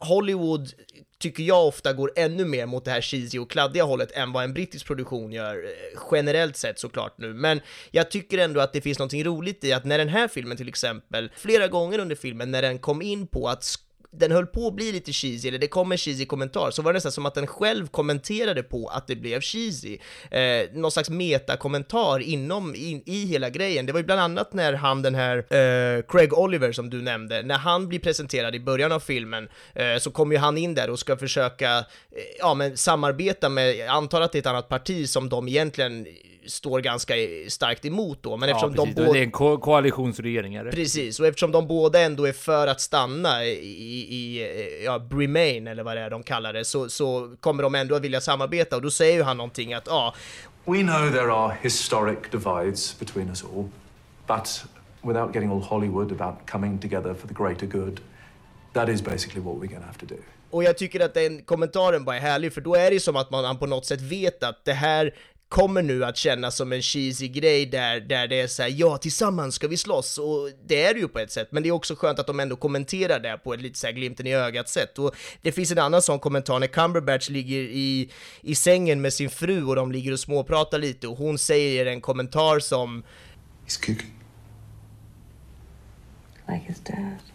Hollywood 0.00 0.72
tycker 1.18 1.42
jag 1.42 1.66
ofta 1.66 1.92
går 1.92 2.12
ännu 2.16 2.44
mer 2.44 2.66
mot 2.66 2.84
det 2.84 2.90
här 2.90 3.00
cheesy 3.00 3.38
och 3.38 3.50
kladdiga 3.50 3.84
hållet 3.84 4.12
än 4.12 4.32
vad 4.32 4.44
en 4.44 4.54
brittisk 4.54 4.86
produktion 4.86 5.32
gör, 5.32 5.64
eh, 5.64 6.00
generellt 6.12 6.56
sett 6.56 6.78
såklart 6.78 7.18
nu. 7.18 7.34
Men 7.34 7.60
jag 7.90 8.10
tycker 8.10 8.38
ändå 8.38 8.60
att 8.60 8.72
det 8.72 8.80
finns 8.80 8.98
något 8.98 9.14
roligt 9.14 9.64
i 9.64 9.72
att 9.72 9.84
när 9.84 9.98
den 9.98 10.08
här 10.08 10.28
filmen 10.28 10.56
till 10.56 10.68
exempel, 10.68 11.30
flera 11.36 11.68
gånger 11.68 11.98
under 11.98 12.16
filmen 12.16 12.50
när 12.50 12.62
den 12.62 12.78
kom 12.78 13.02
in 13.02 13.26
på 13.26 13.48
att 13.48 13.64
den 14.14 14.32
höll 14.32 14.46
på 14.46 14.66
att 14.66 14.74
bli 14.74 14.92
lite 14.92 15.12
cheesy, 15.12 15.48
eller 15.48 15.58
det 15.58 15.66
kom 15.66 15.92
en 15.92 15.98
cheesy 15.98 16.26
kommentar, 16.26 16.70
så 16.70 16.82
var 16.82 16.92
det 16.92 16.96
nästan 16.96 17.12
som 17.12 17.26
att 17.26 17.34
den 17.34 17.46
själv 17.46 17.86
kommenterade 17.86 18.62
på 18.62 18.88
att 18.88 19.06
det 19.06 19.16
blev 19.16 19.40
cheesy. 19.40 19.98
Eh, 20.30 20.42
någon 20.72 20.90
slags 20.90 21.10
metakommentar 21.10 22.20
inom, 22.20 22.74
in, 22.74 23.02
i 23.06 23.24
hela 23.24 23.50
grejen. 23.50 23.86
Det 23.86 23.92
var 23.92 24.00
ju 24.00 24.06
bland 24.06 24.20
annat 24.20 24.52
när 24.52 24.72
han 24.72 25.02
den 25.02 25.14
här 25.14 25.36
eh, 25.36 26.02
Craig 26.08 26.38
Oliver 26.38 26.72
som 26.72 26.90
du 26.90 27.02
nämnde, 27.02 27.42
när 27.42 27.58
han 27.58 27.88
blir 27.88 27.98
presenterad 27.98 28.54
i 28.54 28.60
början 28.60 28.92
av 28.92 29.00
filmen, 29.00 29.48
eh, 29.74 29.98
så 29.98 30.10
kommer 30.10 30.34
ju 30.34 30.38
han 30.38 30.58
in 30.58 30.74
där 30.74 30.90
och 30.90 30.98
ska 30.98 31.16
försöka, 31.16 31.78
eh, 31.78 31.84
ja 32.38 32.54
men 32.54 32.76
samarbeta 32.76 33.48
med, 33.48 33.76
jag 33.76 33.88
antar 33.88 34.20
att 34.20 34.32
det 34.32 34.38
är 34.38 34.40
ett 34.40 34.46
annat 34.46 34.68
parti 34.68 35.08
som 35.08 35.28
de 35.28 35.48
egentligen 35.48 36.06
står 36.46 36.80
ganska 36.80 37.14
starkt 37.48 37.84
emot 37.84 38.18
då, 38.22 38.36
men 38.36 38.48
ja, 38.48 38.54
eftersom 38.54 38.74
precis. 38.74 38.94
de 38.94 39.02
båda... 39.02 39.12
Det 39.12 39.18
är 39.18 39.22
en 39.22 39.30
ko 39.30 39.58
koalitionsregering 39.58 40.54
är 40.54 40.64
det? 40.64 40.70
Precis, 40.70 41.20
och 41.20 41.26
eftersom 41.26 41.52
de 41.52 41.66
båda 41.66 42.00
ändå 42.00 42.24
är 42.24 42.32
för 42.32 42.66
att 42.66 42.80
stanna 42.80 43.44
i, 43.44 44.06
i 44.10 44.82
ja, 44.84 45.06
Remain, 45.10 45.66
eller 45.66 45.82
vad 45.82 45.96
det 45.96 46.00
är 46.00 46.10
de 46.10 46.22
kallar 46.22 46.52
det, 46.52 46.64
så, 46.64 46.88
så 46.88 47.36
kommer 47.40 47.62
de 47.62 47.74
ändå 47.74 47.94
att 47.94 48.02
vilja 48.02 48.20
samarbeta, 48.20 48.76
och 48.76 48.82
då 48.82 48.90
säger 48.90 49.14
ju 49.14 49.22
han 49.22 49.36
någonting 49.36 49.74
att 49.74 49.86
ja... 49.86 50.14
We 50.64 50.82
know 50.82 51.10
there 51.10 51.32
are 51.32 51.56
historic 51.62 52.18
divides 52.30 52.98
between 52.98 53.28
us 53.28 53.44
all, 53.44 53.68
but 54.26 54.64
without 55.02 55.34
getting 55.34 55.50
all 55.50 55.62
Hollywood 55.62 56.12
about 56.12 56.50
coming 56.50 56.78
together 56.78 57.14
for 57.14 57.28
the 57.28 57.34
greater 57.34 57.66
good, 57.66 58.00
that 58.72 58.88
is 58.88 59.02
basically 59.04 59.40
what 59.40 59.56
we're 59.56 59.72
gonna 59.74 59.86
have 59.86 59.98
to 59.98 60.06
do. 60.06 60.16
Och 60.50 60.64
jag 60.64 60.78
tycker 60.78 61.00
att 61.00 61.14
den 61.14 61.42
kommentaren 61.42 62.04
bara 62.04 62.16
är 62.16 62.20
härlig, 62.20 62.52
för 62.52 62.60
då 62.60 62.74
är 62.74 62.90
det 62.90 63.00
som 63.00 63.16
att 63.16 63.30
man 63.30 63.58
på 63.58 63.66
något 63.66 63.86
sätt 63.86 64.00
vet 64.00 64.42
att 64.42 64.64
det 64.64 64.72
här 64.72 65.14
kommer 65.52 65.82
nu 65.82 66.04
att 66.04 66.16
kännas 66.16 66.56
som 66.56 66.72
en 66.72 66.82
cheesy 66.82 67.28
grej 67.28 67.66
där, 67.66 68.00
där 68.00 68.28
det 68.28 68.40
är 68.40 68.46
såhär, 68.46 68.70
ja 68.76 68.96
tillsammans 68.96 69.54
ska 69.54 69.68
vi 69.68 69.76
slåss, 69.76 70.18
och 70.18 70.50
det 70.66 70.82
är 70.82 70.94
det 70.94 71.00
ju 71.00 71.08
på 71.08 71.18
ett 71.18 71.30
sätt, 71.30 71.48
men 71.50 71.62
det 71.62 71.68
är 71.68 71.72
också 71.72 71.94
skönt 71.94 72.18
att 72.18 72.26
de 72.26 72.40
ändå 72.40 72.56
kommenterar 72.56 73.20
det 73.20 73.38
på 73.44 73.54
ett 73.54 73.60
lite 73.60 73.78
såhär 73.78 73.94
glimten 73.94 74.26
i 74.26 74.34
ögat 74.34 74.68
sätt. 74.68 74.98
Och 74.98 75.14
det 75.42 75.52
finns 75.52 75.72
en 75.72 75.78
annan 75.78 76.02
sån 76.02 76.18
kommentar 76.18 76.58
när 76.58 76.66
Cumberbatch 76.66 77.28
ligger 77.28 77.58
i, 77.58 78.10
i 78.40 78.54
sängen 78.54 79.00
med 79.00 79.12
sin 79.12 79.30
fru 79.30 79.64
och 79.64 79.76
de 79.76 79.92
ligger 79.92 80.12
och 80.12 80.20
småpratar 80.20 80.78
lite 80.78 81.08
och 81.08 81.16
hon 81.16 81.38
säger 81.38 81.86
en 81.86 82.00
kommentar 82.00 82.58
som 82.58 83.02
He's 83.66 83.86
cooking. 83.86 84.14
Like 86.48 86.64
his 86.66 86.80
dad. 86.80 87.31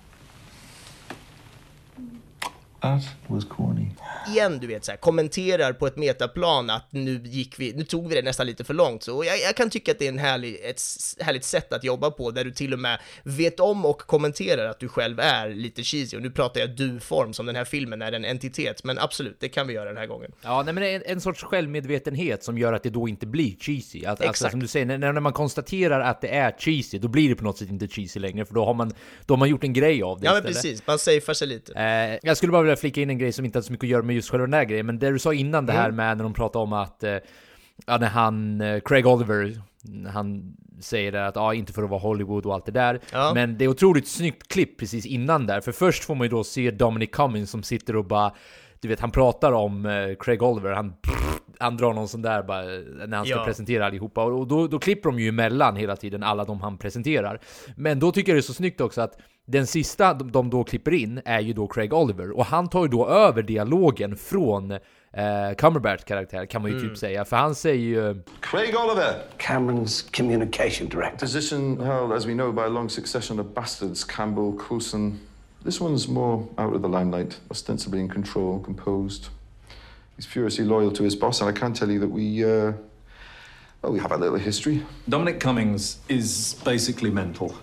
That 2.87 3.03
was 3.27 3.45
corny 3.45 3.87
igen, 4.27 4.59
du 4.59 4.67
vet, 4.67 4.85
så 4.85 4.91
här, 4.91 4.97
kommenterar 4.97 5.73
på 5.73 5.87
ett 5.87 5.97
metaplan 5.97 6.69
att 6.69 6.85
nu 6.89 7.21
gick 7.23 7.59
vi, 7.59 7.73
nu 7.73 7.83
tog 7.83 8.09
vi 8.09 8.15
det 8.15 8.21
nästan 8.21 8.45
lite 8.45 8.63
för 8.63 8.73
långt. 8.73 9.03
Så 9.03 9.23
jag, 9.23 9.39
jag 9.39 9.55
kan 9.55 9.69
tycka 9.69 9.91
att 9.91 9.99
det 9.99 10.05
är 10.05 10.09
en 10.09 10.19
härlig, 10.19 10.59
ett 10.63 10.81
härligt 11.19 11.43
sätt 11.43 11.73
att 11.73 11.83
jobba 11.83 12.11
på, 12.11 12.31
där 12.31 12.43
du 12.43 12.51
till 12.51 12.73
och 12.73 12.79
med 12.79 12.99
vet 13.23 13.59
om 13.59 13.85
och 13.85 14.01
kommenterar 14.01 14.69
att 14.69 14.79
du 14.79 14.87
själv 14.87 15.19
är 15.19 15.49
lite 15.49 15.83
cheesy. 15.83 16.17
Och 16.17 16.23
nu 16.23 16.31
pratar 16.31 16.59
jag 16.59 16.69
du-form, 16.69 17.33
som 17.33 17.45
den 17.45 17.55
här 17.55 17.65
filmen 17.65 18.01
är 18.01 18.11
en 18.11 18.25
entitet, 18.25 18.83
men 18.83 18.99
absolut, 18.99 19.37
det 19.39 19.49
kan 19.49 19.67
vi 19.67 19.73
göra 19.73 19.89
den 19.89 19.97
här 19.97 20.05
gången. 20.05 20.31
Ja, 20.41 20.63
nej, 20.63 20.73
men 20.73 20.83
en, 20.83 21.03
en 21.05 21.21
sorts 21.21 21.43
självmedvetenhet 21.43 22.43
som 22.43 22.57
gör 22.57 22.73
att 22.73 22.83
det 22.83 22.89
då 22.89 23.07
inte 23.07 23.25
blir 23.25 23.55
cheesy. 23.59 24.05
Att, 24.05 24.21
Exakt. 24.21 24.27
Alltså, 24.27 24.49
som 24.49 24.59
du 24.59 24.67
säger, 24.67 24.85
när, 24.85 25.13
när 25.13 25.21
man 25.21 25.33
konstaterar 25.33 25.99
att 25.99 26.21
det 26.21 26.27
är 26.27 26.55
cheesy, 26.59 26.99
då 26.99 27.07
blir 27.07 27.29
det 27.29 27.35
på 27.35 27.43
något 27.43 27.57
sätt 27.57 27.69
inte 27.69 27.87
cheesy 27.87 28.19
längre, 28.19 28.45
för 28.45 28.53
då 28.53 28.65
har 28.65 28.73
man, 28.73 28.91
då 29.25 29.33
har 29.33 29.37
man 29.39 29.49
gjort 29.49 29.63
en 29.63 29.73
grej 29.73 30.03
av 30.03 30.19
det 30.19 30.25
Ja, 30.25 30.31
men 30.31 30.37
istället. 30.39 30.63
precis, 30.63 30.87
man 30.87 30.99
safear 30.99 31.33
sig 31.33 31.47
lite. 31.47 31.73
Eh, 31.73 32.19
jag 32.23 32.37
skulle 32.37 32.51
bara 32.51 32.61
vilja 32.61 32.75
flika 32.77 33.01
in 33.01 33.09
en 33.09 33.17
grej 33.17 33.31
som 33.31 33.45
inte 33.45 33.57
har 33.57 33.63
så 33.63 33.71
mycket 33.71 33.85
att 33.85 33.89
göra 33.89 34.03
med 34.03 34.15
just 34.15 34.29
själva 34.29 34.45
den 34.45 34.53
här 34.53 34.65
grejen, 34.65 34.85
men 34.85 34.99
det 34.99 35.11
du 35.11 35.19
sa 35.19 35.33
innan 35.33 35.65
det 35.65 35.73
här 35.73 35.89
mm. 35.89 35.95
med 35.95 36.17
när 36.17 36.23
de 36.23 36.33
pratade 36.33 36.63
om 36.63 36.73
att 36.73 37.03
eh, 37.03 37.17
ja, 37.85 37.97
när 37.97 38.07
han, 38.07 38.61
eh, 38.61 38.79
Craig 38.79 39.07
Oliver, 39.07 39.61
han 40.13 40.55
säger 40.79 41.13
att 41.13 41.35
ja, 41.35 41.53
inte 41.53 41.73
för 41.73 41.83
att 41.83 41.89
vara 41.89 41.99
Hollywood 41.99 42.45
och 42.45 42.53
allt 42.53 42.65
det 42.65 42.71
där. 42.71 42.99
Ja. 43.11 43.31
Men 43.33 43.57
det 43.57 43.65
är 43.65 43.69
otroligt 43.69 44.07
snyggt 44.07 44.47
klipp 44.47 44.79
precis 44.79 45.05
innan 45.05 45.47
där, 45.47 45.61
för 45.61 45.71
först 45.71 46.03
får 46.03 46.15
man 46.15 46.25
ju 46.25 46.29
då 46.29 46.43
se 46.43 46.71
Dominic 46.71 47.09
Cummings 47.11 47.49
som 47.49 47.63
sitter 47.63 47.95
och 47.95 48.05
bara 48.05 48.33
du 48.81 48.87
vet, 48.87 48.99
han 48.99 49.11
pratar 49.11 49.51
om 49.51 49.85
eh, 49.85 50.15
Craig 50.19 50.43
Oliver, 50.43 50.71
han, 50.71 50.93
han 51.59 51.77
drar 51.77 51.93
någon 51.93 52.07
sån 52.07 52.21
där 52.21 52.43
bara 52.43 52.61
när 53.07 53.17
han 53.17 53.25
ska 53.25 53.35
ja. 53.35 53.45
presentera 53.45 53.85
allihopa. 53.85 54.23
Och 54.23 54.47
då, 54.47 54.67
då 54.67 54.79
klipper 54.79 55.09
de 55.09 55.19
ju 55.19 55.29
emellan 55.29 55.75
hela 55.75 55.95
tiden, 55.95 56.23
alla 56.23 56.43
de 56.45 56.61
han 56.61 56.77
presenterar. 56.77 57.39
Men 57.75 57.99
då 57.99 58.11
tycker 58.11 58.31
jag 58.31 58.35
det 58.35 58.39
är 58.39 58.41
så 58.41 58.53
snyggt 58.53 58.81
också 58.81 59.01
att 59.01 59.17
den 59.47 59.67
sista 59.67 60.13
de 60.13 60.49
då 60.49 60.63
klipper 60.63 60.93
in 60.93 61.21
är 61.25 61.39
ju 61.39 61.53
då 61.53 61.67
Craig 61.67 61.93
Oliver, 61.93 62.37
och 62.37 62.45
han 62.45 62.69
tar 62.69 62.83
ju 62.83 62.87
då 62.87 63.07
över 63.07 63.43
dialogen 63.43 64.17
från 64.17 64.71
eh, 64.71 64.79
Cumberbatch 65.57 66.03
karaktär 66.03 66.45
kan 66.45 66.61
man 66.61 66.71
ju 66.71 66.77
typ 66.77 66.83
mm. 66.83 66.93
typ 66.93 66.99
säga, 66.99 67.25
för 67.25 67.37
han 67.37 67.55
säger 67.55 67.81
ju... 67.81 68.23
Craig 68.39 68.75
Oliver! 68.85 69.13
Cameron's 69.37 70.17
communication 70.17 70.89
director. 70.89 71.17
Position 71.17 71.81
held, 71.81 72.11
as 72.11 72.25
we 72.25 72.33
know, 72.33 72.53
by 72.53 72.61
a 72.61 72.69
long 72.69 72.89
succession 72.89 73.39
of 73.39 73.45
bastards, 73.53 74.03
Campbell, 74.03 74.53
Coulson, 74.69 75.19
This 75.67 75.81
one's 75.81 76.07
more 76.07 76.47
out 76.57 76.73
of 76.73 76.81
the 76.81 76.87
limelight, 76.87 77.41
ostensibly 77.51 77.99
in 77.99 78.07
control, 78.07 78.61
composed. 78.61 79.27
He's 80.15 80.25
furiously 80.25 80.63
loyal 80.63 80.93
to 80.93 81.03
his 81.03 81.13
boss, 81.13 81.41
and 81.41 81.49
I 81.49 81.51
can 81.51 81.73
tell 81.73 81.91
you 81.91 81.99
that 81.99 82.07
we 82.07 82.41
uh, 82.41 82.71
Well, 83.81 83.91
we 83.91 83.99
have 83.99 84.13
a 84.13 84.17
little 84.17 84.37
history. 84.37 84.85
Dominic 85.09 85.41
Cummings 85.41 85.97
is 86.07 86.55
basically 86.63 87.09
mental. 87.09 87.53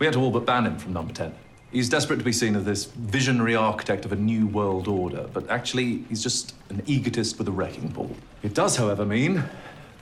We 0.00 0.06
had 0.06 0.14
to 0.14 0.20
all 0.20 0.32
but 0.32 0.44
ban 0.44 0.66
him 0.66 0.78
from 0.78 0.92
number 0.92 1.14
10. 1.14 1.32
He's 1.70 1.88
desperate 1.88 2.16
to 2.16 2.24
be 2.24 2.32
seen 2.32 2.56
as 2.56 2.64
this 2.64 2.86
visionary 2.86 3.54
architect 3.54 4.04
of 4.04 4.10
a 4.10 4.16
new 4.16 4.48
world 4.48 4.88
order, 4.88 5.28
but 5.32 5.48
actually, 5.48 6.04
he's 6.08 6.24
just 6.24 6.56
an 6.70 6.82
egotist 6.86 7.38
with 7.38 7.46
a 7.46 7.52
wrecking 7.52 7.86
ball. 7.86 8.10
It 8.42 8.54
does, 8.54 8.76
however, 8.76 9.06
mean 9.06 9.44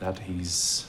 that 0.00 0.20
he's. 0.20 0.86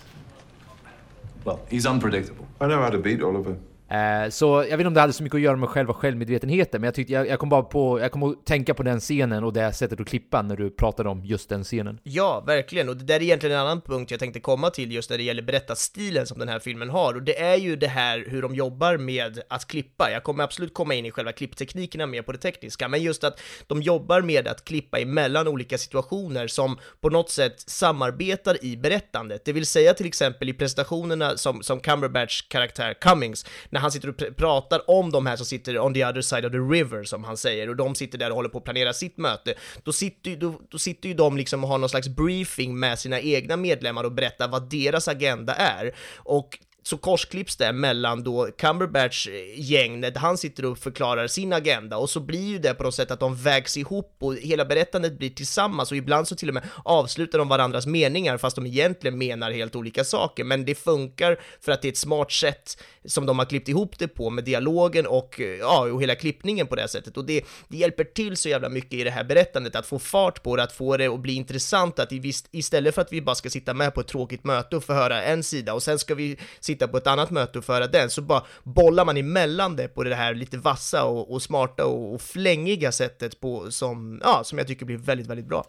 Well, 1.44 1.60
he's 1.70 1.86
unpredictable. 1.86 2.48
I 2.62 2.68
know 2.68 2.82
how 2.82 2.90
to 2.90 3.00
beat 3.00 3.22
Oliver. 3.22 3.58
Eh, 3.90 4.30
så 4.30 4.46
jag 4.46 4.64
vet 4.64 4.80
inte 4.80 4.88
om 4.88 4.94
det 4.94 5.02
hade 5.02 5.14
så 5.14 5.24
mycket 5.24 5.36
att 5.36 5.42
göra 5.42 5.56
med 5.56 5.70
själva 5.70 5.94
självmedvetenheten, 5.94 6.82
men 6.82 6.88
jag 6.88 6.96
tyckte 6.96 7.14
jag, 7.14 7.28
jag 7.28 7.40
kom 7.40 7.50
bara 7.50 7.64
på, 7.64 8.00
jag 8.00 8.12
kom 8.12 8.24
att 8.24 8.46
tänka 8.46 8.74
på 8.74 8.84
den 8.84 9.00
scenen 9.00 9.44
och 9.44 9.54
det 9.54 9.74
sättet 9.74 10.00
att 10.00 10.08
klippa 10.08 10.42
när 10.42 10.56
du 10.56 10.70
pratade 10.70 11.10
om 11.10 11.26
just 11.26 11.50
den 11.50 11.64
scenen. 11.64 12.00
Ja, 12.04 12.44
verkligen, 12.48 12.90
och 12.90 12.98
det 12.98 13.04
där 13.04 13.16
är 13.16 13.22
egentligen 13.22 13.56
en 13.56 13.62
annan 13.62 13.82
punkt 13.82 14.12
jag 14.12 14.20
tänkte 14.20 14.40
komma 14.40 14.70
till 14.70 14.92
just 14.92 15.10
när 15.10 15.18
det 15.18 15.24
gäller 15.24 15.42
berättarstilen 15.42 16.28
som 16.28 16.40
den 16.40 16.50
här 16.50 16.60
filmen 16.60 16.90
har, 16.90 17.14
och 17.14 17.24
det 17.24 17.42
är 17.42 17.56
ju 17.56 17.76
det 17.76 17.88
här 17.88 18.26
hur 18.28 18.42
de 18.42 18.56
jobbar 18.56 18.98
med 18.98 19.42
att 19.50 19.68
klippa. 19.68 20.12
Jag 20.12 20.24
kommer 20.24 20.44
absolut 20.44 20.74
komma 20.74 20.94
in 20.94 21.06
i 21.06 21.12
själva 21.12 21.32
klippteknikerna 21.32 22.06
mer 22.06 22.22
på 22.22 22.32
det 22.32 22.38
tekniska, 22.38 22.88
men 22.88 23.04
just 23.04 23.24
att 23.24 23.42
de 23.68 23.82
jobbar 23.82 24.22
med 24.22 24.48
att 24.48 24.66
klippa 24.66 25.00
emellan 25.00 25.48
olika 25.48 25.78
situationer 25.78 26.48
som 26.48 26.78
på 27.02 27.10
något 27.10 27.30
sätt 27.30 27.60
samarbetar 27.60 28.66
i 28.66 28.78
berättandet. 28.78 29.46
Det 29.46 29.54
vill 29.54 29.66
säga 29.66 29.94
till 29.94 30.08
exempel 30.08 30.50
i 30.50 30.54
presentationerna 30.54 31.38
som, 31.38 31.64
som 31.64 31.80
Cumberbatchs 31.80 32.42
karaktär 32.42 32.94
Cummings, 33.02 33.46
när 33.80 33.82
han 33.82 33.92
sitter 33.92 34.10
och 34.10 34.18
pr 34.18 34.32
pratar 34.32 34.90
om 34.90 35.12
de 35.12 35.26
här 35.26 35.36
som 35.36 35.46
sitter 35.46 35.80
on 35.80 35.94
the 35.94 36.06
other 36.06 36.22
side 36.22 36.46
of 36.46 36.52
the 36.52 36.58
river, 36.58 37.04
som 37.04 37.24
han 37.24 37.38
säger, 37.38 37.70
och 37.70 37.76
de 37.76 37.96
sitter 37.96 38.18
där 38.18 38.30
och 38.30 38.36
håller 38.36 38.50
på 38.50 38.58
att 38.58 38.64
planera 38.64 38.94
sitt 38.94 39.18
möte, 39.18 39.54
då 39.84 39.94
sitter, 39.94 40.32
ju, 40.32 40.38
då, 40.38 40.62
då 40.70 40.78
sitter 40.78 41.10
ju 41.10 41.16
de 41.16 41.38
liksom 41.38 41.64
och 41.64 41.70
har 41.70 41.78
någon 41.78 41.90
slags 41.90 42.08
briefing 42.08 42.80
med 42.80 43.00
sina 43.00 43.20
egna 43.20 43.58
medlemmar 43.58 44.04
och 44.04 44.12
berättar 44.12 44.48
vad 44.48 44.70
deras 44.70 45.08
agenda 45.08 45.54
är. 45.54 45.96
Och 46.18 46.60
så 46.84 46.98
korsklipps 46.98 47.56
det 47.56 47.72
mellan 47.72 48.24
då 48.24 48.50
Cumberbatch 48.58 49.28
eh, 49.28 49.34
gäng 49.56 50.00
när 50.00 50.16
han 50.16 50.38
sitter 50.38 50.66
och 50.66 50.78
förklarar 50.78 51.28
sin 51.28 51.54
agenda 51.54 51.98
och 51.98 52.10
så 52.10 52.20
blir 52.20 52.48
ju 52.48 52.60
det 52.60 52.74
på 52.74 52.84
något 52.84 52.96
sätt 52.96 53.12
att 53.12 53.20
de 53.20 53.36
vägs 53.36 53.78
ihop 53.78 54.16
och 54.20 54.36
hela 54.36 54.66
berättandet 54.66 55.18
blir 55.18 55.30
tillsammans 55.30 55.92
och 55.92 55.98
ibland 55.98 56.28
så 56.28 56.36
till 56.36 56.48
och 56.48 56.54
med 56.54 56.64
avslutar 56.84 57.40
de 57.40 57.48
varandras 57.48 57.86
meningar 57.86 58.38
fast 58.38 58.56
de 58.56 58.66
egentligen 58.66 59.18
menar 59.18 59.52
helt 59.52 59.76
olika 59.76 60.04
saker. 60.04 60.44
Men 60.44 60.66
det 60.66 60.76
funkar 60.76 61.40
för 61.62 61.72
att 61.72 61.82
det 61.82 61.88
är 61.88 61.92
ett 61.92 61.98
smart 61.98 62.32
sätt 62.32 62.84
som 63.06 63.26
de 63.26 63.40
har 63.40 63.46
klippt 63.46 63.68
ihop 63.68 64.00
det 64.00 64.08
på 64.08 64.30
med 64.30 64.44
dialogen 64.44 65.08
och 65.08 65.40
eh, 65.40 65.48
ja, 65.48 65.92
och 65.92 66.02
hela 66.02 66.16
klippningen 66.16 66.68
på 66.68 66.76
det 66.76 66.88
sättet. 66.88 67.18
Och 67.18 67.26
det, 67.26 67.46
det 67.68 67.78
hjälper 67.78 68.04
till 68.04 68.38
så 68.38 68.50
jävla 68.50 68.70
mycket 68.70 68.94
i 68.94 69.04
det 69.04 69.12
här 69.12 69.24
berättandet 69.24 69.76
att 69.76 69.86
få 69.86 70.00
fart 70.00 70.44
på 70.44 70.56
det, 70.56 70.64
att 70.64 70.72
få 70.72 70.98
det 70.98 71.08
att 71.08 71.20
bli 71.20 71.34
intressant, 71.34 72.00
att 72.00 72.12
istället 72.52 72.96
för 72.96 73.02
att 73.02 73.14
vi 73.14 73.22
bara 73.22 73.36
ska 73.36 73.50
sitta 73.50 73.74
med 73.74 73.94
på 73.94 74.02
ett 74.02 74.08
tråkigt 74.08 74.44
möte 74.44 74.76
och 74.76 74.84
få 74.84 74.94
höra 74.94 75.24
en 75.24 75.44
sida 75.44 75.74
och 75.74 75.84
sen 75.84 76.00
ska 76.00 76.16
vi 76.16 76.38
sitta 76.70 76.88
på 76.88 76.98
ett 76.98 77.08
annat 77.08 77.32
möte 77.32 77.58
och 77.58 77.66
föra 77.66 77.88
den, 77.88 78.10
så 78.10 78.22
bara 78.22 78.44
bollar 78.64 79.06
man 79.06 79.18
emellan 79.18 79.76
det 79.76 79.88
på 79.88 80.04
det 80.04 80.16
här 80.16 80.34
lite 80.34 80.58
vassa 80.58 81.04
och, 81.04 81.32
och 81.32 81.42
smarta 81.42 81.86
och, 81.86 82.14
och 82.14 82.22
flängiga 82.22 82.92
sättet 82.92 83.40
på, 83.40 83.72
som, 83.72 84.22
ja, 84.24 84.44
som 84.44 84.58
jag 84.58 84.68
tycker 84.68 84.86
blir 84.86 84.98
väldigt, 84.98 85.28
väldigt 85.28 85.48
bra. 85.48 85.66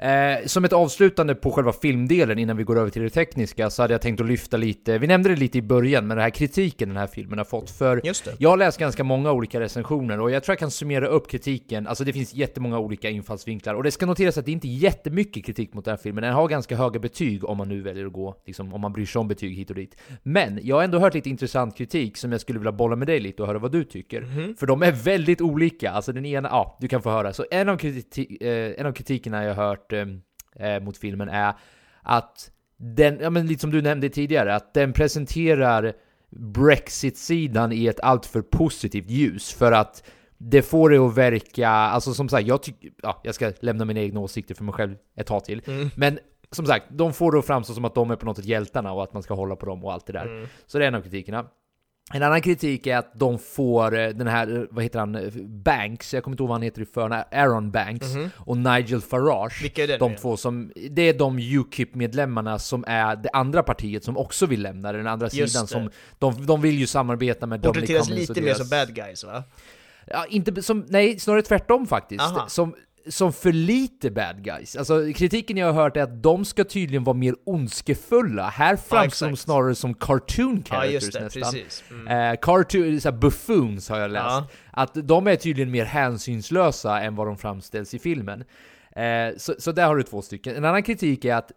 Eh, 0.00 0.46
som 0.46 0.64
ett 0.64 0.72
avslutande 0.72 1.34
på 1.34 1.50
själva 1.50 1.72
filmdelen 1.72 2.38
innan 2.38 2.56
vi 2.56 2.64
går 2.64 2.78
över 2.78 2.90
till 2.90 3.02
det 3.02 3.10
tekniska 3.10 3.70
så 3.70 3.82
hade 3.82 3.94
jag 3.94 4.02
tänkt 4.02 4.20
att 4.20 4.26
lyfta 4.26 4.56
lite, 4.56 4.98
vi 4.98 5.06
nämnde 5.06 5.28
det 5.28 5.36
lite 5.36 5.58
i 5.58 5.62
början, 5.62 6.06
men 6.06 6.16
den 6.16 6.22
här 6.22 6.30
kritiken 6.30 6.88
den 6.88 6.96
här 6.96 7.06
filmen 7.06 7.38
har 7.38 7.44
fått. 7.44 7.70
För 7.70 8.00
jag 8.38 8.50
har 8.50 8.56
läst 8.56 8.78
ganska 8.78 9.04
många 9.04 9.32
olika 9.32 9.60
recensioner 9.60 10.20
och 10.20 10.30
jag 10.30 10.44
tror 10.44 10.52
jag 10.52 10.58
kan 10.58 10.70
summera 10.70 11.06
upp 11.06 11.30
kritiken, 11.30 11.86
alltså 11.86 12.04
det 12.04 12.12
finns 12.12 12.34
jättemånga 12.34 12.78
olika 12.78 13.10
infallsvinklar 13.10 13.74
och 13.74 13.82
det 13.82 13.90
ska 13.90 14.06
noteras 14.06 14.38
att 14.38 14.46
det 14.46 14.52
inte 14.52 14.68
är 14.68 14.76
jättemycket 14.76 15.44
kritik 15.44 15.74
mot 15.74 15.84
den 15.84 15.92
här 15.92 16.02
filmen, 16.02 16.22
den 16.22 16.32
har 16.32 16.48
ganska 16.48 16.76
höga 16.76 17.00
betyg 17.00 17.44
om 17.44 17.58
man 17.58 17.68
nu 17.68 17.80
väljer 17.80 18.06
att 18.06 18.12
gå, 18.12 18.36
liksom 18.46 18.74
om 18.74 18.80
man 18.80 18.92
bryr 18.92 19.06
sig 19.06 19.20
om 19.20 19.28
betyg 19.28 19.56
hit 19.56 19.70
och 19.70 19.76
dit. 19.76 19.96
Men 20.22 20.60
jag 20.62 20.76
har 20.76 20.82
ändå 20.82 20.98
hört 20.98 21.14
lite 21.14 21.30
intressant 21.30 21.76
kritik 21.76 22.16
som 22.16 22.32
jag 22.32 22.40
skulle 22.40 22.58
vilja 22.58 22.72
bolla 22.72 22.96
med 22.96 23.08
dig 23.08 23.20
lite 23.20 23.42
och 23.42 23.48
höra 23.48 23.58
vad 23.58 23.72
du 23.72 23.84
tycker. 23.84 24.20
Mhm. 24.20 24.56
För 24.56 24.66
de 24.66 24.82
är 24.82 24.92
väldigt 24.92 25.40
olika, 25.40 25.90
alltså 25.90 26.12
den 26.12 26.26
ena, 26.26 26.48
ja, 26.48 26.76
du 26.80 26.88
kan 26.88 27.02
få 27.02 27.10
höra. 27.10 27.32
Så 27.32 27.44
en 27.50 27.68
av, 27.68 27.76
kriti 27.76 28.38
eh, 28.40 28.80
en 28.80 28.86
av 28.86 28.92
kritikerna 28.92 29.44
jag 29.44 29.54
har 29.54 29.64
hört 29.92 30.08
eh, 30.56 30.80
mot 30.80 30.98
filmen 30.98 31.28
är 31.28 31.54
att 32.02 32.50
den, 32.76 33.18
ja 33.20 33.30
men 33.30 33.46
lite 33.46 33.60
som 33.60 33.70
du 33.70 33.82
nämnde 33.82 34.08
tidigare, 34.08 34.54
att 34.54 34.74
den 34.74 34.92
presenterar 34.92 35.92
Brexit-sidan 36.30 37.72
i 37.72 37.86
ett 37.86 38.00
alltför 38.00 38.42
positivt 38.42 39.10
ljus 39.10 39.52
för 39.52 39.72
att 39.72 40.04
det 40.38 40.62
får 40.62 40.90
det 40.90 40.98
att 40.98 41.16
verka, 41.16 41.68
alltså 41.68 42.14
som 42.14 42.28
sagt, 42.28 42.46
jag 42.46 42.62
tycker, 42.62 42.90
ja, 43.02 43.20
jag 43.24 43.34
ska 43.34 43.52
lämna 43.60 43.84
mina 43.84 44.00
egna 44.00 44.20
åsikter 44.20 44.54
för 44.54 44.64
mig 44.64 44.74
själv 44.74 44.96
ett 45.16 45.26
tag 45.26 45.44
till, 45.44 45.62
Mm. 45.66 45.90
men 45.96 46.18
som 46.50 46.66
sagt, 46.66 46.86
de 46.90 47.12
får 47.12 47.32
det 47.32 47.38
att 47.38 47.46
framstå 47.46 47.74
som 47.74 47.84
att 47.84 47.94
de 47.94 48.10
är 48.10 48.16
på 48.16 48.26
något 48.26 48.36
sätt 48.36 48.44
hjältarna 48.44 48.92
och 48.92 49.02
att 49.02 49.12
man 49.12 49.22
ska 49.22 49.34
hålla 49.34 49.56
på 49.56 49.66
dem 49.66 49.84
och 49.84 49.92
allt 49.92 50.06
det 50.06 50.12
där. 50.12 50.26
Mm. 50.26 50.48
Så 50.66 50.78
det 50.78 50.84
är 50.84 50.88
en 50.88 50.94
av 50.94 51.02
kritikerna. 51.02 51.46
En 52.12 52.22
annan 52.22 52.40
kritik 52.42 52.86
är 52.86 52.96
att 52.96 53.12
de 53.14 53.38
får 53.38 53.98
eh, 53.98 54.08
den 54.08 54.26
här, 54.26 54.56
eh, 54.56 54.62
vad 54.70 54.84
heter 54.84 54.98
han, 54.98 55.14
eh, 55.14 55.32
Banks, 55.64 56.14
jag 56.14 56.24
kommer 56.24 56.32
inte 56.34 56.42
ihåg 56.42 56.48
vad 56.48 56.54
han 56.54 56.62
heter 56.62 56.82
i 56.82 56.86
förnamn, 56.86 57.24
Aaron 57.32 57.70
Banks 57.70 58.14
Mhm. 58.14 58.30
och 58.36 58.56
Nigel 58.56 59.00
Farage. 59.00 59.62
Vilka 59.62 59.82
är 59.84 59.88
det 59.88 59.96
de 59.98 60.16
två 60.16 60.36
som, 60.36 60.72
det 60.90 61.02
är 61.02 61.14
de 61.14 61.38
UKIP-medlemmarna 61.38 62.58
som 62.58 62.84
är 62.86 63.16
det 63.16 63.30
andra 63.32 63.62
partiet 63.62 64.04
som 64.04 64.16
också 64.16 64.46
vill 64.46 64.62
lämna 64.62 64.92
den 64.92 65.06
andra 65.06 65.28
Just 65.32 65.52
sidan. 65.52 65.64
det. 65.66 65.72
Som, 65.72 65.90
de, 66.18 66.46
de 66.46 66.60
vill 66.60 66.78
ju 66.78 66.86
samarbeta 66.86 67.46
med 67.46 67.60
Dominic 67.60 67.86
Cummings 67.88 68.10
och 68.10 68.14
lite 68.16 68.40
mer 68.40 68.48
deras- 68.48 68.58
som 68.58 68.68
bad 68.68 68.94
guys 68.94 69.24
va? 69.24 69.42
Ja, 70.06 70.26
inte 70.28 70.62
som, 70.62 70.84
nej, 70.88 71.18
snarare 71.20 71.42
tvärtom 71.42 71.86
faktiskt. 71.86 72.20
Aha. 72.24 72.48
Som, 72.48 72.74
som 73.10 73.32
för 73.32 73.52
lite 73.52 74.10
bad 74.10 74.44
guys. 74.44 74.76
Alltså 74.76 75.12
kritiken 75.14 75.56
jag 75.56 75.72
har 75.72 75.82
hört 75.82 75.96
är 75.96 76.02
att 76.02 76.22
de 76.22 76.44
ska 76.44 76.64
tydligen 76.64 77.04
vara 77.04 77.16
mer 77.16 77.34
ondskefulla. 77.46 78.48
Här 78.48 78.76
framstår 78.76 79.26
de 79.26 79.36
snarare 79.36 79.74
som 79.74 79.94
cartoon 79.94 80.64
Ja, 80.68 80.76
characters 80.76 80.92
just 80.92 81.12
det, 81.12 81.20
nästan. 81.20 81.42
precis. 81.42 81.84
Mm. 81.90 82.32
Eh, 82.32 82.38
cartoon, 82.42 83.00
såhär 83.00 83.16
buffoons 83.16 83.88
har 83.88 83.98
jag 83.98 84.10
läst. 84.10 84.24
Ja. 84.26 84.48
Att 84.70 84.90
de 84.94 85.26
är 85.26 85.36
tydligen 85.36 85.70
mer 85.70 85.84
hänsynslösa 85.84 87.00
än 87.00 87.14
vad 87.16 87.26
de 87.26 87.38
framställs 87.38 87.94
i 87.94 87.98
filmen. 87.98 88.44
Eh, 88.96 89.36
så, 89.36 89.54
så 89.58 89.72
där 89.72 89.86
har 89.86 89.96
du 89.96 90.02
två 90.02 90.22
stycken. 90.22 90.56
En 90.56 90.64
annan 90.64 90.82
kritik 90.82 91.24
är 91.24 91.34
att 91.34 91.52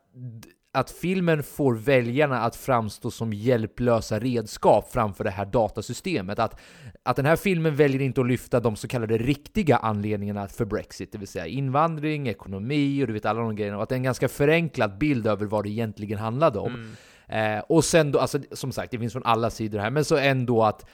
att 0.73 0.91
filmen 0.91 1.43
får 1.43 1.73
väljarna 1.75 2.39
att 2.39 2.55
framstå 2.55 3.11
som 3.11 3.33
hjälplösa 3.33 4.19
redskap 4.19 4.91
framför 4.91 5.23
det 5.23 5.29
här 5.29 5.45
datasystemet. 5.45 6.39
Att, 6.39 6.59
att 7.03 7.15
den 7.15 7.25
här 7.25 7.35
filmen 7.35 7.75
väljer 7.75 8.01
inte 8.01 8.21
att 8.21 8.27
lyfta 8.27 8.59
de 8.59 8.75
så 8.75 8.87
kallade 8.87 9.17
riktiga 9.17 9.77
anledningarna 9.77 10.47
för 10.47 10.65
Brexit, 10.65 11.11
det 11.11 11.17
vill 11.17 11.27
säga 11.27 11.47
invandring, 11.47 12.27
ekonomi 12.27 13.03
och 13.03 13.07
du 13.07 13.13
vet 13.13 13.25
alla 13.25 13.41
de 13.41 13.55
grejerna. 13.55 13.77
Och 13.77 13.83
att 13.83 13.89
det 13.89 13.95
är 13.95 13.97
en 13.97 14.03
ganska 14.03 14.29
förenklad 14.29 14.97
bild 14.97 15.27
över 15.27 15.45
vad 15.45 15.63
det 15.63 15.69
egentligen 15.69 16.19
handlade 16.19 16.59
om. 16.59 16.95
Eh, 17.27 17.59
och 17.59 17.85
sen 17.85 18.11
då, 18.11 18.19
alltså 18.19 18.39
som 18.51 18.71
sagt, 18.71 18.91
det 18.91 18.99
finns 18.99 19.13
från 19.13 19.25
alla 19.25 19.49
sidor 19.49 19.79
här, 19.79 19.89
men 19.89 20.05
så 20.05 20.17
ändå 20.17 20.63
att 20.63 20.85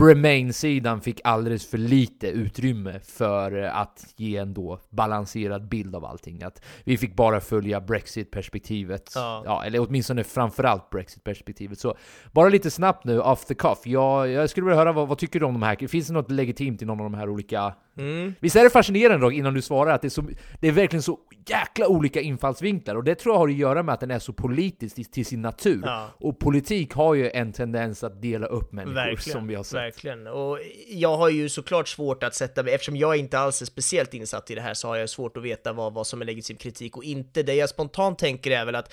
Remain-sidan 0.00 1.00
fick 1.00 1.20
alldeles 1.24 1.66
för 1.70 1.78
lite 1.78 2.28
utrymme 2.28 3.00
för 3.00 3.52
att 3.62 4.14
ge 4.16 4.36
en 4.36 4.54
då 4.54 4.80
balanserad 4.90 5.68
bild 5.68 5.96
av 5.96 6.04
allting. 6.04 6.42
Att 6.42 6.64
vi 6.84 6.96
fick 6.96 7.16
bara 7.16 7.40
följa 7.40 7.80
Brexit-perspektivet. 7.80 9.12
Ja. 9.14 9.62
eller 9.66 9.80
åtminstone 9.88 10.24
framförallt 10.24 10.90
Brexit-perspektivet. 10.90 11.78
Så 11.78 11.96
bara 12.32 12.48
lite 12.48 12.70
snabbt 12.70 13.04
nu, 13.04 13.20
off 13.20 13.44
the 13.44 13.54
cuff. 13.54 13.78
Jag, 13.84 14.28
jag 14.28 14.50
skulle 14.50 14.66
vilja 14.66 14.78
höra 14.78 14.92
vad, 14.92 15.08
vad 15.08 15.18
tycker 15.18 15.40
du 15.40 15.46
om 15.46 15.52
de 15.52 15.62
här? 15.62 15.88
Finns 15.88 16.06
det 16.06 16.12
något 16.12 16.30
legitimt 16.30 16.82
i 16.82 16.84
någon 16.84 17.00
av 17.00 17.04
de 17.04 17.14
här 17.14 17.28
olika 17.28 17.74
Mm. 17.96 18.34
Visst 18.40 18.56
är 18.56 18.64
det 18.64 18.70
fascinerande 18.70 19.26
då, 19.26 19.32
innan 19.32 19.54
du 19.54 19.62
svarar, 19.62 19.94
att 19.94 20.02
det 20.02 20.08
är, 20.08 20.10
så, 20.10 20.24
det 20.60 20.68
är 20.68 20.72
verkligen 20.72 21.02
så 21.02 21.18
jäkla 21.46 21.88
olika 21.88 22.20
infallsvinklar, 22.20 22.94
och 22.94 23.04
det 23.04 23.14
tror 23.14 23.34
jag 23.34 23.38
har 23.38 23.48
att 23.48 23.54
göra 23.54 23.82
med 23.82 23.92
att 23.92 24.00
den 24.00 24.10
är 24.10 24.18
så 24.18 24.32
politisk 24.32 24.94
till, 24.94 25.04
till 25.04 25.26
sin 25.26 25.42
natur. 25.42 25.82
Ja. 25.84 26.08
Och 26.20 26.38
politik 26.38 26.92
har 26.92 27.14
ju 27.14 27.30
en 27.30 27.52
tendens 27.52 28.04
att 28.04 28.22
dela 28.22 28.46
upp 28.46 28.72
människor, 28.72 28.94
Verkligen, 28.94 29.38
som 29.40 29.50
vi 29.54 29.56
har 29.56 29.64
sett. 29.64 29.74
verkligen. 29.74 30.26
Och 30.26 30.58
jag 30.88 31.16
har 31.16 31.28
ju 31.28 31.48
såklart 31.48 31.88
svårt 31.88 32.22
att 32.22 32.34
sätta 32.34 32.62
mig, 32.62 32.74
eftersom 32.74 32.96
jag 32.96 33.16
inte 33.16 33.38
alls 33.38 33.62
är 33.62 33.66
speciellt 33.66 34.14
insatt 34.14 34.50
i 34.50 34.54
det 34.54 34.60
här 34.60 34.74
så 34.74 34.88
har 34.88 34.96
jag 34.96 35.10
svårt 35.10 35.36
att 35.36 35.42
veta 35.42 35.72
vad, 35.72 35.92
vad 35.92 36.06
som 36.06 36.20
är 36.20 36.24
legitim 36.24 36.56
kritik 36.56 36.96
och 36.96 37.04
inte. 37.04 37.42
Det 37.42 37.54
jag 37.54 37.68
spontant 37.68 38.18
tänker 38.18 38.50
är 38.50 38.64
väl 38.64 38.74
att 38.74 38.92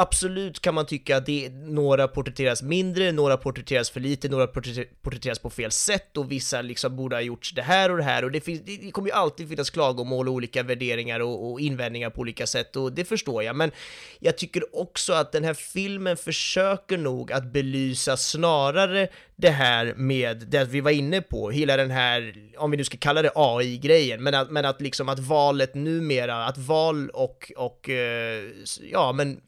absolut 0.00 0.60
kan 0.60 0.74
man 0.74 0.86
tycka 0.86 1.16
att 1.16 1.26
det, 1.26 1.48
några 1.52 2.08
porträtteras 2.08 2.62
mindre, 2.62 3.12
några 3.12 3.36
porträtteras 3.36 3.90
för 3.90 4.00
lite, 4.00 4.28
några 4.28 4.46
porträtteras 4.46 5.38
på 5.38 5.50
fel 5.50 5.70
sätt 5.70 6.16
och 6.16 6.32
vissa 6.32 6.62
liksom 6.62 6.96
borde 6.96 7.16
ha 7.16 7.20
gjorts 7.20 7.52
det 7.52 7.62
här 7.62 7.90
och 7.90 7.96
det 7.96 8.02
här 8.02 8.24
och 8.24 8.30
det, 8.30 8.40
finns, 8.40 8.60
det, 8.64 8.90
kommer 8.90 9.08
ju 9.08 9.14
alltid 9.14 9.48
finnas 9.48 9.70
klagomål 9.70 10.28
och 10.28 10.34
olika 10.34 10.62
värderingar 10.62 11.20
och, 11.20 11.50
och 11.50 11.60
invändningar 11.60 12.10
på 12.10 12.20
olika 12.20 12.46
sätt 12.46 12.76
och 12.76 12.92
det 12.92 13.04
förstår 13.04 13.42
jag. 13.42 13.56
Men 13.56 13.70
jag 14.18 14.38
tycker 14.38 14.76
också 14.76 15.12
att 15.12 15.32
den 15.32 15.44
här 15.44 15.54
filmen 15.54 16.16
försöker 16.16 16.98
nog 16.98 17.32
att 17.32 17.52
belysa 17.52 18.16
snarare 18.16 19.08
det 19.36 19.50
här 19.50 19.94
med 19.96 20.36
det 20.48 20.64
vi 20.64 20.80
var 20.80 20.90
inne 20.90 21.20
på, 21.20 21.50
hela 21.50 21.76
den 21.76 21.90
här, 21.90 22.34
om 22.58 22.70
vi 22.70 22.76
nu 22.76 22.84
ska 22.84 22.96
kalla 22.96 23.22
det 23.22 23.30
AI-grejen, 23.34 24.22
men 24.22 24.34
att, 24.34 24.50
men 24.50 24.64
att 24.64 24.80
liksom 24.80 25.08
att 25.08 25.18
valet 25.18 25.74
numera, 25.74 26.44
att 26.44 26.58
val 26.58 27.10
och, 27.10 27.52
och 27.56 27.88
eh, 27.88 28.44
ja 28.92 29.12
men 29.12 29.40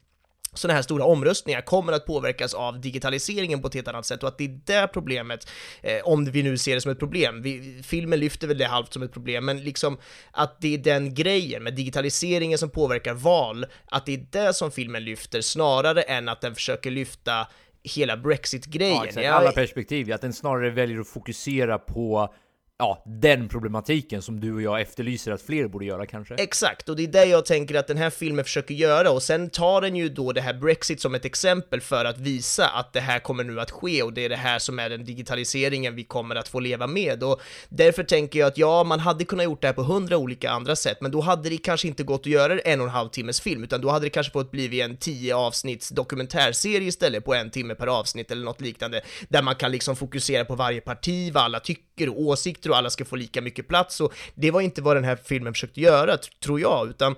sådana 0.55 0.75
här 0.75 0.81
stora 0.81 1.05
omröstningar 1.05 1.61
kommer 1.61 1.93
att 1.93 2.05
påverkas 2.05 2.53
av 2.53 2.81
digitaliseringen 2.81 3.61
på 3.61 3.67
ett 3.67 3.73
helt 3.73 3.87
annat 3.87 4.05
sätt 4.05 4.23
och 4.23 4.29
att 4.29 4.37
det 4.37 4.43
är 4.43 4.59
det 4.65 4.87
problemet, 4.93 5.49
eh, 5.81 6.01
om 6.03 6.25
vi 6.25 6.43
nu 6.43 6.57
ser 6.57 6.75
det 6.75 6.81
som 6.81 6.91
ett 6.91 6.99
problem, 6.99 7.41
vi, 7.41 7.81
filmen 7.83 8.19
lyfter 8.19 8.47
väl 8.47 8.57
det 8.57 8.65
halvt 8.65 8.93
som 8.93 9.03
ett 9.03 9.13
problem, 9.13 9.45
men 9.45 9.63
liksom 9.63 9.97
att 10.31 10.61
det 10.61 10.73
är 10.73 10.77
den 10.77 11.13
grejen 11.13 11.63
med 11.63 11.73
digitaliseringen 11.73 12.57
som 12.57 12.69
påverkar 12.69 13.13
val, 13.13 13.65
att 13.85 14.05
det 14.05 14.13
är 14.13 14.25
det 14.31 14.53
som 14.53 14.71
filmen 14.71 15.05
lyfter 15.05 15.41
snarare 15.41 16.01
än 16.01 16.29
att 16.29 16.41
den 16.41 16.55
försöker 16.55 16.91
lyfta 16.91 17.47
hela 17.83 18.17
Brexit-grejen. 18.17 19.07
Ja, 19.15 19.33
Alla 19.33 19.51
perspektiv, 19.51 20.13
att 20.13 20.21
den 20.21 20.33
snarare 20.33 20.69
väljer 20.69 20.99
att 20.99 21.07
fokusera 21.07 21.77
på 21.77 22.33
ja, 22.81 23.03
den 23.05 23.49
problematiken 23.49 24.21
som 24.21 24.39
du 24.39 24.53
och 24.53 24.61
jag 24.61 24.81
efterlyser 24.81 25.31
att 25.31 25.41
fler 25.41 25.67
borde 25.67 25.85
göra 25.85 26.05
kanske. 26.05 26.35
Exakt, 26.35 26.89
och 26.89 26.95
det 26.95 27.03
är 27.03 27.07
det 27.07 27.25
jag 27.25 27.45
tänker 27.45 27.75
att 27.75 27.87
den 27.87 27.97
här 27.97 28.09
filmen 28.09 28.45
försöker 28.45 28.73
göra, 28.73 29.11
och 29.11 29.23
sen 29.23 29.49
tar 29.49 29.81
den 29.81 29.95
ju 29.95 30.09
då 30.09 30.31
det 30.31 30.41
här 30.41 30.53
Brexit 30.53 31.01
som 31.01 31.15
ett 31.15 31.25
exempel 31.25 31.81
för 31.81 32.05
att 32.05 32.17
visa 32.17 32.67
att 32.67 32.93
det 32.93 32.99
här 32.99 33.19
kommer 33.19 33.43
nu 33.43 33.59
att 33.59 33.71
ske, 33.71 34.03
och 34.03 34.13
det 34.13 34.25
är 34.25 34.29
det 34.29 34.35
här 34.35 34.59
som 34.59 34.79
är 34.79 34.89
den 34.89 35.05
digitaliseringen 35.05 35.95
vi 35.95 36.03
kommer 36.03 36.35
att 36.35 36.47
få 36.47 36.59
leva 36.59 36.87
med, 36.87 37.23
och 37.23 37.41
därför 37.69 38.03
tänker 38.03 38.39
jag 38.39 38.47
att 38.47 38.57
ja, 38.57 38.83
man 38.83 38.99
hade 38.99 39.25
kunnat 39.25 39.43
gjort 39.43 39.61
det 39.61 39.67
här 39.67 39.73
på 39.73 39.83
hundra 39.83 40.17
olika 40.17 40.51
andra 40.51 40.75
sätt, 40.75 40.97
men 41.01 41.11
då 41.11 41.21
hade 41.21 41.49
det 41.49 41.57
kanske 41.57 41.87
inte 41.87 42.03
gått 42.03 42.21
att 42.21 42.25
göra 42.25 42.59
en 42.59 42.81
och 42.81 42.87
en 42.87 42.93
halv 42.93 43.09
timmes 43.09 43.41
film, 43.41 43.63
utan 43.63 43.81
då 43.81 43.89
hade 43.89 44.05
det 44.05 44.09
kanske 44.09 44.33
fått 44.33 44.51
bli 44.51 44.81
en 44.81 44.97
tio 44.97 45.35
avsnitts 45.35 45.89
dokumentärserie 45.89 46.87
istället 46.87 47.25
på 47.25 47.33
en 47.33 47.49
timme 47.49 47.75
per 47.75 47.87
avsnitt 47.87 48.31
eller 48.31 48.45
något 48.45 48.61
liknande, 48.61 49.01
där 49.29 49.41
man 49.41 49.55
kan 49.55 49.71
liksom 49.71 49.95
fokusera 49.95 50.45
på 50.45 50.55
varje 50.55 50.81
parti, 50.81 51.33
vad 51.33 51.43
alla 51.43 51.59
tycker 51.59 52.09
och 52.09 52.21
åsikter 52.21 52.70
och 52.71 52.77
alla 52.77 52.89
ska 52.89 53.05
få 53.05 53.15
lika 53.15 53.41
mycket 53.41 53.67
plats 53.67 54.01
och 54.01 54.13
det 54.35 54.51
var 54.51 54.61
inte 54.61 54.81
vad 54.81 54.97
den 54.97 55.03
här 55.03 55.15
filmen 55.15 55.53
försökte 55.53 55.81
göra, 55.81 56.17
tror 56.43 56.59
jag, 56.59 56.89
utan 56.89 57.15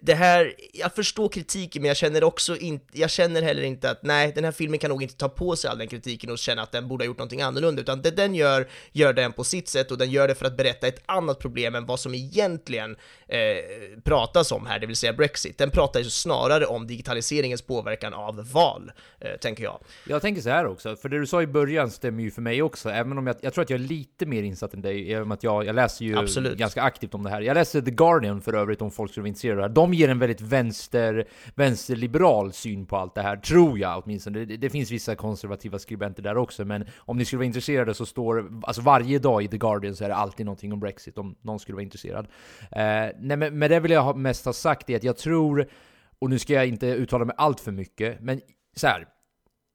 det 0.00 0.14
här, 0.14 0.54
jag 0.72 0.94
förstår 0.94 1.28
kritiken 1.28 1.82
men 1.82 1.88
jag 1.88 1.96
känner 1.96 2.24
också 2.24 2.56
inte, 2.56 3.00
jag 3.00 3.10
känner 3.10 3.42
heller 3.42 3.62
inte 3.62 3.90
att 3.90 4.02
nej, 4.02 4.32
den 4.34 4.44
här 4.44 4.52
filmen 4.52 4.78
kan 4.78 4.90
nog 4.90 5.02
inte 5.02 5.16
ta 5.16 5.28
på 5.28 5.56
sig 5.56 5.70
all 5.70 5.78
den 5.78 5.88
kritiken 5.88 6.30
och 6.30 6.38
känna 6.38 6.62
att 6.62 6.72
den 6.72 6.88
borde 6.88 7.04
ha 7.04 7.06
gjort 7.06 7.18
någonting 7.18 7.42
annorlunda, 7.42 7.82
utan 7.82 8.02
det 8.02 8.10
den 8.10 8.34
gör, 8.34 8.68
gör 8.92 9.12
den 9.12 9.32
på 9.32 9.44
sitt 9.44 9.68
sätt 9.68 9.90
och 9.90 9.98
den 9.98 10.10
gör 10.10 10.28
det 10.28 10.34
för 10.34 10.46
att 10.46 10.56
berätta 10.56 10.86
ett 10.86 11.02
annat 11.06 11.38
problem 11.38 11.74
än 11.74 11.86
vad 11.86 12.00
som 12.00 12.14
egentligen 12.14 12.96
eh, 13.28 13.38
pratas 14.04 14.52
om 14.52 14.66
här, 14.66 14.78
det 14.78 14.86
vill 14.86 14.96
säga 14.96 15.12
Brexit. 15.12 15.58
Den 15.58 15.70
pratar 15.70 16.00
ju 16.00 16.10
snarare 16.10 16.66
om 16.66 16.86
digitaliseringens 16.86 17.62
påverkan 17.62 18.14
av 18.14 18.50
val, 18.52 18.92
eh, 19.20 19.30
tänker 19.40 19.64
jag. 19.64 19.80
Jag 20.04 20.22
tänker 20.22 20.42
så 20.42 20.50
här 20.50 20.66
också, 20.66 20.96
för 20.96 21.08
det 21.08 21.18
du 21.18 21.26
sa 21.26 21.42
i 21.42 21.46
början 21.46 21.90
stämmer 21.90 22.22
ju 22.22 22.30
för 22.30 22.42
mig 22.42 22.62
också, 22.62 22.90
även 22.90 23.18
om 23.18 23.26
jag, 23.26 23.36
jag 23.40 23.54
tror 23.54 23.64
att 23.64 23.70
jag 23.70 23.80
är 23.80 23.84
lite 23.84 24.26
mer 24.26 24.42
insatt 24.42 24.74
än 24.74 24.82
dig, 24.82 25.10
i 25.10 25.16
och 25.16 25.26
med 25.26 25.34
att 25.34 25.42
jag, 25.42 25.66
jag 25.66 25.74
läser 25.74 26.04
ju 26.04 26.18
Absolut. 26.18 26.58
ganska 26.58 26.82
aktivt 26.82 27.14
om 27.14 27.22
det 27.22 27.30
här. 27.30 27.40
Jag 27.40 27.54
läser 27.54 27.80
The 27.80 27.90
Guardian 27.90 28.40
för 28.40 28.52
övrigt 28.52 28.82
om 28.82 28.90
folk 28.90 29.10
skulle 29.10 29.22
vara 29.22 29.28
intresserade 29.28 29.65
göra. 29.66 29.74
De 29.74 29.94
ger 29.94 30.08
en 30.08 30.18
väldigt 30.18 30.40
vänster, 30.40 31.28
vänsterliberal 31.54 32.52
syn 32.52 32.86
på 32.86 32.96
allt 32.96 33.14
det 33.14 33.22
här, 33.22 33.36
tror 33.36 33.78
jag 33.78 34.02
åtminstone. 34.04 34.44
Det, 34.44 34.56
det 34.56 34.70
finns 34.70 34.90
vissa 34.90 35.14
konservativa 35.14 35.78
skribenter 35.78 36.22
där 36.22 36.36
också, 36.36 36.64
men 36.64 36.86
om 36.98 37.18
ni 37.18 37.24
skulle 37.24 37.38
vara 37.38 37.46
intresserade 37.46 37.94
så 37.94 38.06
står, 38.06 38.50
alltså 38.62 38.82
varje 38.82 39.18
dag 39.18 39.42
i 39.42 39.48
The 39.48 39.58
Guardian 39.58 39.96
så 39.96 40.04
är 40.04 40.08
det 40.08 40.14
alltid 40.14 40.46
någonting 40.46 40.72
om 40.72 40.80
Brexit, 40.80 41.18
om 41.18 41.36
någon 41.42 41.58
skulle 41.58 41.76
vara 41.76 41.84
intresserad. 41.84 42.26
Eh, 42.72 43.10
nej, 43.18 43.36
men, 43.36 43.58
men 43.58 43.70
det 43.70 43.80
vill 43.80 43.90
jag 43.90 44.02
ha, 44.02 44.14
mest 44.14 44.44
ha 44.44 44.52
sagt 44.52 44.90
är 44.90 44.96
att 44.96 45.04
jag 45.04 45.16
tror, 45.16 45.68
och 46.18 46.30
nu 46.30 46.38
ska 46.38 46.52
jag 46.52 46.66
inte 46.66 46.86
uttala 46.86 47.24
mig 47.24 47.34
allt 47.38 47.60
för 47.60 47.72
mycket, 47.72 48.20
men 48.20 48.40
så 48.76 48.86
här, 48.86 49.06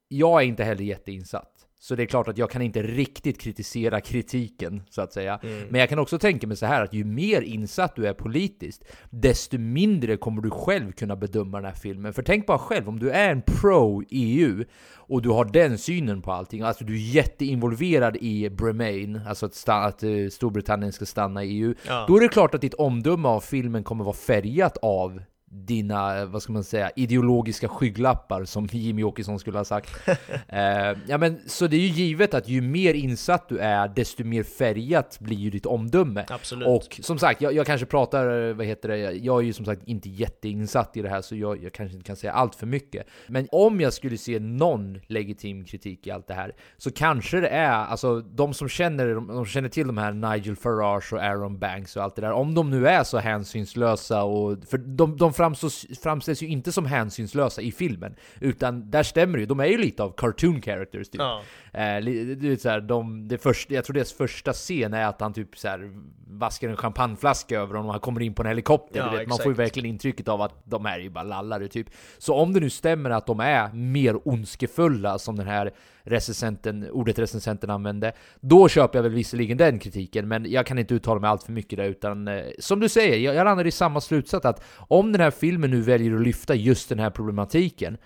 jag 0.08 0.42
är 0.42 0.46
inte 0.46 0.64
heller 0.64 0.84
jätteinsatt. 0.84 1.51
Så 1.84 1.96
det 1.96 2.04
är 2.04 2.08
klart 2.08 2.28
att 2.28 2.38
jag 2.38 2.50
kan 2.50 2.62
inte 2.62 2.84
riktigt 2.84 3.42
kritisera 3.42 4.02
kritiken, 4.02 4.82
så 4.90 5.02
att 5.02 5.14
säga. 5.14 5.40
Mm. 5.44 5.68
Men 5.70 5.80
jag 5.80 5.90
kan 5.90 6.00
också 6.00 6.20
tänka 6.20 6.48
mig 6.48 6.58
så 6.58 6.66
här 6.66 6.84
att 6.84 6.94
ju 6.94 7.04
mer 7.04 7.42
insatt 7.42 7.96
du 7.96 8.08
är 8.08 8.14
politiskt, 8.14 8.84
desto 9.10 9.58
mindre 9.58 10.18
kommer 10.18 10.42
du 10.42 10.50
själv 10.50 10.92
kunna 10.92 11.16
bedöma 11.16 11.58
den 11.58 11.66
här 11.66 11.74
filmen. 11.74 12.14
För 12.14 12.24
tänk 12.24 12.46
bara 12.46 12.58
själv, 12.58 12.90
om 12.90 13.00
du 13.00 13.12
är 13.12 13.32
en 13.32 13.42
pro-EU 13.42 14.64
och 14.96 15.22
du 15.22 15.30
har 15.30 15.46
den 15.46 15.78
synen 15.78 16.22
på 16.22 16.32
allting, 16.32 16.62
alltså 16.62 16.84
du 16.84 16.94
är 16.94 17.16
jätteinvolverad 17.16 18.18
i 18.18 18.50
Bremain, 18.50 19.22
alltså 19.28 19.46
att, 19.46 19.70
att 19.70 20.04
uh, 20.04 20.30
Storbritannien 20.30 20.94
ska 20.94 21.06
stanna 21.06 21.44
i 21.44 21.50
EU, 21.50 21.74
ja. 21.88 22.06
då 22.08 22.18
är 22.18 22.22
det 22.22 22.28
klart 22.28 22.56
att 22.56 22.62
ditt 22.62 22.74
omdöme 22.74 23.28
av 23.28 23.40
filmen 23.40 23.84
kommer 23.84 24.04
vara 24.04 24.16
färgat 24.16 24.78
av 24.82 25.22
dina, 25.54 26.26
vad 26.26 26.42
ska 26.44 26.54
man 26.54 26.64
säga, 26.64 26.92
ideologiska 26.96 27.68
skygglappar 27.68 28.46
som 28.46 28.66
Jimmy 28.72 29.04
Åkesson 29.04 29.40
skulle 29.40 29.58
ha 29.58 29.66
sagt. 29.66 30.08
eh, 30.48 30.98
ja 31.08 31.18
men 31.18 31.40
så 31.46 31.68
det 31.68 31.76
är 31.76 31.80
ju 31.80 31.88
givet 31.88 32.34
att 32.34 32.48
ju 32.48 32.62
mer 32.62 32.94
insatt 32.94 33.50
du 33.50 33.58
är, 33.58 33.88
desto 33.88 34.24
mer 34.24 34.44
färgat 34.44 35.18
blir 35.20 35.38
ju 35.38 35.50
ditt 35.50 35.66
omdöme. 35.66 36.26
Absolut. 36.30 36.68
Och 36.68 37.00
som 37.02 37.20
sagt, 37.20 37.42
jag, 37.42 37.54
jag, 37.54 37.66
kanske 37.66 37.86
pratar, 37.86 38.54
vad 38.54 38.66
heter 38.66 38.90
det, 38.90 38.98
jag 38.98 39.40
är 39.40 39.46
ju 39.46 39.54
som 39.54 39.66
sagt 39.66 39.82
inte 39.86 40.10
jätteinsatt 40.10 40.98
i 40.98 41.02
det 41.02 41.10
här 41.10 41.22
så 41.22 41.36
jag, 41.36 41.64
jag 41.64 41.74
kanske 41.74 41.96
inte 41.96 42.08
kan 42.08 42.16
säga 42.16 42.34
allt 42.34 42.56
för 42.56 42.68
mycket. 42.68 43.08
Men 43.28 43.48
om 43.52 43.82
jag 43.82 43.94
skulle 43.94 44.18
se 44.18 44.40
någon 44.40 45.00
legitim 45.08 45.66
kritik 45.66 46.08
i 46.08 46.12
allt 46.12 46.28
det 46.28 46.34
här, 46.34 46.56
så 46.78 46.92
kanske 46.92 47.40
det 47.40 47.50
är, 47.50 47.72
alltså 47.72 48.22
de 48.22 48.54
som 48.54 48.70
känner, 48.70 49.16
de 49.16 49.46
känner 49.46 49.70
till 49.70 49.88
de 49.88 49.98
här 49.98 50.12
Nigel 50.12 50.56
Farage 50.56 51.14
och 51.14 51.24
Aaron 51.24 51.60
Banks 51.60 51.96
och 51.96 52.04
allt 52.04 52.16
det 52.16 52.22
där, 52.22 52.32
om 52.32 52.56
de 52.56 52.70
nu 52.70 52.88
är 52.88 53.04
så 53.04 53.18
hänsynslösa 53.18 54.24
och, 54.24 54.58
för 54.70 54.78
de, 54.78 55.18
de 55.18 55.34
framstås, 55.42 55.86
framställs 56.04 56.44
ju 56.44 56.48
inte 56.48 56.72
som 56.72 56.86
hänsynslösa 56.86 57.62
i 57.62 57.72
filmen, 57.72 58.16
utan 58.40 58.92
där 58.92 59.04
stämmer 59.04 59.38
det 59.38 59.40
ju. 59.40 59.46
De 59.46 59.60
är 59.60 59.66
ju 59.66 59.78
lite 59.78 60.04
av 60.04 60.14
cartoon 60.18 60.62
characters 60.62 61.10
typ. 61.10 61.22
Ja. 61.22 61.42
Eh, 61.74 62.04
du 62.04 62.50
vet, 62.50 62.62
så 62.62 62.70
här, 62.70 62.82
de, 62.82 63.28
det 63.28 63.38
första, 63.38 63.74
jag 63.74 63.86
tror 63.86 63.94
deras 63.94 64.14
första 64.14 64.54
scen 64.54 64.94
är 64.94 65.06
att 65.06 65.22
han 65.22 65.34
typ 65.34 65.58
så 65.58 65.68
här, 65.68 65.92
vaskar 66.28 66.70
en 66.70 66.78
champagneflaska 66.78 67.60
över 67.60 67.74
honom 67.74 67.86
och 67.86 67.94
han 67.94 68.02
kommer 68.02 68.22
in 68.22 68.34
på 68.34 68.44
en 68.44 68.48
helikopter. 68.48 69.00
Ja, 69.00 69.24
man 69.28 69.38
får 69.38 69.48
ju 69.48 69.54
verkligen 69.54 69.90
intrycket 69.90 70.28
av 70.28 70.42
att 70.42 70.62
de 70.66 70.86
är 70.86 71.00
ju 71.00 71.10
bara 71.10 71.24
lallare 71.24 71.68
typ. 71.68 71.88
Så 72.18 72.36
om 72.36 72.54
det 72.54 72.60
nu 72.60 72.70
stämmer 72.70 73.10
att 73.10 73.26
de 73.26 73.40
är 73.40 73.74
mer 73.74 74.28
ondskefulla 74.28 75.20
som 75.20 75.36
den 75.36 75.48
här 75.48 75.72
recensenten, 76.04 76.92
ordet 76.92 77.20
recensenten 77.20 77.70
använde, 77.70 78.14
då 78.40 78.68
köper 78.68 78.98
jag 78.98 79.04
väl 79.04 79.12
visserligen 79.12 79.58
den 79.58 79.80
kritiken, 79.80 80.28
men 80.28 80.52
jag 80.52 80.66
kan 80.66 80.80
inte 80.80 80.94
uttala 80.94 81.20
mig 81.20 81.30
allt 81.30 81.44
för 81.44 81.52
mycket 81.52 81.78
där, 81.78 81.86
utan 81.86 82.28
eh, 82.28 82.44
som 82.60 82.80
du 82.80 82.90
säger, 82.90 83.18
jag, 83.18 83.36
jag 83.36 83.46
landar 83.46 83.68
i 83.68 83.72
samma 83.72 84.02
slutsats 84.02 84.46
att 84.46 84.64
om 84.78 85.12
den 85.12 85.22
här 85.22 85.32
filmen 85.32 85.72
nu 85.72 85.82
väljer 85.82 86.16
att 86.16 86.22
lyfta 86.22 86.56
just 86.56 86.90
den 86.90 87.00
här 87.00 87.10
problematiken, 87.10 87.98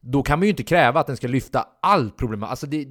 då 0.00 0.22
kan 0.22 0.38
man 0.38 0.46
ju 0.46 0.50
inte 0.50 0.62
kräva 0.62 1.00
att 1.00 1.06
den 1.06 1.16
ska 1.16 1.28
lyfta 1.28 1.68
all 1.82 2.10
problematik. 2.10 2.50
Alltså 2.50 2.66
det, 2.66 2.86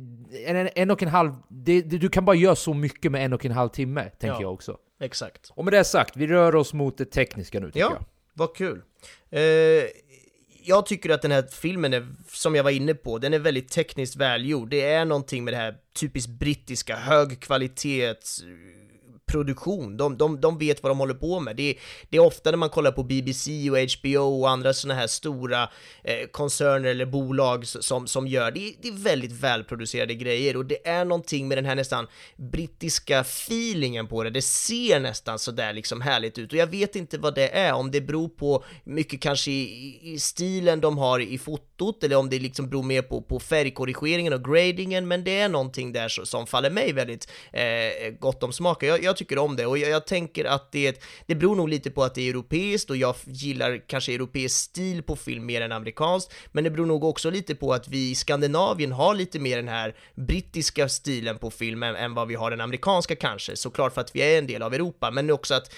en, 0.46 0.70
en 0.76 0.92
och 0.92 1.04
en 1.04 1.10
halv, 1.10 1.34
det, 1.50 1.82
det, 1.82 1.98
du 1.98 2.10
kan 2.10 2.26
bara 2.26 2.36
göra 2.36 2.56
så 2.56 2.74
mycket 2.74 3.12
med 3.12 3.26
en 3.26 3.34
och 3.34 3.46
en 3.46 3.52
halv 3.52 3.70
timme, 3.70 4.04
tänker 4.04 4.28
ja, 4.28 4.42
jag 4.42 4.54
också. 4.54 4.78
Exakt. 5.00 5.52
Och 5.56 5.66
med 5.66 5.74
det 5.74 5.84
sagt, 5.84 6.18
vi 6.18 6.28
rör 6.28 6.56
oss 6.56 6.74
mot 6.74 6.98
det 6.98 7.06
tekniska 7.06 7.60
nu 7.60 7.66
tycker 7.66 7.80
ja, 7.80 7.92
jag. 7.92 8.06
vad 8.34 8.56
kul. 8.56 8.82
Eh, 9.30 9.40
jag 10.68 10.86
tycker 10.86 11.10
att 11.10 11.22
den 11.22 11.32
här 11.32 11.48
filmen 11.52 11.94
är, 11.94 12.08
som 12.32 12.56
jag 12.56 12.64
var 12.64 12.72
inne 12.72 12.94
på, 12.94 13.18
den 13.18 13.34
är 13.34 13.40
väldigt 13.40 13.70
tekniskt 13.70 14.16
välgjord. 14.16 14.70
Det 14.70 14.82
är 14.82 15.06
någonting 15.06 15.44
med 15.44 15.54
det 15.54 15.58
här 15.58 15.76
typiskt 16.00 16.32
brittiska, 16.32 16.96
hög 16.96 17.40
kvalitet, 17.40 18.16
produktion. 19.28 19.98
De, 19.98 20.18
de, 20.18 20.42
de 20.42 20.58
vet 20.58 20.84
vad 20.84 20.92
de 20.92 21.00
håller 21.00 21.14
på 21.14 21.40
med. 21.40 21.56
Det, 21.56 21.78
det 22.10 22.18
är 22.18 22.22
ofta 22.22 22.52
när 22.52 22.58
man 22.58 22.70
kollar 22.70 22.92
på 22.92 23.04
BBC 23.04 23.72
och 23.72 23.78
HBO 23.78 24.42
och 24.42 24.50
andra 24.50 24.74
sådana 24.74 25.00
här 25.00 25.08
stora 25.08 25.70
eh, 26.04 26.28
koncerner 26.32 26.90
eller 26.90 27.06
bolag 27.06 27.68
som, 27.68 28.08
som 28.08 28.28
gör 28.28 28.52
det. 28.52 28.74
Det 28.82 28.88
är 28.88 29.04
väldigt 29.04 29.32
välproducerade 29.32 30.14
grejer 30.14 30.58
och 30.58 30.66
det 30.66 30.88
är 30.88 31.06
någonting 31.06 31.48
med 31.48 31.58
den 31.58 31.66
här 31.66 31.76
nästan 31.76 32.08
brittiska 32.36 33.20
feelingen 33.20 34.08
på 34.08 34.24
det. 34.24 34.30
Det 34.30 34.42
ser 34.42 35.00
nästan 35.00 35.40
sådär 35.40 35.74
liksom 35.74 36.02
härligt 36.02 36.38
ut 36.38 36.52
och 36.52 36.58
jag 36.58 36.68
vet 36.68 36.96
inte 36.96 37.18
vad 37.18 37.36
det 37.36 37.50
är, 37.50 37.74
om 37.74 37.92
det 37.92 38.02
beror 38.02 38.30
på 38.30 38.64
mycket 38.84 39.22
kanske 39.22 39.52
i, 39.52 40.00
i 40.14 40.20
stilen 40.20 40.82
de 40.82 40.98
har 40.98 41.20
i 41.20 41.38
fotot 41.38 42.04
eller 42.04 42.16
om 42.16 42.30
det 42.30 42.40
liksom 42.40 42.70
beror 42.70 42.84
mer 42.84 43.02
på, 43.02 43.22
på 43.22 43.40
färgkorrigeringen 43.40 44.34
och 44.34 44.44
gradingen, 44.44 45.08
men 45.08 45.24
det 45.24 45.40
är 45.40 45.50
någonting 45.50 45.94
där 45.94 46.08
som 46.08 46.48
faller 46.48 46.70
mig 46.70 46.94
väldigt 46.94 47.30
eh, 47.52 48.10
gott 48.20 48.44
om 48.44 48.54
smaken. 48.54 48.90
Jag, 48.90 49.04
jag 49.04 49.17
tycker 49.18 49.38
om 49.38 49.56
det. 49.56 49.66
Och 49.66 49.78
jag, 49.78 49.90
jag, 49.90 50.08
tänker 50.08 50.46
att 50.46 50.72
det, 50.72 51.02
det 51.26 51.36
beror 51.36 51.56
nog 51.56 51.70
lite 51.70 51.92
på 51.92 52.04
att 52.04 52.16
det 52.16 52.22
är 52.22 52.30
europeiskt 52.30 52.90
och 52.90 52.98
jag 52.98 53.16
gillar 53.26 53.88
kanske 53.88 54.14
europeisk 54.14 54.56
stil 54.56 55.04
på 55.04 55.16
film 55.16 55.46
mer 55.46 55.62
än 55.62 55.72
amerikanskt, 55.72 56.34
men 56.52 56.64
det 56.64 56.70
beror 56.70 56.86
nog 56.86 57.04
också 57.04 57.30
lite 57.30 57.56
på 57.56 57.74
att 57.74 57.88
vi 57.88 58.12
i 58.12 58.16
Skandinavien 58.16 58.92
har 58.92 59.16
lite 59.16 59.40
mer 59.40 59.58
den 59.58 59.68
här 59.68 59.96
brittiska 60.16 60.90
stilen 60.90 61.38
på 61.38 61.52
film 61.52 61.84
än, 61.84 62.14
vad 62.14 62.28
vi 62.28 62.36
har 62.36 62.52
den 62.52 62.62
amerikanska 62.62 63.16
kanske, 63.16 63.56
såklart 63.56 63.94
för 63.94 64.02
att 64.02 64.16
vi 64.16 64.22
är 64.22 64.38
en 64.38 64.48
del 64.48 64.62
av 64.62 64.74
Europa, 64.74 65.12
men 65.12 65.32
också 65.32 65.54
att 65.54 65.74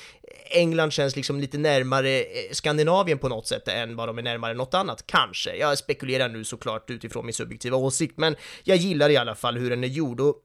England 0.51 0.91
känns 0.91 1.15
liksom 1.15 1.39
lite 1.39 1.57
närmare 1.57 2.19
eh, 2.19 2.25
Skandinavien 2.51 3.17
på 3.17 3.29
något 3.29 3.47
sätt 3.47 3.67
än 3.67 3.95
vad 3.95 4.09
de 4.09 4.17
är 4.17 4.21
närmare 4.21 4.53
något 4.53 4.73
annat, 4.73 5.03
kanske. 5.07 5.55
Jag 5.55 5.77
spekulerar 5.77 6.29
nu 6.29 6.43
såklart 6.43 6.89
utifrån 6.89 7.25
min 7.25 7.33
subjektiva 7.33 7.77
åsikt, 7.77 8.17
men 8.17 8.35
jag 8.63 8.77
gillar 8.77 9.09
i 9.09 9.17
alla 9.17 9.35
fall 9.35 9.57
hur 9.57 9.69
den 9.69 9.83
är 9.83 9.87
gjord. 9.87 10.19
Och 10.21 10.35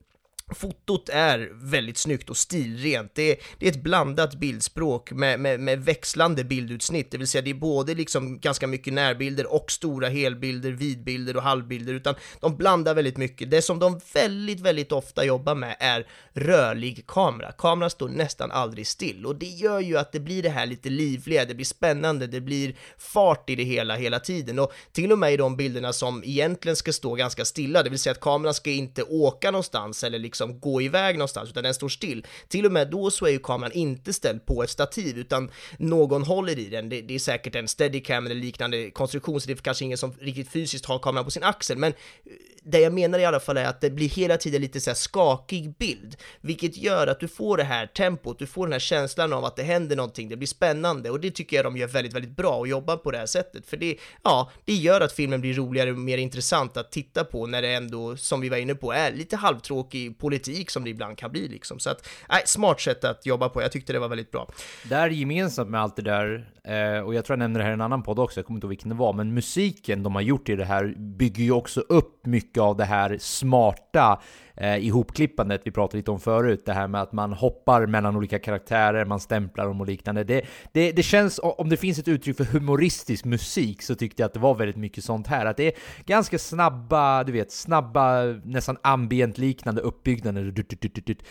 Fotot 0.53 1.09
är 1.09 1.51
väldigt 1.53 1.99
snyggt 1.99 2.30
och 2.30 2.36
stilrent. 2.36 3.14
Det 3.14 3.30
är, 3.32 3.36
det 3.59 3.66
är 3.66 3.70
ett 3.70 3.82
blandat 3.82 4.34
bildspråk 4.34 5.12
med, 5.12 5.40
med, 5.40 5.61
med, 5.61 5.84
växlande 5.84 6.45
bildutsnitt, 6.45 7.11
det 7.11 7.18
vill 7.18 7.28
säga 7.28 7.42
det 7.42 7.51
är 7.51 7.55
både 7.55 7.95
liksom 7.95 8.38
ganska 8.40 8.66
mycket 8.66 8.92
närbilder 8.92 9.55
och 9.55 9.70
stora 9.70 10.09
helbilder, 10.09 10.70
vidbilder 10.70 11.36
och 11.36 11.42
halvbilder, 11.42 11.95
utan 11.95 12.14
de 12.40 12.57
blandar 12.57 12.95
väldigt 12.95 13.16
mycket. 13.16 13.51
Det 13.51 13.62
som 13.62 13.78
de 13.78 14.01
väldigt, 14.14 14.61
väldigt 14.61 14.92
ofta 14.92 15.24
jobbar 15.24 15.55
med 15.55 15.76
är 15.80 16.07
rörlig 16.32 17.07
kamera. 17.07 17.53
Kameran 17.53 17.90
står 17.90 18.09
nästan 18.09 18.51
aldrig 18.51 18.86
still 18.86 19.26
och 19.26 19.36
det 19.36 19.47
gör 19.47 19.80
ju 19.80 19.99
att 19.99 20.12
det 20.12 20.20
blir 20.20 20.42
det 20.42 20.51
här 20.51 20.66
lite 20.66 20.88
livliga, 20.88 21.45
det 21.45 21.55
blir 21.55 21.66
spännande, 21.66 22.26
det 22.26 22.40
blir 22.40 22.74
fart 22.99 23.51
i 23.51 23.57
det 23.57 23.64
hela 23.64 23.97
hela 23.97 24.20
tiden 24.20 24.59
och 24.59 24.72
till 24.92 25.12
och 25.12 25.18
med 25.18 25.32
i 25.32 25.36
de 25.36 25.57
bilderna 25.57 25.92
som 25.92 26.24
egentligen 26.24 26.76
ska 26.76 26.92
stå 26.92 27.14
ganska 27.14 27.45
stilla, 27.45 27.82
det 27.82 27.90
vill 27.90 27.99
säga 27.99 28.12
att 28.12 28.20
kameran 28.20 28.55
ska 28.55 28.70
inte 28.70 29.03
åka 29.03 29.51
någonstans 29.51 30.05
eller 30.05 30.18
liksom 30.18 30.34
liksom 30.35 30.61
gå 30.61 30.82
iväg 30.82 31.18
någonstans, 31.18 31.51
utan 31.51 31.64
den 31.64 31.74
står 31.74 31.89
still. 31.89 32.26
Till 32.49 32.66
och 32.66 32.72
med 32.72 32.91
då 32.91 33.11
så 33.11 33.26
är 33.26 33.30
ju 33.30 33.39
kameran 33.39 33.72
inte 33.72 34.12
ställd 34.12 34.47
på 34.47 34.62
ett 34.62 34.70
stativ, 34.70 35.18
utan 35.18 35.51
någon 35.78 36.22
håller 36.22 36.59
i 36.59 36.68
den. 36.68 36.89
Det, 36.89 37.01
det 37.01 37.14
är 37.14 37.18
säkert 37.18 37.55
en 37.55 37.68
steadicam 37.68 38.26
eller 38.26 38.35
liknande 38.35 38.91
konstruktion, 38.91 39.41
så 39.41 39.47
det 39.47 39.53
är 39.53 39.57
kanske 39.57 39.85
ingen 39.85 39.99
som 39.99 40.12
riktigt 40.20 40.49
fysiskt 40.49 40.87
har 40.87 40.99
kameran 40.99 41.24
på 41.24 41.30
sin 41.30 41.43
axel, 41.43 41.78
men 41.78 41.93
eh, 41.93 42.32
det 42.64 42.80
jag 42.80 42.93
menar 42.93 43.18
i 43.18 43.24
alla 43.24 43.41
fall 43.41 43.57
är 43.57 43.64
att 43.64 43.80
det 43.80 43.91
blir 43.91 44.09
hela 44.09 44.37
tiden 44.37 44.61
lite 44.62 44.80
så 44.80 44.91
här 44.91 44.95
skakig 44.95 45.76
bild, 45.76 46.16
vilket 46.41 46.76
gör 46.76 47.07
att 47.07 47.20
du 47.20 47.28
får 47.28 47.57
det 47.57 47.64
här 47.64 47.87
tempot, 47.87 48.39
du 48.39 48.47
får 48.47 48.66
den 48.66 48.72
här 48.72 48.80
känslan 48.80 49.32
av 49.32 49.45
att 49.45 49.57
det 49.57 49.62
händer 49.62 49.97
någonting, 49.97 50.28
det 50.28 50.37
blir 50.37 50.47
spännande 50.49 51.11
och 51.11 51.20
det 51.20 51.30
tycker 51.30 51.57
jag 51.57 51.64
de 51.64 51.76
gör 51.76 51.87
väldigt, 51.87 52.12
väldigt 52.14 52.37
bra 52.37 52.57
och 52.57 52.68
jobbar 52.68 52.97
på 52.97 53.11
det 53.11 53.18
här 53.18 53.26
sättet, 53.26 53.66
för 53.66 53.76
det, 53.76 53.97
ja, 54.22 54.51
det 54.64 54.74
gör 54.74 55.01
att 55.01 55.12
filmen 55.12 55.41
blir 55.41 55.55
roligare 55.55 55.91
och 55.91 55.99
mer 55.99 56.18
intressant 56.18 56.76
att 56.76 56.93
titta 56.93 57.24
på 57.24 57.47
när 57.47 57.62
det 57.62 57.74
ändå, 57.74 58.16
som 58.16 58.41
vi 58.41 58.49
var 58.49 58.57
inne 58.57 58.74
på, 58.74 58.93
är 58.93 59.12
lite 59.12 59.37
halvtråkig 59.37 60.18
politik 60.25 60.70
som 60.70 60.85
det 60.85 60.91
ibland 60.91 61.18
kan 61.18 61.31
bli 61.31 61.49
liksom. 61.49 61.79
Så 61.79 61.91
att, 61.91 62.09
nej, 62.29 62.43
smart 62.47 62.81
sätt 62.81 63.05
att 63.05 63.27
jobba 63.27 63.49
på, 63.49 63.62
jag 63.62 63.72
tyckte 63.72 63.93
det 63.93 63.99
var 63.99 64.09
väldigt 64.09 64.31
bra. 64.31 64.49
Det 64.89 64.95
är 64.95 65.09
gemensamt 65.09 65.70
med 65.70 65.81
allt 65.81 65.97
det 65.97 66.03
där, 66.03 66.49
eh, 66.64 66.99
och 66.99 67.14
jag 67.14 67.25
tror 67.25 67.35
jag 67.35 67.39
nämnde 67.39 67.61
det 67.61 67.64
här 67.64 67.70
i 67.70 67.75
en 67.75 67.81
annan 67.81 68.03
podd 68.03 68.18
också, 68.18 68.41
jag 68.41 68.47
kommer 68.47 68.57
inte 68.57 68.64
ihåg 68.64 68.70
vilken 68.70 68.89
det 68.89 68.95
var, 68.95 69.12
men 69.12 69.35
musiken 69.35 70.03
de 70.03 70.14
har 70.14 70.22
gjort 70.22 70.49
i 70.49 70.57
det 70.57 70.64
här 70.64 70.95
bygger 70.97 71.45
ju 71.45 71.53
också 71.53 71.81
upp 71.81 72.27
mycket 72.27 72.62
av 72.62 72.77
det 72.77 72.85
här 72.85 73.18
smarta 73.20 74.20
eh, 74.57 74.86
ihopklippandet 74.86 75.61
vi 75.64 75.70
pratade 75.70 75.96
lite 75.96 76.11
om 76.11 76.20
förut. 76.20 76.62
Det 76.66 76.72
här 76.72 76.88
med 76.88 77.02
att 77.02 77.12
man 77.12 77.32
hoppar 77.32 77.86
mellan 77.86 78.16
olika 78.16 78.38
karaktärer, 78.38 79.05
man 79.05 79.20
stämplar 79.20 79.66
dem 79.66 79.80
och 79.80 79.86
liknande. 79.86 80.24
Det, 80.24 80.42
det, 80.72 80.92
det 80.92 81.02
känns, 81.02 81.40
om 81.42 81.68
det 81.68 81.76
finns 81.76 81.98
ett 81.98 82.09
uttryck 82.09 82.36
för 82.36 82.44
humoristisk 82.44 83.24
musik, 83.24 83.82
så 83.82 83.94
tyckte 83.94 84.22
jag 84.22 84.26
att 84.26 84.34
det 84.34 84.40
var 84.40 84.55
väldigt 84.55 84.76
mycket 84.76 85.05
sånt 85.05 85.26
här. 85.26 85.46
Att 85.46 85.57
det 85.57 85.66
är 85.66 85.72
ganska 86.07 86.38
snabba, 86.38 87.24
du 87.24 87.32
vet, 87.32 87.52
snabba, 87.52 88.22
nästan 88.44 88.76
ambient-liknande 88.82 89.80
uppbyggnader. 89.80 90.55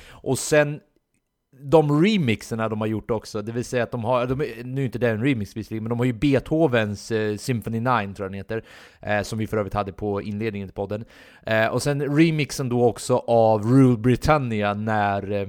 Och 0.09 0.39
sen 0.39 0.80
de 1.66 2.03
remixerna 2.03 2.70
de 2.70 2.82
har 2.82 2.88
gjort 2.88 3.11
också, 3.11 3.41
det 3.41 3.51
vill 3.51 3.66
säga 3.66 3.84
att 3.84 3.91
de 3.91 4.03
har, 4.03 4.28
de, 4.28 4.36
nu 4.64 4.82
är 4.82 4.86
inte 4.86 4.99
det 4.99 5.09
en 5.09 5.24
remix 5.24 5.57
visserligen, 5.57 5.84
men 5.84 5.89
de 5.89 5.99
har 5.99 6.05
ju 6.05 6.14
Beethovens 6.14 7.11
eh, 7.11 7.38
Symphony 7.38 7.80
9 7.80 7.89
tror 7.89 8.26
jag 8.26 8.32
den 8.32 8.34
heter, 8.34 8.64
eh, 9.01 9.22
som 9.22 9.39
vi 9.39 9.47
för 9.47 9.57
övrigt 9.57 9.74
hade 9.74 9.93
på 9.93 10.22
inledningen 10.22 10.68
till 10.68 10.76
podden. 10.76 11.05
Eh, 11.45 11.68
och 11.68 11.82
sen 11.84 12.18
remixen 12.18 12.70
då 12.70 12.86
också 12.86 13.18
av 13.28 13.64
Rule 13.64 13.97
Britannia 13.97 14.74
när, 14.74 15.32
eh, 15.32 15.47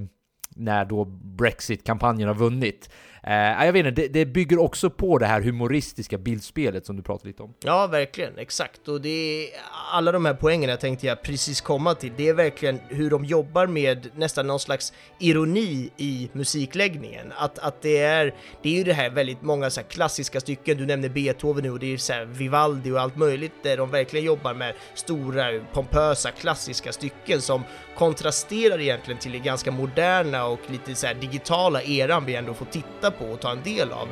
när 0.57 0.85
då 0.85 1.05
Brexit-kampanjen 1.05 2.29
har 2.29 2.35
vunnit. 2.35 2.91
Eh, 3.27 3.65
jag 3.67 3.73
vet 3.73 3.87
inte, 3.87 4.03
det, 4.03 4.09
det, 4.09 4.27
bygger 4.27 4.59
också 4.59 4.91
på 4.91 5.19
det 5.19 5.27
här 5.27 5.41
humoristiska 5.41 6.19
bildspelet 6.19 6.87
som 6.87 6.97
du 6.97 7.03
pratade 7.03 7.29
lite 7.29 7.43
om. 7.43 7.55
Ja, 7.65 7.87
verkligen, 7.87 8.39
exakt. 8.39 8.89
Och 8.89 9.01
det 9.01 9.09
är 9.09 9.49
alla 9.93 10.13
de 10.13 10.25
här 10.25 10.35
poängerna 10.35 10.77
tänkte 10.77 11.07
jag 11.07 11.23
precis 11.23 11.61
komma 11.61 11.95
till. 11.95 12.13
Det 12.17 12.29
är 12.29 12.35
verkligen 12.35 12.81
hur 12.89 13.11
de 13.11 13.25
jobbar 13.25 13.67
med 13.67 14.11
nästan 14.17 14.47
någon 14.47 14.61
slags 14.61 14.93
ironi 15.19 15.91
i 15.97 16.31
musikläggningen. 16.33 17.33
Att, 17.37 17.59
att 17.59 17.83
det 17.83 17.99
är, 17.99 18.35
det 18.63 18.69
är 18.69 18.79
ju 18.79 18.85
det 18.85 18.93
här 18.93 19.11
väldigt 19.11 19.43
många 19.43 19.71
så 19.71 19.83
klassiska 19.83 20.41
stycken, 20.41 20.77
du 20.77 20.87
nämner 20.87 21.09
Beethoven 21.09 21.63
nu 21.63 21.71
och 21.71 21.79
det 21.79 21.93
är 21.93 21.97
så 21.97 22.13
här 22.13 22.25
Vivaldi 22.25 22.91
och 22.91 23.01
allt 23.01 23.17
möjligt 23.17 23.53
där 23.63 23.77
de 23.77 23.91
verkligen 23.91 24.27
jobbar 24.27 24.55
med 24.55 24.75
stora, 24.95 25.61
pompösa, 25.73 26.31
klassiska 26.31 26.93
stycken 26.93 27.41
som 27.41 27.63
kontrasterar 27.97 28.81
egentligen 28.81 29.21
till 29.21 29.33
det 29.33 29.39
ganska 29.39 29.71
moderna 29.71 30.47
och 30.47 30.61
lite 30.67 30.95
så 30.95 31.07
digitala 31.21 31.83
eran 31.83 32.25
vi 32.25 32.35
ändå 32.35 32.55
får 32.55 32.67
titta 32.67 33.14
på 33.19 33.25
och 33.25 33.41
ta 33.41 33.51
en 33.51 33.63
del 33.63 33.93
av. 33.93 34.09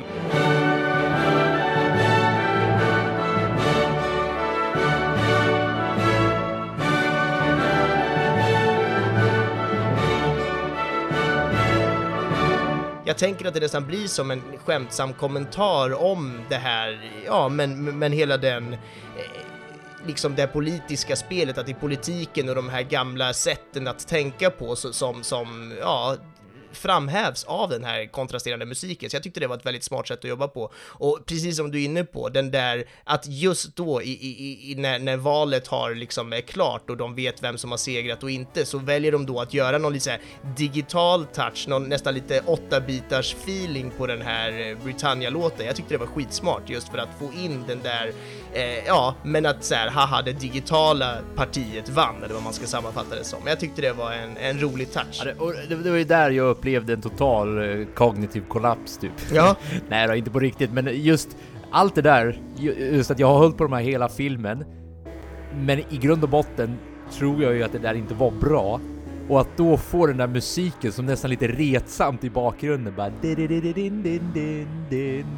jag 13.13 13.17
tänker 13.17 13.45
att 13.45 13.53
det 13.53 13.59
nästan 13.59 13.87
blir 13.87 14.07
som 14.07 14.31
en 14.31 14.41
skämtsam 14.65 15.13
kommentar 15.13 16.03
om 16.03 16.41
det 16.49 16.55
här, 16.55 17.11
ja 17.25 17.49
men, 17.49 17.99
men 17.99 18.11
hela 18.11 18.37
den 18.37 18.73
eh, 18.73 18.79
liksom 20.05 20.35
det 20.35 20.47
politiska 20.47 21.15
spelet, 21.15 21.57
att 21.57 21.65
det 21.65 21.71
är 21.71 21.79
politiken 21.79 22.49
och 22.49 22.55
de 22.55 22.69
här 22.69 22.81
gamla 22.81 23.33
sätten 23.33 23.87
att 23.87 24.07
tänka 24.07 24.49
på 24.49 24.75
som, 24.75 25.23
som 25.23 25.73
ja, 25.81 26.15
framhävs 26.73 27.43
av 27.43 27.69
den 27.69 27.83
här 27.83 28.05
kontrasterande 28.05 28.65
musiken, 28.65 29.09
så 29.09 29.15
jag 29.15 29.23
tyckte 29.23 29.39
det 29.39 29.47
var 29.47 29.55
ett 29.55 29.65
väldigt 29.65 29.83
smart 29.83 30.07
sätt 30.07 30.19
att 30.19 30.29
jobba 30.29 30.47
på. 30.47 30.71
Och 30.77 31.19
precis 31.25 31.57
som 31.57 31.71
du 31.71 31.81
är 31.81 31.85
inne 31.85 32.03
på, 32.03 32.29
den 32.29 32.51
där 32.51 32.85
att 33.03 33.27
just 33.27 33.75
då 33.75 34.01
i, 34.01 34.11
i, 34.11 34.71
i 34.71 34.75
när, 34.75 34.99
när, 34.99 35.17
valet 35.17 35.67
har 35.67 35.95
liksom 35.95 36.33
är 36.33 36.41
klart 36.41 36.89
och 36.89 36.97
de 36.97 37.15
vet 37.15 37.43
vem 37.43 37.57
som 37.57 37.71
har 37.71 37.77
segrat 37.77 38.23
och 38.23 38.31
inte, 38.31 38.65
så 38.65 38.77
väljer 38.77 39.11
de 39.11 39.25
då 39.25 39.39
att 39.39 39.53
göra 39.53 39.77
någon 39.77 39.93
lite 39.93 40.03
så 40.05 40.11
digital 40.57 41.25
touch, 41.25 41.67
någon 41.67 41.89
nästan 41.89 42.13
lite 42.13 42.39
8-bitars 42.39 43.35
feeling 43.43 43.91
på 43.97 44.07
den 44.07 44.21
här 44.21 44.69
eh, 44.69 44.77
Britannia-låten. 44.83 45.65
Jag 45.65 45.75
tyckte 45.75 45.93
det 45.93 45.97
var 45.97 46.07
skitsmart 46.07 46.69
just 46.69 46.89
för 46.89 46.97
att 46.97 47.09
få 47.19 47.31
in 47.33 47.63
den 47.67 47.81
där, 47.83 48.11
eh, 48.53 48.85
ja, 48.85 49.15
men 49.23 49.45
att 49.45 49.63
så 49.63 49.75
här, 49.75 49.89
haha, 49.89 50.21
det 50.21 50.33
digitala 50.33 51.17
partiet 51.35 51.89
vann, 51.89 52.23
eller 52.23 52.33
vad 52.33 52.43
man 52.43 52.53
ska 52.53 52.67
sammanfatta 52.67 53.15
det 53.15 53.23
som. 53.23 53.39
Jag 53.47 53.59
tyckte 53.59 53.81
det 53.81 53.93
var 53.93 54.11
en, 54.11 54.37
en 54.37 54.59
rolig 54.59 54.91
touch. 54.91 55.21
Ja, 55.25 55.25
det, 55.25 55.75
det, 55.75 55.83
det 55.83 55.89
var 55.89 55.97
ju 55.97 56.03
där 56.03 56.31
jag 56.31 56.61
upplevde 56.63 56.93
en 56.93 57.01
total 57.01 57.57
eh, 57.57 57.87
kognitiv 57.95 58.43
kollaps 58.47 58.97
typ. 58.97 59.11
Ja. 59.33 59.55
Nej 59.89 60.07
då, 60.07 60.15
inte 60.15 60.31
på 60.31 60.39
riktigt, 60.39 60.71
men 60.71 60.89
just 60.91 61.37
allt 61.71 61.95
det 61.95 62.01
där, 62.01 62.41
just 62.91 63.11
att 63.11 63.19
jag 63.19 63.27
har 63.27 63.37
hållit 63.37 63.57
på 63.57 63.63
de 63.63 63.73
här 63.73 63.81
hela 63.81 64.09
filmen. 64.09 64.65
Men 65.55 65.79
i 65.79 65.97
grund 65.97 66.23
och 66.23 66.29
botten 66.29 66.77
tror 67.11 67.43
jag 67.43 67.55
ju 67.55 67.63
att 67.63 67.71
det 67.71 67.79
där 67.79 67.93
inte 67.93 68.13
var 68.13 68.31
bra. 68.31 68.79
Och 69.29 69.41
att 69.41 69.57
då 69.57 69.77
få 69.77 70.07
den 70.07 70.17
där 70.17 70.27
musiken 70.27 70.91
som 70.91 71.05
nästan 71.05 71.29
lite 71.29 71.47
retsamt 71.47 72.23
i 72.23 72.29
bakgrunden 72.29 72.95
bara... 72.95 73.11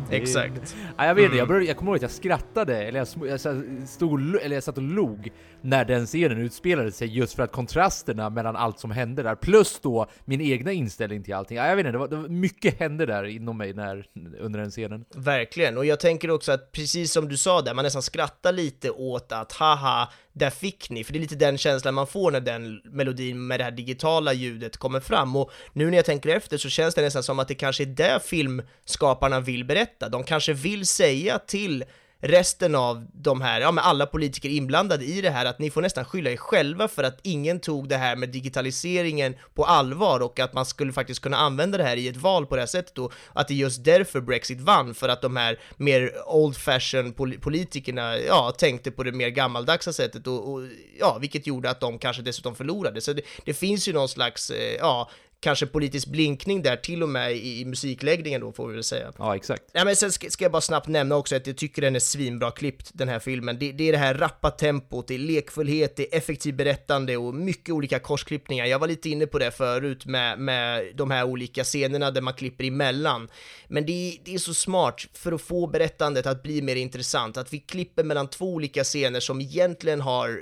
Exakt. 0.09 0.75
Ja, 0.97 1.05
jag 1.05 1.15
vet 1.15 1.25
inte, 1.25 1.37
jag, 1.37 1.47
började, 1.47 1.65
jag 1.65 1.77
kommer 1.77 1.91
ihåg 1.91 1.95
att 1.95 2.01
jag 2.01 2.11
skrattade, 2.11 2.83
eller 2.83 2.99
jag, 2.99 3.29
jag, 3.29 3.39
stod, 3.87 4.35
eller 4.35 4.55
jag 4.55 4.63
satt 4.63 4.77
och 4.77 4.83
log 4.83 5.31
när 5.61 5.85
den 5.85 6.05
scenen 6.05 6.37
utspelade 6.37 6.91
sig 6.91 7.07
just 7.17 7.35
för 7.35 7.43
att 7.43 7.51
kontrasterna 7.51 8.29
mellan 8.29 8.55
allt 8.55 8.79
som 8.79 8.91
hände 8.91 9.23
där, 9.23 9.35
plus 9.35 9.79
då 9.79 10.07
min 10.25 10.41
egna 10.41 10.71
inställning 10.71 11.23
till 11.23 11.33
allting. 11.33 11.57
Ja, 11.57 11.67
jag 11.67 11.75
vet 11.75 11.85
inte, 11.85 11.91
det 11.91 11.97
var, 11.97 12.07
det 12.07 12.15
var 12.15 12.27
mycket 12.29 12.79
hände 12.79 13.05
där 13.05 13.23
inom 13.23 13.57
mig 13.57 13.73
när, 13.73 14.05
under 14.39 14.59
den 14.59 14.71
scenen. 14.71 15.05
Verkligen, 15.15 15.77
och 15.77 15.85
jag 15.85 15.99
tänker 15.99 16.31
också 16.31 16.51
att 16.51 16.71
precis 16.71 17.11
som 17.11 17.27
du 17.27 17.37
sa 17.37 17.61
där, 17.61 17.73
man 17.73 17.83
nästan 17.83 18.01
skrattar 18.01 18.51
lite 18.51 18.89
åt 18.91 19.31
att 19.31 19.51
haha, 19.51 20.09
där 20.35 20.49
fick 20.49 20.89
ni, 20.89 21.03
för 21.03 21.13
det 21.13 21.19
är 21.19 21.21
lite 21.21 21.35
den 21.35 21.57
känslan 21.57 21.93
man 21.93 22.07
får 22.07 22.31
när 22.31 22.39
den 22.39 22.81
melodin 22.83 23.47
med 23.47 23.59
det 23.59 23.63
här 23.63 23.71
digitala 23.71 24.33
ljudet 24.33 24.77
kommer 24.77 24.99
fram 24.99 25.35
och 25.35 25.51
nu 25.73 25.89
när 25.89 25.97
jag 25.97 26.05
tänker 26.05 26.29
efter 26.29 26.57
så 26.57 26.69
känns 26.69 26.95
det 26.95 27.01
nästan 27.01 27.23
som 27.23 27.39
att 27.39 27.47
det 27.47 27.55
kanske 27.55 27.83
är 27.83 27.87
det 27.87 28.19
filmskaparna 28.23 29.39
vill 29.39 29.65
berätta. 29.65 30.09
De 30.09 30.23
kanske 30.23 30.53
vill 30.53 30.85
säga 30.85 31.39
till 31.39 31.83
resten 32.21 32.75
av 32.75 33.05
de 33.13 33.41
här, 33.41 33.61
ja 33.61 33.71
men 33.71 33.83
alla 33.83 34.05
politiker 34.05 34.49
inblandade 34.49 35.05
i 35.05 35.21
det 35.21 35.29
här, 35.29 35.45
att 35.45 35.59
ni 35.59 35.69
får 35.69 35.81
nästan 35.81 36.05
skylla 36.05 36.29
er 36.29 36.37
själva 36.37 36.87
för 36.87 37.03
att 37.03 37.19
ingen 37.21 37.59
tog 37.59 37.89
det 37.89 37.97
här 37.97 38.15
med 38.15 38.29
digitaliseringen 38.29 39.35
på 39.53 39.65
allvar 39.65 40.19
och 40.19 40.39
att 40.39 40.53
man 40.53 40.65
skulle 40.65 40.93
faktiskt 40.93 41.19
kunna 41.19 41.37
använda 41.37 41.77
det 41.77 41.83
här 41.83 41.97
i 41.97 42.07
ett 42.07 42.17
val 42.17 42.45
på 42.45 42.55
det 42.55 42.61
här 42.61 42.67
sättet 42.67 42.97
och 42.97 43.13
att 43.33 43.47
det 43.47 43.53
är 43.53 43.55
just 43.55 43.83
därför 43.83 44.21
Brexit 44.21 44.61
vann, 44.61 44.93
för 44.93 45.09
att 45.09 45.21
de 45.21 45.35
här 45.35 45.59
mer 45.77 46.11
old 46.27 46.57
fashion 46.57 47.13
politikerna, 47.41 48.17
ja, 48.17 48.51
tänkte 48.51 48.91
på 48.91 49.03
det 49.03 49.11
mer 49.11 49.29
gammaldagsa 49.29 49.93
sättet 49.93 50.27
och, 50.27 50.53
och 50.53 50.61
ja, 50.99 51.17
vilket 51.21 51.47
gjorde 51.47 51.69
att 51.69 51.79
de 51.79 51.99
kanske 51.99 52.21
dessutom 52.21 52.55
förlorade. 52.55 53.01
Så 53.01 53.13
det, 53.13 53.21
det 53.45 53.53
finns 53.53 53.87
ju 53.87 53.93
någon 53.93 54.09
slags, 54.09 54.49
eh, 54.49 54.75
ja, 54.79 55.09
kanske 55.39 55.65
politisk 55.65 56.07
blinkning 56.07 56.61
där 56.61 56.75
till 56.75 57.03
och 57.03 57.09
med 57.09 57.31
i, 57.31 57.61
i 57.61 57.65
musikläggningen 57.65 58.41
då 58.41 58.51
får 58.51 58.67
vi 58.67 58.73
väl 58.73 58.83
säga. 58.83 59.11
Ja, 59.17 59.35
exakt. 59.35 59.63
Ja, 59.71 59.85
men 59.85 59.95
sen 59.95 60.11
ska, 60.11 60.29
ska, 60.29 60.45
jag 60.45 60.51
bara 60.51 60.61
snabbt 60.61 60.87
nämna 60.87 61.15
också 61.15 61.35
att 61.35 61.47
jag 61.47 61.57
tycker 61.57 61.81
den 61.81 61.95
är 61.95 61.99
svinbra 61.99 62.51
klippt, 62.51 62.91
den 62.93 63.07
här 63.07 63.19
filmen. 63.19 63.59
Det, 63.59 63.71
det, 63.71 63.87
är 63.87 63.91
det 63.91 63.97
här 63.97 64.13
rappa 64.13 64.51
tempot, 64.51 65.07
det 65.07 65.15
är 65.15 65.19
lekfullhet, 65.19 65.95
det 65.95 66.13
är 66.13 66.17
effektivt 66.17 66.55
berättande 66.55 67.17
och 67.17 67.33
mycket 67.33 67.73
olika 67.73 67.99
korsklippningar. 67.99 68.65
Jag 68.65 68.79
var 68.79 68.87
lite 68.87 69.09
inne 69.09 69.27
på 69.27 69.39
det 69.39 69.51
förut 69.51 70.05
med, 70.05 70.39
med 70.39 70.95
de 70.95 71.11
här 71.11 71.23
olika 71.23 71.63
scenerna 71.63 72.11
där 72.11 72.21
man 72.21 72.33
klipper 72.33 72.63
emellan. 72.63 73.29
Men 73.67 73.85
det, 73.85 74.17
det 74.25 74.33
är 74.33 74.37
så 74.37 74.53
smart 74.53 75.07
för 75.13 75.31
att 75.31 75.41
få 75.41 75.67
berättandet 75.67 76.25
att 76.25 76.43
bli 76.43 76.61
mer 76.61 76.75
intressant, 76.75 77.37
att 77.37 77.53
vi 77.53 77.59
klipper 77.59 78.03
mellan 78.03 78.27
två 78.27 78.53
olika 78.53 78.83
scener 78.83 79.19
som 79.19 79.41
egentligen 79.41 80.01
har 80.01 80.39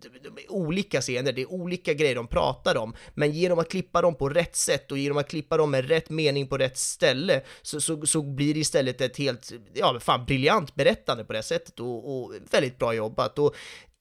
de 0.00 0.42
är 0.42 0.52
olika 0.52 1.00
scener, 1.00 1.32
det 1.32 1.42
är 1.42 1.50
olika 1.50 1.94
grejer 1.94 2.14
de 2.14 2.26
pratar 2.26 2.76
om, 2.76 2.94
men 3.14 3.32
genom 3.32 3.58
att 3.58 3.70
klippa 3.70 4.02
dem 4.02 4.14
på 4.14 4.28
rätt 4.28 4.56
sätt 4.56 4.92
och 4.92 4.98
genom 4.98 5.18
att 5.18 5.28
klippa 5.28 5.56
dem 5.56 5.70
med 5.70 5.88
rätt 5.88 6.10
mening 6.10 6.48
på 6.48 6.58
rätt 6.58 6.78
ställe 6.78 7.42
så, 7.62 7.80
så, 7.80 8.06
så 8.06 8.22
blir 8.22 8.54
det 8.54 8.60
istället 8.60 9.00
ett 9.00 9.16
helt, 9.16 9.52
ja 9.74 10.00
fan 10.00 10.24
briljant 10.24 10.74
berättande 10.74 11.24
på 11.24 11.32
det 11.32 11.42
sättet 11.42 11.80
och, 11.80 12.24
och 12.24 12.32
väldigt 12.50 12.78
bra 12.78 12.94
jobbat. 12.94 13.38
Och 13.38 13.54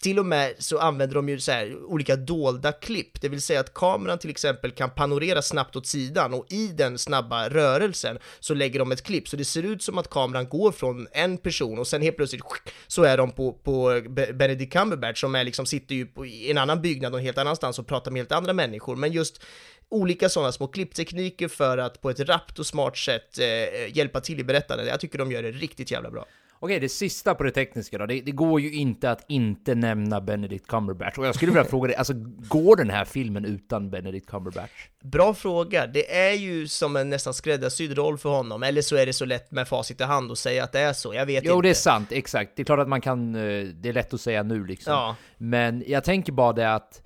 till 0.05 0.19
och 0.19 0.25
med 0.25 0.53
så 0.57 0.79
använder 0.79 1.15
de 1.15 1.29
ju 1.29 1.39
så 1.39 1.51
här 1.51 1.83
olika 1.85 2.15
dolda 2.15 2.71
klipp, 2.71 3.21
det 3.21 3.29
vill 3.29 3.41
säga 3.41 3.59
att 3.59 3.73
kameran 3.73 4.17
till 4.17 4.29
exempel 4.29 4.71
kan 4.71 4.89
panorera 4.89 5.41
snabbt 5.41 5.75
åt 5.75 5.87
sidan 5.87 6.33
och 6.33 6.45
i 6.49 6.67
den 6.67 6.97
snabba 6.97 7.49
rörelsen 7.49 8.17
så 8.39 8.53
lägger 8.53 8.79
de 8.79 8.91
ett 8.91 9.03
klipp 9.03 9.27
så 9.27 9.37
det 9.37 9.45
ser 9.45 9.63
ut 9.63 9.83
som 9.83 9.97
att 9.97 10.09
kameran 10.09 10.49
går 10.49 10.71
från 10.71 11.07
en 11.11 11.37
person 11.37 11.79
och 11.79 11.87
sen 11.87 12.01
helt 12.01 12.17
plötsligt 12.17 12.43
så 12.87 13.03
är 13.03 13.17
de 13.17 13.31
på, 13.31 13.53
på 13.53 14.01
Benedict 14.33 14.73
Cumberbatch 14.73 15.21
som 15.21 15.35
är 15.35 15.43
liksom 15.43 15.65
sitter 15.65 15.95
ju 15.95 16.05
på, 16.05 16.25
i 16.25 16.51
en 16.51 16.57
annan 16.57 16.81
byggnad 16.81 17.11
någon 17.11 17.21
helt 17.21 17.37
annanstans 17.37 17.79
och 17.79 17.87
pratar 17.87 18.11
med 18.11 18.19
helt 18.19 18.31
andra 18.31 18.53
människor, 18.53 18.95
men 18.95 19.11
just 19.11 19.43
olika 19.89 20.29
sådana 20.29 20.51
små 20.51 20.67
klipptekniker 20.67 21.47
för 21.47 21.77
att 21.77 22.01
på 22.01 22.09
ett 22.09 22.19
rappt 22.19 22.59
och 22.59 22.65
smart 22.65 22.97
sätt 22.97 23.39
eh, 23.39 23.97
hjälpa 23.97 24.21
till 24.21 24.39
i 24.39 24.43
berättandet. 24.43 24.87
Jag 24.87 24.99
tycker 24.99 25.17
de 25.17 25.31
gör 25.31 25.43
det 25.43 25.51
riktigt 25.51 25.91
jävla 25.91 26.11
bra. 26.11 26.25
Okej, 26.59 26.79
det 26.79 26.89
sista 26.89 27.35
på 27.35 27.43
det 27.43 27.51
tekniska 27.51 27.97
då. 27.97 28.05
Det, 28.05 28.21
det, 28.21 28.31
går 28.31 28.61
ju 28.61 28.73
inte 28.73 29.11
att 29.11 29.25
inte 29.27 29.75
nämna 29.75 30.21
Benedict 30.21 30.67
Cumberbatch. 30.67 31.17
Och 31.17 31.25
jag 31.25 31.35
skulle 31.35 31.51
vilja 31.51 31.69
fråga 31.69 31.87
dig, 31.87 31.95
alltså 31.95 32.13
går 32.49 32.75
den 32.75 32.89
här 32.89 33.05
filmen 33.05 33.45
utan 33.45 33.89
Benedict 33.89 34.29
Cumberbatch? 34.29 34.87
Bra 35.03 35.33
fråga. 35.33 35.87
Det 35.87 36.15
är 36.15 36.33
ju 36.33 36.67
som 36.67 36.95
en 36.95 37.09
nästan 37.09 37.33
skräddarsydd 37.33 37.97
roll 37.97 38.17
för 38.17 38.29
honom, 38.29 38.63
eller 38.63 38.81
så 38.81 38.95
är 38.95 39.05
det 39.05 39.13
så 39.13 39.25
lätt 39.25 39.51
med 39.51 39.67
facit 39.67 40.01
i 40.01 40.03
hand 40.03 40.31
att 40.31 40.37
säga 40.37 40.63
att 40.63 40.71
det 40.71 40.79
är 40.79 40.93
så. 40.93 41.13
Jag 41.13 41.25
vet 41.25 41.35
jo, 41.35 41.37
inte. 41.37 41.49
Jo, 41.49 41.61
det 41.61 41.69
är 41.69 41.73
sant. 41.73 42.11
Exakt. 42.11 42.51
Det 42.55 42.61
är 42.61 42.65
klart 42.65 42.79
att 42.79 42.89
man 42.89 43.01
kan, 43.01 43.35
eh, 43.35 43.63
det 43.63 43.89
är 43.89 43.93
lätt 43.93 44.13
att 44.13 44.21
säga 44.21 44.43
nu 44.43 44.65
liksom. 44.65 44.93
Ja. 44.93 45.15
Men 45.37 45.83
jag 45.87 46.03
tänker 46.03 46.31
bara 46.31 46.53
det 46.53 46.73
att, 46.73 47.01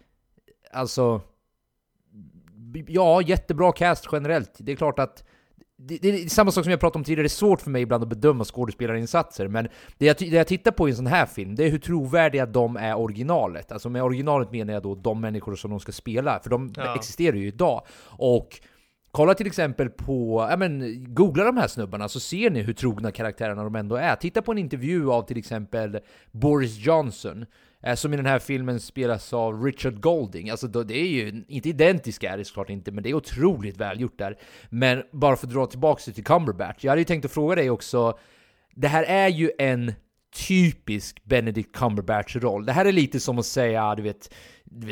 alltså, 0.71 1.21
ja, 2.87 3.21
jättebra 3.21 3.71
cast 3.71 4.07
generellt. 4.11 4.51
Det 4.57 4.71
är 4.71 4.75
klart 4.75 4.99
att 4.99 5.23
det, 5.81 5.97
det, 5.97 6.09
är 6.09 6.29
samma 6.29 6.51
sak 6.51 6.63
som 6.63 6.71
jag 6.71 6.79
pratade 6.79 6.99
om 6.99 7.03
tidigare, 7.03 7.23
det 7.23 7.27
är 7.27 7.29
svårt 7.29 7.61
för 7.61 7.69
mig 7.69 7.81
ibland 7.81 8.03
att 8.03 8.09
bedöma 8.09 8.43
skådespelarinsatser, 8.43 9.47
men 9.47 9.67
det 9.97 10.05
jag, 10.05 10.15
det 10.19 10.25
jag 10.25 10.47
tittar 10.47 10.71
på 10.71 10.87
i 10.87 10.91
en 10.91 10.97
sån 10.97 11.07
här 11.07 11.25
film, 11.25 11.55
det 11.55 11.65
är 11.65 11.69
hur 11.69 11.79
trovärdiga 11.79 12.45
de 12.45 12.77
är 12.77 12.97
originalet. 12.97 13.71
Alltså 13.71 13.89
med 13.89 14.03
originalet 14.03 14.51
menar 14.51 14.73
jag 14.73 14.83
då 14.83 14.95
de 14.95 15.21
människor 15.21 15.55
som 15.55 15.71
de 15.71 15.79
ska 15.79 15.91
spela, 15.91 16.39
för 16.39 16.49
de 16.49 16.73
ja. 16.75 16.95
existerar 16.95 17.35
ju 17.35 17.47
idag. 17.47 17.81
Och 18.05 18.59
Kolla 19.11 19.33
till 19.33 19.47
exempel 19.47 19.89
på, 19.89 20.47
ja 20.49 20.57
men 20.57 21.03
googla 21.13 21.43
de 21.43 21.57
här 21.57 21.67
snubbarna 21.67 22.09
så 22.09 22.19
ser 22.19 22.49
ni 22.49 22.61
hur 22.61 22.73
trogna 22.73 23.11
karaktärerna 23.11 23.63
de 23.63 23.75
ändå 23.75 23.95
är. 23.95 24.15
Titta 24.15 24.41
på 24.41 24.51
en 24.51 24.57
intervju 24.57 25.11
av 25.11 25.21
till 25.21 25.37
exempel 25.37 25.99
Boris 26.31 26.77
Johnson, 26.77 27.45
eh, 27.83 27.95
som 27.95 28.13
i 28.13 28.17
den 28.17 28.25
här 28.25 28.39
filmen 28.39 28.79
spelas 28.79 29.33
av 29.33 29.63
Richard 29.63 30.01
Golding. 30.01 30.49
Alltså 30.49 30.67
det 30.67 30.97
är 30.97 31.07
ju, 31.07 31.43
inte 31.47 31.69
identiska 31.69 32.33
är 32.33 32.37
det 32.37 32.45
såklart 32.45 32.69
inte, 32.69 32.91
men 32.91 33.03
det 33.03 33.09
är 33.09 33.13
otroligt 33.13 33.77
välgjort 33.77 34.17
där. 34.17 34.37
Men 34.69 35.03
bara 35.11 35.35
för 35.35 35.47
att 35.47 35.53
dra 35.53 35.65
tillbaka 35.65 36.01
det 36.05 36.11
till 36.11 36.23
Cumberbatch, 36.23 36.83
jag 36.83 36.91
hade 36.91 37.01
ju 37.01 37.05
tänkt 37.05 37.25
att 37.25 37.31
fråga 37.31 37.55
dig 37.55 37.69
också, 37.69 38.17
det 38.75 38.87
här 38.87 39.03
är 39.03 39.27
ju 39.27 39.51
en 39.57 39.93
typisk 40.47 41.23
Benedict 41.23 41.75
Cumberbatch-roll. 41.75 42.65
Det 42.65 42.71
här 42.71 42.85
är 42.85 42.91
lite 42.91 43.19
som 43.19 43.39
att 43.39 43.45
säga, 43.45 43.95
du 43.95 44.03
vet, 44.03 44.33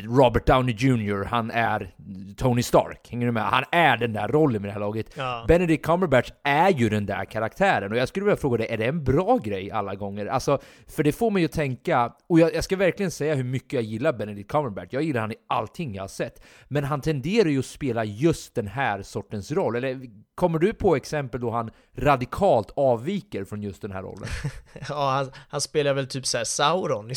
Robert 0.04 0.46
Downey 0.46 0.76
Jr, 0.76 1.24
han 1.24 1.52
är 1.52 1.94
Tony 2.38 2.64
Stark. 2.64 3.08
Hänger 3.10 3.26
du 3.26 3.32
med? 3.32 3.44
Han 3.44 3.64
är 3.72 3.98
den 3.98 4.14
där 4.14 4.28
rollen 4.28 4.62
med 4.62 4.70
det 4.70 4.74
här 4.74 4.80
laget. 4.80 5.14
Ja. 5.16 5.46
Benedict 5.48 5.86
Cumberbatch 5.86 6.32
är 6.44 6.70
ju 6.70 6.90
den 6.90 7.06
där 7.06 7.26
karaktären. 7.26 7.92
Och 7.92 7.98
jag 7.98 8.08
skulle 8.08 8.26
vilja 8.26 8.38
fråga 8.38 8.58
dig, 8.58 8.68
är 8.70 8.78
det 8.78 8.86
en 8.86 9.04
bra 9.04 9.38
grej 9.38 9.72
alla 9.72 9.96
gånger? 9.96 10.26
Alltså, 10.26 10.60
för 10.88 11.04
det 11.04 11.12
får 11.12 11.32
mig 11.32 11.42
ju 11.42 11.48
tänka, 11.48 12.14
och 12.30 12.40
jag, 12.40 12.56
jag, 12.56 12.64
ska 12.64 12.76
verkligen 12.76 13.12
säga 13.12 13.36
hur 13.36 13.44
mycket 13.44 13.74
jag 13.74 13.84
gillar 13.84 14.14
Benedict 14.14 14.52
Cumberbatch. 14.52 14.90
Jag 14.92 15.04
gillar 15.04 15.22
han 15.22 15.32
i 15.32 15.36
allting 15.48 15.96
jag 15.96 16.04
har 16.04 16.08
sett. 16.08 16.44
Men 16.68 16.84
han 16.84 17.02
tenderar 17.02 17.50
ju 17.50 17.60
att 17.60 17.66
spela 17.66 18.06
just 18.06 18.56
den 18.56 18.68
här 18.68 19.02
sortens 19.02 19.52
roll. 19.52 19.76
Eller 19.76 20.02
kommer 20.38 20.60
du 20.60 20.74
på 20.74 20.96
exempel 20.96 21.42
då 21.42 21.52
han 21.52 21.72
radikalt 21.96 22.72
avviker 22.76 23.46
från 23.46 23.62
just 23.62 23.82
den 23.82 23.92
här 23.92 24.02
rollen? 24.02 24.30
ja, 24.90 25.10
han, 25.10 25.32
han, 25.50 25.62
spelar 25.62 25.94
väl 25.94 26.08
typ 26.08 26.26
såhär 26.26 26.46
Sauron 26.46 27.12
i, 27.12 27.16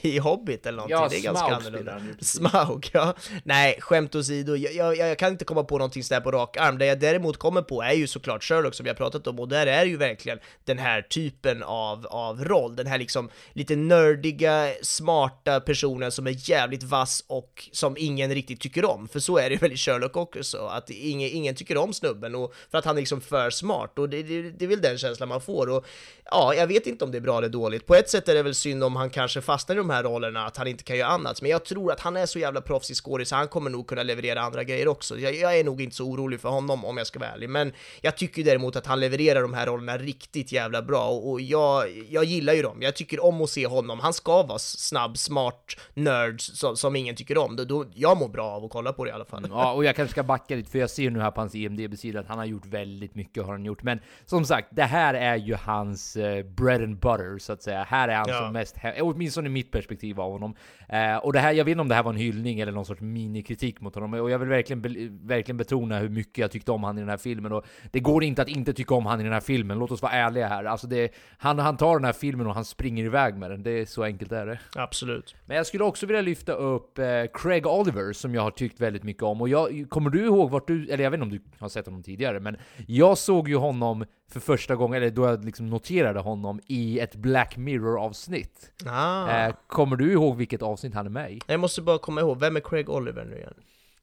i 0.00 0.18
Hobbit 0.18 0.66
eller 0.66 0.76
någonting. 0.76 0.96
Ja, 0.96 1.08
det 1.08 1.16
är 1.16 1.22
ganska 1.22 1.54
annorlunda. 1.54 2.00
Smaug, 2.20 2.90
ja. 2.92 3.14
Nej, 3.44 3.78
skämt 3.80 4.14
åsido, 4.14 4.56
jag, 4.56 4.72
jag, 4.74 4.96
jag 4.96 5.18
kan 5.18 5.32
inte 5.32 5.44
komma 5.44 5.64
på 5.64 5.78
någonting 5.78 6.04
sådär 6.04 6.20
på 6.20 6.30
rak 6.30 6.56
arm. 6.56 6.78
Det 6.78 6.86
jag 6.86 7.00
däremot 7.00 7.36
kommer 7.36 7.62
på 7.62 7.82
är 7.82 7.92
ju 7.92 8.06
såklart 8.06 8.44
Sherlock 8.44 8.74
som 8.74 8.86
jag 8.86 8.96
pratat 8.96 9.26
om, 9.26 9.40
och 9.40 9.48
där 9.48 9.66
är 9.66 9.84
ju 9.84 9.96
verkligen 9.96 10.38
den 10.64 10.78
här 10.78 11.02
typen 11.02 11.62
av, 11.62 12.06
av 12.06 12.44
roll, 12.44 12.76
den 12.76 12.86
här 12.86 12.98
liksom 12.98 13.30
lite 13.52 13.76
nördiga, 13.76 14.72
smarta 14.82 15.60
personen 15.60 16.12
som 16.12 16.26
är 16.26 16.50
jävligt 16.50 16.82
vass 16.82 17.24
och 17.26 17.68
som 17.72 17.96
ingen 17.98 18.34
riktigt 18.34 18.60
tycker 18.60 18.84
om, 18.84 19.08
för 19.08 19.20
så 19.20 19.38
är 19.38 19.50
det 19.50 19.62
väl 19.62 19.72
i 19.72 19.76
Sherlock 19.76 20.16
också, 20.16 20.66
att 20.66 20.90
ingen, 20.90 21.30
ingen 21.30 21.54
tycker 21.54 21.76
om 21.76 21.92
snubben, 21.92 22.35
och 22.36 22.54
för 22.70 22.78
att 22.78 22.84
han 22.84 22.96
liksom 22.96 22.96
är 22.96 23.00
liksom 23.00 23.20
för 23.20 23.50
smart, 23.50 23.98
och 23.98 24.08
det, 24.08 24.22
det, 24.22 24.50
det 24.50 24.64
är 24.64 24.68
väl 24.68 24.80
den 24.80 24.98
känslan 24.98 25.28
man 25.28 25.40
får, 25.40 25.70
och 25.70 25.86
ja, 26.30 26.54
jag 26.54 26.66
vet 26.66 26.86
inte 26.86 27.04
om 27.04 27.10
det 27.10 27.18
är 27.18 27.20
bra 27.20 27.38
eller 27.38 27.48
dåligt. 27.48 27.86
På 27.86 27.94
ett 27.94 28.10
sätt 28.10 28.28
är 28.28 28.34
det 28.34 28.42
väl 28.42 28.54
synd 28.54 28.84
om 28.84 28.96
han 28.96 29.10
kanske 29.10 29.40
fastnar 29.40 29.76
i 29.76 29.78
de 29.78 29.90
här 29.90 30.02
rollerna, 30.02 30.46
att 30.46 30.56
han 30.56 30.66
inte 30.66 30.84
kan 30.84 30.96
göra 30.96 31.08
annat, 31.08 31.42
men 31.42 31.50
jag 31.50 31.64
tror 31.64 31.92
att 31.92 32.00
han 32.00 32.16
är 32.16 32.26
så 32.26 32.38
jävla 32.38 32.60
proffsig 32.60 32.96
skådis, 32.96 33.28
så 33.28 33.36
han 33.36 33.48
kommer 33.48 33.70
nog 33.70 33.86
kunna 33.86 34.02
leverera 34.02 34.40
andra 34.40 34.64
grejer 34.64 34.88
också. 34.88 35.18
Jag, 35.18 35.34
jag, 35.34 35.58
är 35.58 35.64
nog 35.64 35.80
inte 35.80 35.96
så 35.96 36.04
orolig 36.04 36.40
för 36.40 36.48
honom 36.48 36.84
om 36.84 36.96
jag 36.96 37.06
ska 37.06 37.18
vara 37.18 37.30
ärlig, 37.30 37.50
men 37.50 37.72
jag 38.00 38.16
tycker 38.16 38.44
däremot 38.44 38.76
att 38.76 38.86
han 38.86 39.00
levererar 39.00 39.42
de 39.42 39.54
här 39.54 39.66
rollerna 39.66 39.98
riktigt 39.98 40.52
jävla 40.52 40.82
bra 40.82 41.08
och, 41.08 41.30
och 41.30 41.40
jag, 41.40 42.04
jag 42.08 42.24
gillar 42.24 42.52
ju 42.52 42.62
dem. 42.62 42.82
Jag 42.82 42.96
tycker 42.96 43.24
om 43.24 43.42
att 43.42 43.50
se 43.50 43.66
honom. 43.66 44.00
Han 44.00 44.12
ska 44.12 44.42
vara 44.42 44.58
snabb, 44.58 45.18
smart, 45.18 45.76
nörd 45.94 46.40
som, 46.40 46.76
som 46.76 46.96
ingen 46.96 47.16
tycker 47.16 47.38
om. 47.38 47.56
Då, 47.56 47.64
då, 47.64 47.84
jag 47.94 48.18
mår 48.18 48.28
bra 48.28 48.46
av 48.50 48.64
att 48.64 48.70
kolla 48.70 48.92
på 48.92 49.04
det 49.04 49.10
i 49.10 49.12
alla 49.12 49.24
fall. 49.24 49.44
Mm, 49.44 49.50
ja, 49.50 49.72
och 49.72 49.84
jag 49.84 49.96
kanske 49.96 50.12
ska 50.12 50.22
backa 50.22 50.54
lite, 50.54 50.70
för 50.70 50.78
jag 50.78 50.90
ser 50.90 51.10
nu 51.10 51.20
här 51.20 51.30
på 51.30 51.40
hans 51.40 51.54
IMDB-sida 51.54 52.20
att 52.20 52.26
han 52.26 52.38
har 52.38 52.44
gjort 52.44 52.66
väldigt 52.66 53.14
mycket, 53.14 53.44
har 53.44 53.52
han 53.52 53.64
gjort. 53.64 53.82
Men 53.82 54.00
som 54.26 54.44
sagt, 54.44 54.68
det 54.70 54.82
här 54.82 55.14
är 55.14 55.36
ju 55.36 55.54
hans 55.54 56.15
uh, 56.16 56.42
bread 56.42 56.82
and 56.82 56.98
butter, 56.98 57.38
så 57.38 57.52
att 57.52 57.62
säga. 57.62 57.82
Här 57.82 58.08
är 58.08 58.16
han 58.16 58.26
ja. 58.28 58.38
som 58.38 58.52
mest, 58.52 58.76
åtminstone 59.00 59.46
i 59.46 59.50
mitt 59.50 59.70
perspektiv 59.70 60.20
av 60.20 60.32
honom. 60.32 60.54
Uh, 60.92 61.16
och 61.16 61.32
det 61.32 61.38
här, 61.38 61.52
jag 61.52 61.64
vet 61.64 61.72
inte 61.72 61.80
om 61.80 61.88
det 61.88 61.94
här 61.94 62.02
var 62.02 62.12
en 62.12 62.18
hyllning 62.18 62.60
eller 62.60 62.72
någon 62.72 62.86
sorts 62.86 63.00
minikritik 63.00 63.80
mot 63.80 63.94
honom, 63.94 64.14
och 64.14 64.30
jag 64.30 64.38
vill 64.38 64.48
verkligen, 64.48 64.82
be 64.82 64.90
verkligen 65.34 65.56
betona 65.56 65.98
hur 65.98 66.08
mycket 66.08 66.38
jag 66.38 66.50
tyckte 66.50 66.72
om 66.72 66.84
han 66.84 66.98
i 66.98 67.00
den 67.00 67.10
här 67.10 67.16
filmen. 67.16 67.52
Och 67.52 67.66
det 67.90 68.00
går 68.00 68.24
inte 68.24 68.42
att 68.42 68.48
inte 68.48 68.72
tycka 68.72 68.94
om 68.94 69.06
han 69.06 69.20
i 69.20 69.22
den 69.22 69.32
här 69.32 69.40
filmen, 69.40 69.78
låt 69.78 69.90
oss 69.90 70.02
vara 70.02 70.12
ärliga 70.12 70.48
här. 70.48 70.64
Alltså 70.64 70.86
det, 70.86 71.14
han, 71.38 71.58
han 71.58 71.76
tar 71.76 71.94
den 71.94 72.04
här 72.04 72.12
filmen 72.12 72.46
och 72.46 72.54
han 72.54 72.64
springer 72.64 73.04
iväg 73.04 73.34
med 73.34 73.50
den, 73.50 73.62
det 73.62 73.70
är 73.70 73.84
så 73.84 74.04
enkelt 74.04 74.32
är 74.32 74.46
det. 74.46 74.58
Absolut. 74.74 75.34
Men 75.46 75.56
jag 75.56 75.66
skulle 75.66 75.84
också 75.84 76.06
vilja 76.06 76.22
lyfta 76.22 76.52
upp 76.52 76.98
eh, 76.98 77.04
Craig 77.34 77.66
Oliver, 77.66 78.12
som 78.12 78.34
jag 78.34 78.42
har 78.42 78.50
tyckt 78.50 78.80
väldigt 78.80 79.02
mycket 79.02 79.22
om. 79.22 79.40
Och 79.40 79.48
jag, 79.48 79.86
kommer 79.88 80.10
du 80.10 80.24
ihåg 80.24 80.50
vart 80.50 80.66
du, 80.66 80.88
eller 80.88 81.04
jag 81.04 81.10
vet 81.10 81.18
inte 81.18 81.24
om 81.24 81.30
du 81.30 81.58
har 81.58 81.68
sett 81.68 81.86
honom 81.86 82.02
tidigare, 82.02 82.40
men 82.40 82.56
jag 82.86 83.18
såg 83.18 83.48
ju 83.48 83.56
honom 83.56 84.04
för 84.28 84.40
första 84.40 84.74
gången, 84.74 85.02
eller 85.02 85.10
då 85.10 85.26
jag 85.26 85.44
liksom 85.44 85.66
noterade 85.66 86.20
honom 86.20 86.60
i 86.66 87.00
ett 87.00 87.14
Black 87.14 87.56
Mirror-avsnitt. 87.56 88.72
Ah. 88.86 89.30
Eh, 89.30 89.54
kommer 89.66 89.96
du 89.96 90.12
ihåg 90.12 90.36
vilket 90.36 90.62
avsnitt 90.62 90.94
han 90.94 91.06
är 91.06 91.10
med 91.10 91.32
i? 91.32 91.40
Jag 91.46 91.60
måste 91.60 91.82
bara 91.82 91.98
komma 91.98 92.20
ihåg, 92.20 92.40
vem 92.40 92.56
är 92.56 92.60
Craig 92.60 92.90
Oliver 92.90 93.24
nu 93.24 93.36
igen? 93.36 93.54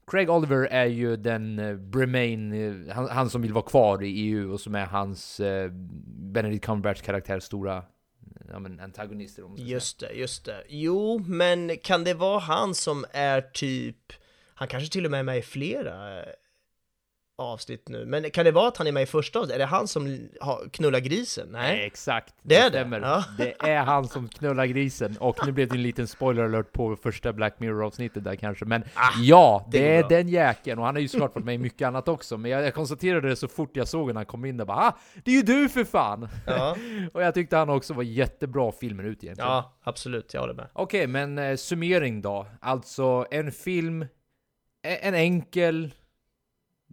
Craig 0.07 0.29
Oliver 0.29 0.67
är 0.71 0.85
ju 0.85 1.15
den 1.15 1.59
uh, 1.59 1.97
Remain, 1.97 2.53
uh, 2.53 2.93
han, 2.93 3.09
han, 3.09 3.29
som 3.29 3.41
vill 3.41 3.53
vara 3.53 3.65
kvar 3.65 4.03
i 4.03 4.07
EU 4.07 4.53
och 4.53 4.59
som 4.59 4.75
är 4.75 4.85
hans 4.85 5.39
uh, 5.39 5.71
Benedict 6.33 6.65
Cumberbatch 6.65 7.01
karaktär 7.01 7.39
stora 7.39 7.83
ja, 8.49 8.59
men 8.59 8.79
antagonister. 8.79 9.45
Om 9.45 9.55
just 9.57 9.99
det, 9.99 10.11
just 10.13 10.45
det. 10.45 10.63
Jo, 10.67 11.19
men 11.27 11.77
kan 11.77 12.03
det 12.03 12.13
vara 12.13 12.39
han 12.39 12.75
som 12.75 13.05
är 13.11 13.41
typ, 13.41 14.13
han 14.53 14.67
kanske 14.67 14.91
till 14.91 15.05
och 15.05 15.11
med 15.11 15.19
är 15.19 15.23
med 15.23 15.37
i 15.37 15.41
flera 15.41 16.25
avsnitt 17.43 17.89
nu. 17.89 18.05
Men 18.05 18.31
kan 18.31 18.45
det 18.45 18.51
vara 18.51 18.67
att 18.67 18.77
han 18.77 18.87
är 18.87 18.91
med 18.91 19.03
i 19.03 19.05
första 19.05 19.39
avsnittet? 19.39 19.55
Är 19.55 19.59
det 19.59 19.65
han 19.65 19.87
som 19.87 20.29
knullar 20.71 20.99
grisen? 20.99 21.47
Nej, 21.51 21.75
Nej 21.75 21.85
exakt. 21.85 22.33
Det, 22.41 22.55
är 22.55 22.69
stämmer. 22.69 22.99
det? 22.99 23.07
Ja. 23.07 23.23
Det 23.37 23.69
är 23.69 23.83
han 23.83 24.07
som 24.07 24.29
knullar 24.29 24.65
grisen. 24.65 25.17
Och 25.19 25.45
nu 25.45 25.51
blev 25.51 25.67
det 25.67 25.75
en 25.75 25.83
liten 25.83 26.07
spoiler 26.07 26.43
alert 26.43 26.71
på 26.71 26.95
första 26.95 27.33
Black 27.33 27.59
Mirror-avsnittet 27.59 28.23
där 28.23 28.35
kanske. 28.35 28.65
Men 28.65 28.83
ah, 28.93 29.09
ja, 29.21 29.67
det, 29.71 29.79
det 29.79 29.95
är, 29.95 30.03
är 30.03 30.09
den 30.09 30.29
jäkeln. 30.29 30.79
Och 30.79 30.85
han 30.85 30.95
har 30.95 31.01
ju 31.01 31.07
såklart 31.07 31.35
varit 31.35 31.45
med 31.45 31.55
i 31.55 31.57
mycket 31.57 31.87
annat 31.87 32.07
också. 32.07 32.37
Men 32.37 32.51
jag, 32.51 32.63
jag 32.63 32.73
konstaterade 32.73 33.29
det 33.29 33.35
så 33.35 33.47
fort 33.47 33.77
jag 33.77 33.87
såg 33.87 34.07
när 34.07 34.15
han 34.15 34.25
kom 34.25 34.45
in 34.45 34.57
där. 34.57 34.65
Bara, 34.65 34.77
ah, 34.77 34.97
det 35.23 35.31
är 35.31 35.35
ju 35.35 35.41
du 35.41 35.69
för 35.69 35.83
fan! 35.83 36.29
Ja. 36.45 36.75
och 37.13 37.23
jag 37.23 37.33
tyckte 37.33 37.57
han 37.57 37.69
också 37.69 37.93
var 37.93 38.03
jättebra 38.03 38.71
filmen 38.71 39.05
ut 39.05 39.23
egentligen. 39.23 39.49
Ja, 39.49 39.73
absolut. 39.83 40.33
Jag 40.33 40.41
håller 40.41 40.53
med. 40.53 40.67
Okej, 40.73 40.99
okay, 40.99 41.07
men 41.07 41.37
eh, 41.37 41.55
summering 41.55 42.21
då. 42.21 42.47
Alltså 42.61 43.25
en 43.31 43.51
film, 43.51 44.05
en 44.83 45.15
enkel 45.15 45.91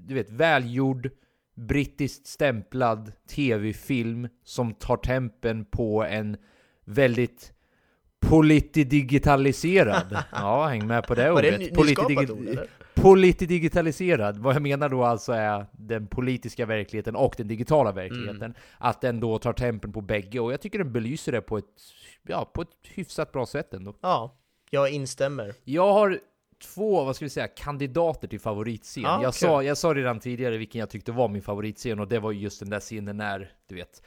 du 0.06 0.14
vet, 0.14 0.30
välgjord, 0.30 1.10
brittiskt 1.54 2.26
stämplad 2.26 3.12
tv-film 3.28 4.28
som 4.44 4.74
tar 4.74 4.96
tempen 4.96 5.64
på 5.64 6.04
en 6.04 6.36
väldigt 6.84 7.52
politidigitaliserad. 8.20 10.18
ja, 10.32 10.66
häng 10.66 10.86
med 10.86 11.06
på 11.06 11.14
det 11.14 11.32
ordet. 11.32 11.74
Politidig 11.74 12.58
politidigitaliserad. 12.94 14.38
Vad 14.38 14.54
jag 14.54 14.62
menar 14.62 14.88
då 14.88 15.04
alltså 15.04 15.32
är 15.32 15.66
den 15.72 16.06
politiska 16.06 16.66
verkligheten 16.66 17.16
och 17.16 17.34
den 17.36 17.48
digitala 17.48 17.92
verkligheten. 17.92 18.42
Mm. 18.42 18.54
Att 18.78 19.00
den 19.00 19.20
då 19.20 19.38
tar 19.38 19.52
tempen 19.52 19.92
på 19.92 20.00
bägge 20.00 20.40
och 20.40 20.52
jag 20.52 20.60
tycker 20.60 20.78
den 20.78 20.92
belyser 20.92 21.32
det 21.32 21.40
på 21.40 21.58
ett, 21.58 21.64
ja, 22.22 22.50
på 22.54 22.62
ett 22.62 22.68
hyfsat 22.82 23.32
bra 23.32 23.46
sätt 23.46 23.74
ändå. 23.74 23.94
Ja, 24.00 24.38
Jag 24.70 24.90
instämmer. 24.90 25.54
Jag 25.64 25.92
har 25.92 26.18
två, 26.60 27.04
vad 27.04 27.16
ska 27.16 27.24
vi 27.24 27.28
säga, 27.30 27.48
kandidater 27.48 28.28
till 28.28 28.40
favoritscen. 28.40 29.06
Ah, 29.06 29.22
jag, 29.22 29.34
kul. 29.34 29.48
sa, 29.48 29.62
jag 29.62 29.76
sa 29.78 29.94
redan 29.94 30.20
tidigare 30.20 30.56
vilken 30.56 30.78
jag 30.78 30.90
tyckte 30.90 31.12
var 31.12 31.28
min 31.28 31.42
favoritscen 31.42 32.00
och 32.00 32.08
det 32.08 32.18
var 32.18 32.32
just 32.32 32.60
den 32.60 32.70
där 32.70 32.80
scenen 32.80 33.16
när, 33.16 33.52
du 33.68 33.74
vet, 33.74 34.02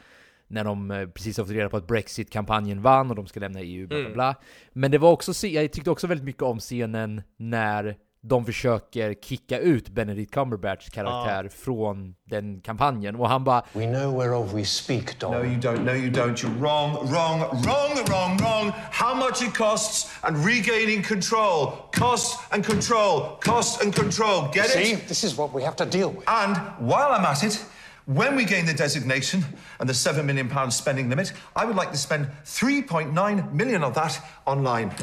när 0.47 0.63
de 0.63 0.91
eh, 0.91 1.07
precis 1.07 1.37
har 1.37 1.45
fått 1.45 1.53
reda 1.53 1.69
på 1.69 1.77
att 1.77 1.87
Brexit-kampanjen 1.87 2.81
vann 2.81 3.09
och 3.09 3.15
de 3.15 3.27
ska 3.27 3.39
lämna 3.39 3.61
EU, 3.61 3.87
bla 3.87 3.95
bla 3.97 3.99
Mm. 4.05 4.13
bla. 4.13 4.35
Men 4.73 4.91
det 4.91 4.97
var 4.97 5.11
också, 5.11 5.47
jag 5.47 5.71
tyckte 5.71 5.91
också 5.91 6.07
väldigt 6.07 6.25
mycket 6.25 6.43
om 6.43 6.59
scenen 6.59 7.21
när 7.37 7.97
de 8.25 8.45
försöker 8.45 9.13
kicka 9.13 9.59
ut 9.59 9.89
Benedict 9.89 10.33
Cumberbatchs 10.33 10.89
karaktär 10.89 11.49
från 11.49 12.15
den 12.29 12.61
kampanjen 12.61 13.15
och 13.15 13.29
han 13.29 13.43
bara 13.43 13.63
We 13.73 13.85
know 13.85 14.17
whereof 14.17 14.53
we 14.53 14.65
speak, 14.65 15.19
Dom. 15.19 15.31
No, 15.31 15.43
you 15.43 15.59
don't. 15.59 15.83
No, 15.83 15.91
you 15.91 16.11
don't. 16.11 16.35
You're 16.35 16.59
wrong, 16.59 16.91
wrong, 17.11 17.39
wrong, 17.39 18.05
wrong, 18.07 18.37
wrong. 18.37 18.71
How 18.91 19.15
much 19.15 19.41
it 19.41 19.53
costs 19.57 20.11
and 20.21 20.45
regaining 20.45 21.03
control. 21.03 21.71
Cost 21.91 22.39
and 22.51 22.65
control. 22.65 23.37
Cost 23.39 23.83
and 23.83 23.95
control. 23.95 24.49
Get 24.53 24.69
See, 24.69 24.93
it? 24.93 25.07
this 25.07 25.23
is 25.23 25.37
what 25.37 25.53
we 25.53 25.63
have 25.63 25.75
to 25.75 25.85
deal 25.85 26.09
with. 26.09 26.23
And 26.27 26.57
while 26.79 27.11
I'm 27.11 27.25
at 27.25 27.43
it, 27.43 27.65
when 28.05 28.35
we 28.35 28.43
gain 28.45 28.65
the 28.65 28.73
designation 28.73 29.43
and 29.79 29.87
the 29.87 29.93
seven 29.93 30.25
million 30.25 30.49
pound 30.49 30.73
spending 30.73 31.09
limit, 31.09 31.33
I 31.55 31.65
would 31.65 31.75
like 31.75 31.91
to 31.91 31.97
spend 31.97 32.27
3.9 32.45 33.53
million 33.53 33.83
of 33.83 33.93
that 33.95 34.19
online. 34.45 34.93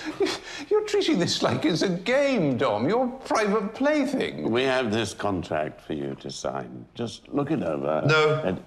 You're 0.70 0.84
treating 0.84 1.18
this 1.18 1.42
like 1.42 1.64
it's 1.64 1.82
a 1.82 1.88
game, 1.88 2.56
Dom. 2.56 2.88
Your 2.88 3.08
private 3.08 3.74
plaything. 3.74 4.50
We 4.50 4.62
have 4.62 4.92
this 4.92 5.12
contract 5.12 5.80
for 5.80 5.94
you 5.94 6.14
to 6.20 6.30
sign. 6.30 6.86
Just 6.94 7.28
look 7.28 7.50
it 7.50 7.62
over. 7.62 8.02
No. 8.06 8.40
And- 8.44 8.62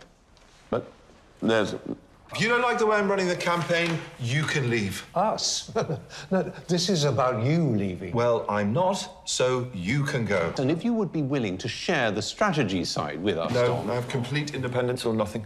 but 0.69 0.91
there's 1.41 1.75
If 2.31 2.41
you 2.41 2.47
don't 2.47 2.61
like 2.61 2.77
the 2.77 2.85
way 2.85 2.97
I'm 2.97 3.09
running 3.09 3.27
the 3.27 3.35
campaign, 3.35 3.97
you 4.19 4.43
can 4.43 4.69
leave. 4.69 5.03
Us? 5.15 5.71
no, 6.31 6.43
this 6.67 6.87
is 6.87 7.03
about 7.03 7.43
you 7.43 7.63
leaving. 7.63 8.13
Well, 8.13 8.45
I'm 8.47 8.71
not, 8.71 9.27
so 9.27 9.67
you 9.73 10.03
can 10.03 10.25
go. 10.25 10.53
And 10.59 10.69
if 10.69 10.85
you 10.85 10.93
would 10.93 11.11
be 11.11 11.23
willing 11.23 11.57
to 11.57 11.67
share 11.67 12.11
the 12.11 12.21
strategy 12.21 12.85
side 12.85 13.21
with 13.21 13.37
us, 13.39 13.51
No, 13.51 13.67
Dom. 13.67 13.89
I 13.89 13.95
have 13.95 14.07
complete 14.07 14.53
independence 14.53 15.05
or 15.05 15.13
nothing. 15.15 15.43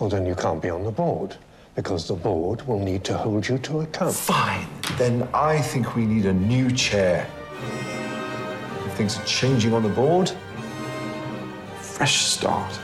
Well, 0.00 0.08
then 0.08 0.26
you 0.26 0.34
can't 0.34 0.60
be 0.60 0.68
on 0.68 0.82
the 0.82 0.90
board 0.90 1.36
because 1.76 2.08
the 2.08 2.14
board 2.14 2.66
will 2.66 2.80
need 2.80 3.04
to 3.04 3.16
hold 3.16 3.46
you 3.46 3.58
to 3.58 3.80
account. 3.80 4.14
Fine. 4.14 4.66
Then 4.98 5.28
I 5.32 5.60
think 5.60 5.94
we 5.94 6.06
need 6.06 6.26
a 6.26 6.32
new 6.32 6.72
chair. 6.72 7.28
If 8.84 8.94
things 8.94 9.16
are 9.16 9.24
changing 9.24 9.74
on 9.74 9.84
the 9.84 9.88
board, 9.90 10.32
fresh 11.80 12.24
start. 12.24 12.80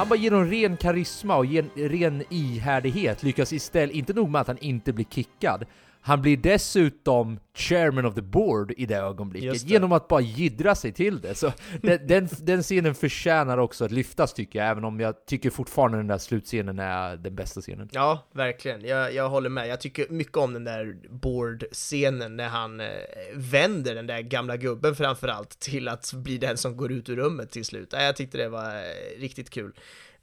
Han 0.00 0.08
bara 0.08 0.18
genom 0.18 0.50
ren 0.50 0.76
karisma 0.76 1.36
och 1.36 1.46
gen, 1.46 1.70
ren 1.74 2.22
ihärdighet 2.28 3.22
lyckas 3.22 3.52
istället, 3.52 3.94
inte 3.94 4.12
nog 4.12 4.30
med 4.30 4.40
att 4.40 4.46
han 4.46 4.58
inte 4.58 4.92
blir 4.92 5.04
kickad, 5.04 5.64
han 6.02 6.22
blir 6.22 6.36
dessutom 6.36 7.40
chairman 7.54 8.06
of 8.06 8.14
the 8.14 8.22
board 8.22 8.72
i 8.76 8.86
det 8.86 8.96
ögonblicket 8.96 9.52
det. 9.52 9.72
genom 9.72 9.92
att 9.92 10.08
bara 10.08 10.20
jiddra 10.20 10.74
sig 10.74 10.92
till 10.92 11.20
det. 11.20 11.34
Så 11.34 11.52
den, 11.82 12.06
den, 12.06 12.28
den 12.38 12.62
scenen 12.62 12.94
förtjänar 12.94 13.58
också 13.58 13.84
att 13.84 13.90
lyftas 13.90 14.34
tycker 14.34 14.58
jag, 14.58 14.68
även 14.68 14.84
om 14.84 15.00
jag 15.00 15.26
tycker 15.26 15.50
fortfarande 15.50 15.98
den 15.98 16.06
där 16.06 16.18
slutscenen 16.18 16.78
är 16.78 17.16
den 17.16 17.34
bästa 17.34 17.60
scenen. 17.60 17.88
Ja, 17.92 18.28
verkligen. 18.32 18.84
Jag, 18.84 19.14
jag 19.14 19.28
håller 19.28 19.48
med. 19.50 19.68
Jag 19.68 19.80
tycker 19.80 20.06
mycket 20.08 20.36
om 20.36 20.52
den 20.52 20.64
där 20.64 20.96
board-scenen 21.10 22.36
när 22.36 22.48
han 22.48 22.80
eh, 22.80 22.86
vänder 23.34 23.94
den 23.94 24.06
där 24.06 24.20
gamla 24.20 24.56
gubben 24.56 24.94
framförallt 24.96 25.58
till 25.58 25.88
att 25.88 26.12
bli 26.14 26.38
den 26.38 26.56
som 26.56 26.76
går 26.76 26.92
ut 26.92 27.08
ur 27.08 27.16
rummet 27.16 27.50
till 27.50 27.64
slut. 27.64 27.88
Ja, 27.92 28.02
Jag 28.02 28.16
tyckte 28.16 28.38
det 28.38 28.48
var 28.48 28.74
eh, 28.76 29.20
riktigt 29.20 29.50
kul. 29.50 29.72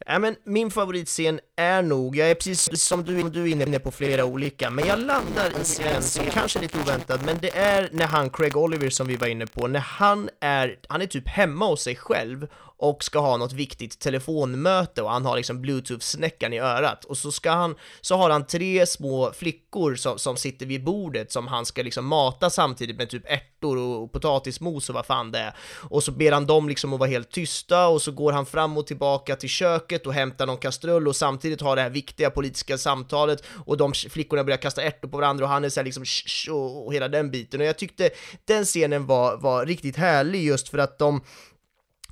Ja, 0.06 0.20
men 0.20 0.36
min 0.44 0.72
favoritscen 0.72 1.40
är 1.56 1.82
nog, 1.82 2.16
jag 2.16 2.30
är 2.30 2.36
precis 2.36 2.84
som 2.84 3.04
du, 3.04 3.24
du 3.30 3.42
är 3.42 3.48
inne 3.48 3.80
på 3.80 3.92
flera 3.92 4.26
olika, 4.26 4.70
men 4.70 4.88
jag 4.88 5.00
landar 5.00 5.50
i 5.62 5.64
scenen 5.64 6.02
som 6.02 6.26
kanske 6.26 6.60
är 6.60 6.62
lite 6.62 6.78
oväntad, 6.80 7.20
men 7.26 7.38
det 7.42 7.58
är 7.58 7.90
när 7.92 8.06
han, 8.06 8.30
Craig 8.30 8.58
Oliver 8.58 8.90
som 8.90 9.08
vi 9.08 9.16
var 9.16 9.28
inne 9.28 9.48
på, 9.48 9.68
när 9.68 9.80
han 9.80 10.30
är, 10.42 10.80
han 10.90 11.02
är 11.02 11.06
typ 11.06 11.28
hemma 11.28 11.66
hos 11.66 11.82
sig 11.82 11.96
själv 11.96 12.48
och 12.80 13.04
ska 13.04 13.20
ha 13.20 13.38
något 13.38 13.54
viktigt 13.54 14.00
telefonmöte 14.00 15.02
och 15.02 15.10
han 15.10 15.26
har 15.26 15.36
liksom 15.36 15.62
bluetooth-snäckan 15.62 16.54
i 16.54 16.60
örat 16.60 17.06
och 17.06 17.18
så 17.18 17.32
ska 17.32 17.52
han, 17.52 17.76
så 18.02 18.16
har 18.16 18.30
han 18.30 18.46
tre 18.46 18.86
små 18.86 19.32
flickor 19.32 19.96
som, 19.96 20.20
som 20.20 20.38
sitter 20.38 20.66
vid 20.66 20.84
bordet 20.84 21.32
som 21.32 21.48
han 21.48 21.66
ska 21.66 21.84
liksom 21.84 22.06
mata 22.06 22.50
samtidigt 22.50 22.98
med 22.98 23.10
typ 23.10 23.24
ärtor 23.26 23.78
och 23.78 24.12
potatismos 24.12 24.90
och 24.90 24.96
vad 24.96 25.06
fan 25.06 25.32
det 25.32 25.40
är. 25.40 25.56
Och 25.90 26.04
så 26.04 26.12
ber 26.12 26.32
han 26.32 26.46
dem 26.46 26.70
liksom 26.70 26.94
att 26.94 27.00
vara 27.00 27.10
helt 27.10 27.32
tysta 27.32 27.88
och 27.88 28.02
så 28.02 28.12
går 28.12 28.32
han 28.32 28.46
fram 28.46 28.78
och 28.78 28.88
tillbaka 28.88 29.36
till 29.36 29.50
köket 29.50 30.08
och 30.08 30.14
hämtar 30.14 30.46
någon 30.46 30.58
kastrull 30.58 31.08
och 31.08 31.16
samtidigt 31.16 31.62
har 31.62 31.76
det 31.76 31.82
här 31.82 31.90
viktiga 31.90 32.30
politiska 32.30 32.78
samtalet 32.78 33.44
och 33.66 33.78
de 33.78 33.94
flickorna 33.94 34.44
börjar 34.44 34.58
kasta 34.58 34.82
ärtor 34.82 35.08
på 35.08 35.18
varandra 35.18 35.46
och 35.46 35.52
han 35.52 35.64
är 35.64 35.70
såhär 35.70 35.86
liksom 35.86 36.06
och, 36.50 36.86
och 36.86 36.94
hela 36.94 37.08
den 37.08 37.32
biten. 37.32 37.62
Och 37.62 37.68
jag 37.68 37.78
tyckte 37.78 38.10
den 38.46 38.66
scenen 38.66 39.06
var, 39.06 39.38
var 39.38 39.66
riktigt 39.66 39.96
härlig 39.96 40.44
just 40.44 40.70
för 40.70 40.78
att 40.78 41.00
de 41.00 41.22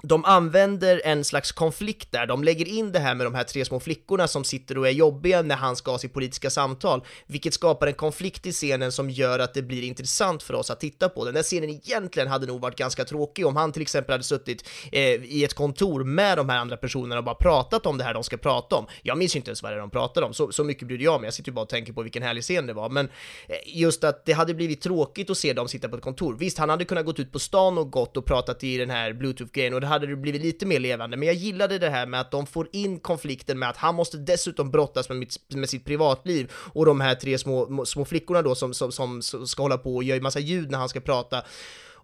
de 0.07 0.25
använder 0.25 1.01
en 1.05 1.23
slags 1.23 1.51
konflikt 1.51 2.11
där, 2.11 2.25
de 2.25 2.43
lägger 2.43 2.67
in 2.67 2.91
det 2.91 2.99
här 2.99 3.15
med 3.15 3.25
de 3.25 3.35
här 3.35 3.43
tre 3.43 3.65
små 3.65 3.79
flickorna 3.79 4.27
som 4.27 4.43
sitter 4.43 4.77
och 4.77 4.87
är 4.87 4.91
jobbiga 4.91 5.41
när 5.41 5.55
han 5.55 5.75
ska 5.75 5.91
ha 5.91 5.97
sitt 5.97 6.13
politiska 6.13 6.49
samtal, 6.49 7.03
vilket 7.27 7.53
skapar 7.53 7.87
en 7.87 7.93
konflikt 7.93 8.45
i 8.45 8.51
scenen 8.51 8.91
som 8.91 9.09
gör 9.09 9.39
att 9.39 9.53
det 9.53 9.61
blir 9.61 9.83
intressant 9.83 10.43
för 10.43 10.53
oss 10.53 10.69
att 10.69 10.79
titta 10.79 11.09
på. 11.09 11.25
Den 11.25 11.33
där 11.33 11.43
scenen 11.43 11.69
egentligen 11.69 12.27
hade 12.27 12.47
nog 12.47 12.61
varit 12.61 12.77
ganska 12.77 13.05
tråkig 13.05 13.45
om 13.45 13.55
han 13.55 13.71
till 13.71 13.81
exempel 13.81 14.13
hade 14.13 14.23
suttit 14.23 14.69
eh, 14.91 15.01
i 15.01 15.43
ett 15.43 15.53
kontor 15.53 16.03
med 16.03 16.37
de 16.37 16.49
här 16.49 16.57
andra 16.57 16.77
personerna 16.77 17.17
och 17.17 17.23
bara 17.23 17.35
pratat 17.35 17.85
om 17.85 17.97
det 17.97 18.03
här 18.03 18.13
de 18.13 18.23
ska 18.23 18.37
prata 18.37 18.75
om. 18.75 18.87
Jag 19.03 19.17
minns 19.17 19.35
ju 19.35 19.37
inte 19.37 19.49
ens 19.49 19.63
vad 19.63 19.71
det 19.71 19.75
är 19.75 19.79
de 19.79 19.89
pratar 19.89 20.21
om, 20.21 20.33
så, 20.33 20.51
så 20.51 20.63
mycket 20.63 20.87
brydde 20.87 21.03
jag 21.03 21.21
mig, 21.21 21.27
jag 21.27 21.33
sitter 21.33 21.51
ju 21.51 21.55
bara 21.55 21.61
och 21.61 21.69
tänker 21.69 21.93
på 21.93 22.01
vilken 22.01 22.23
härlig 22.23 22.43
scen 22.43 22.67
det 22.67 22.73
var, 22.73 22.89
men 22.89 23.05
eh, 23.47 23.55
just 23.65 24.03
att 24.03 24.25
det 24.25 24.33
hade 24.33 24.53
blivit 24.53 24.81
tråkigt 24.81 25.29
att 25.29 25.37
se 25.37 25.53
dem 25.53 25.67
sitta 25.67 25.89
på 25.89 25.95
ett 25.95 26.01
kontor. 26.01 26.35
Visst, 26.39 26.57
han 26.57 26.69
hade 26.69 26.85
kunnat 26.85 27.05
gått 27.05 27.19
ut 27.19 27.31
på 27.31 27.39
stan 27.39 27.77
och 27.77 27.91
gått 27.91 28.17
och 28.17 28.25
pratat 28.25 28.63
i 28.63 28.77
den 28.77 28.89
här 28.89 29.13
bluetooth-grejen 29.13 29.73
och 29.73 29.81
det 29.81 29.87
hade 29.95 30.07
det 30.07 30.15
blivit 30.15 30.41
lite 30.41 30.65
mer 30.65 30.79
levande, 30.79 31.17
men 31.17 31.27
jag 31.27 31.35
gillade 31.35 31.79
det 31.79 31.89
här 31.89 32.05
med 32.05 32.19
att 32.19 32.31
de 32.31 32.45
får 32.45 32.67
in 32.71 32.99
konflikten 32.99 33.59
med 33.59 33.69
att 33.69 33.77
han 33.77 33.95
måste 33.95 34.17
dessutom 34.17 34.71
brottas 34.71 35.09
med, 35.09 35.17
mitt, 35.17 35.37
med 35.55 35.69
sitt 35.69 35.85
privatliv 35.85 36.51
och 36.73 36.85
de 36.85 37.01
här 37.01 37.15
tre 37.15 37.37
små, 37.37 37.85
små 37.85 38.05
flickorna 38.05 38.41
då 38.41 38.55
som, 38.55 38.73
som, 38.73 38.91
som 38.91 39.21
ska 39.21 39.63
hålla 39.63 39.77
på 39.77 39.95
och 39.95 40.03
göra 40.03 40.21
massa 40.21 40.39
ljud 40.39 40.71
när 40.71 40.77
han 40.77 40.89
ska 40.89 40.99
prata. 40.99 41.43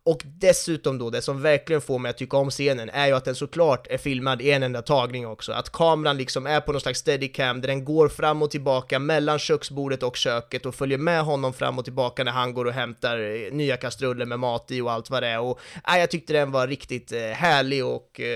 Och 0.04 0.22
dessutom 0.26 0.98
då, 0.98 1.10
det 1.10 1.22
som 1.22 1.42
verkligen 1.42 1.82
får 1.82 2.00
mig 2.00 2.10
att 2.10 2.18
tycka 2.18 2.38
om 2.38 2.50
scenen 2.50 2.90
är 2.90 3.08
ju 3.08 3.14
att 3.14 3.26
den 3.26 3.36
såklart 3.36 3.88
är 3.90 3.98
filmad 3.98 4.42
i 4.42 4.52
en 4.52 4.64
enda 4.64 4.82
tagning 4.82 5.28
också. 5.28 5.52
Att 5.52 5.70
kameran 5.70 6.18
liksom 6.18 6.48
är 6.48 6.62
på 6.62 6.72
någon 6.72 6.82
slags 6.82 7.00
steadicam 7.00 7.62
där 7.62 7.68
den 7.68 7.86
går 7.86 8.10
fram 8.10 8.42
och 8.42 8.52
tillbaka 8.52 9.00
mellan 9.00 9.40
köksbordet 9.40 10.04
och 10.04 10.16
köket 10.16 10.66
och 10.66 10.76
följer 10.76 10.98
med 10.98 11.24
honom 11.24 11.54
fram 11.54 11.80
och 11.80 11.84
tillbaka 11.86 12.24
när 12.24 12.32
han 12.32 12.54
går 12.54 12.66
och 12.66 12.74
hämtar 12.74 13.20
eh, 13.20 13.54
nya 13.54 13.78
kastruller 13.78 14.26
med 14.26 14.40
mat 14.40 14.72
i 14.72 14.82
och 14.82 14.92
allt 14.92 15.10
vad 15.10 15.24
det 15.24 15.28
är. 15.28 15.40
Och 15.40 15.60
äh, 15.94 16.00
jag 16.00 16.12
tyckte 16.12 16.34
den 16.34 16.52
var 16.52 16.68
riktigt 16.68 17.12
eh, 17.12 17.20
härlig 17.20 17.86
och 17.86 18.20
äh, 18.20 18.28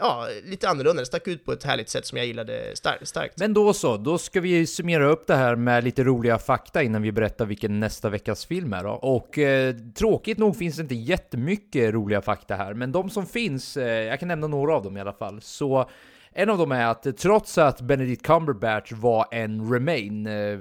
ja, 0.00 0.28
lite 0.44 0.68
annorlunda. 0.68 1.00
Den 1.00 1.06
stack 1.06 1.28
ut 1.28 1.44
på 1.44 1.52
ett 1.52 1.64
härligt 1.64 1.88
sätt 1.88 2.06
som 2.06 2.18
jag 2.18 2.26
gillade 2.26 2.76
star- 2.76 3.04
starkt. 3.04 3.38
Men 3.38 3.54
då 3.54 3.72
så, 3.72 3.96
då 3.96 4.18
ska 4.18 4.40
vi 4.40 4.66
summera 4.66 5.06
upp 5.06 5.26
det 5.26 5.36
här 5.36 5.56
med 5.56 5.84
lite 5.84 6.04
roliga 6.04 6.38
fakta 6.38 6.82
innan 6.82 7.02
vi 7.02 7.12
berättar 7.12 7.46
vilken 7.46 7.80
nästa 7.80 8.08
veckas 8.08 8.46
film 8.46 8.72
är 8.72 8.84
då. 8.84 8.90
Och 8.90 9.38
eh, 9.38 9.74
tråkigt 9.94 10.38
nog 10.38 10.56
finns 10.56 10.76
det 10.76 10.82
inte 10.82 10.94
jättemycket 11.12 11.94
roliga 11.94 12.22
fakta 12.22 12.54
här, 12.54 12.74
men 12.74 12.92
de 12.92 13.10
som 13.10 13.26
finns, 13.26 13.76
eh, 13.76 14.04
jag 14.04 14.18
kan 14.20 14.28
nämna 14.28 14.46
några 14.46 14.74
av 14.74 14.82
dem 14.82 14.96
i 14.96 15.00
alla 15.00 15.12
fall. 15.12 15.40
Så 15.40 15.88
en 16.32 16.50
av 16.50 16.58
dem 16.58 16.72
är 16.72 16.86
att 16.86 17.16
trots 17.18 17.58
att 17.58 17.80
Benedict 17.80 18.22
Cumberbatch 18.22 18.92
var 18.92 19.26
en 19.30 19.72
Remain, 19.72 20.26
eh, 20.26 20.58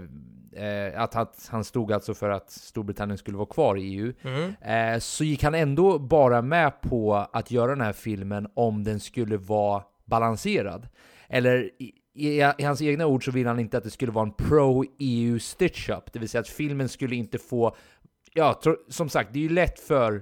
eh, 0.66 1.02
att, 1.02 1.16
att 1.16 1.48
han 1.52 1.64
stod 1.64 1.92
alltså 1.92 2.14
för 2.14 2.30
att 2.30 2.52
Storbritannien 2.52 3.18
skulle 3.18 3.38
vara 3.38 3.46
kvar 3.48 3.78
i 3.78 3.82
EU, 3.82 4.14
Mm. 4.24 5.02
så 5.02 5.24
gick 5.24 5.44
han 5.44 5.56
ändå 5.56 6.00
bara 6.00 6.42
med 6.42 6.82
på 6.82 7.28
att 7.34 7.52
göra 7.52 7.72
den 7.72 7.82
här 7.82 7.94
filmen 7.94 8.48
om 8.54 8.84
den 8.84 9.00
skulle 9.00 9.38
vara 9.38 9.84
balanserad. 10.06 10.88
Eller 11.30 11.70
i, 11.80 11.94
i, 12.14 12.42
hans 12.42 12.82
egna 12.82 13.06
ord 13.06 13.26
så 13.26 13.32
vill 13.32 13.48
han 13.48 13.60
inte 13.60 13.78
att 13.78 13.84
det 13.84 13.90
skulle 13.90 14.12
vara 14.12 14.26
en 14.26 14.34
pro-EU 14.34 15.40
stitch-up, 15.40 16.14
det 16.14 16.20
vill 16.20 16.30
säga 16.30 16.42
att 16.42 16.48
filmen 16.48 16.90
skulle 16.90 17.16
inte 17.16 17.38
få 17.38 17.76
Ja, 18.34 18.62
som 18.90 19.10
sagt, 19.10 19.34
det 19.34 19.40
är 19.40 19.44
ju 19.44 19.50
lätt 19.50 19.80
för 19.80 20.22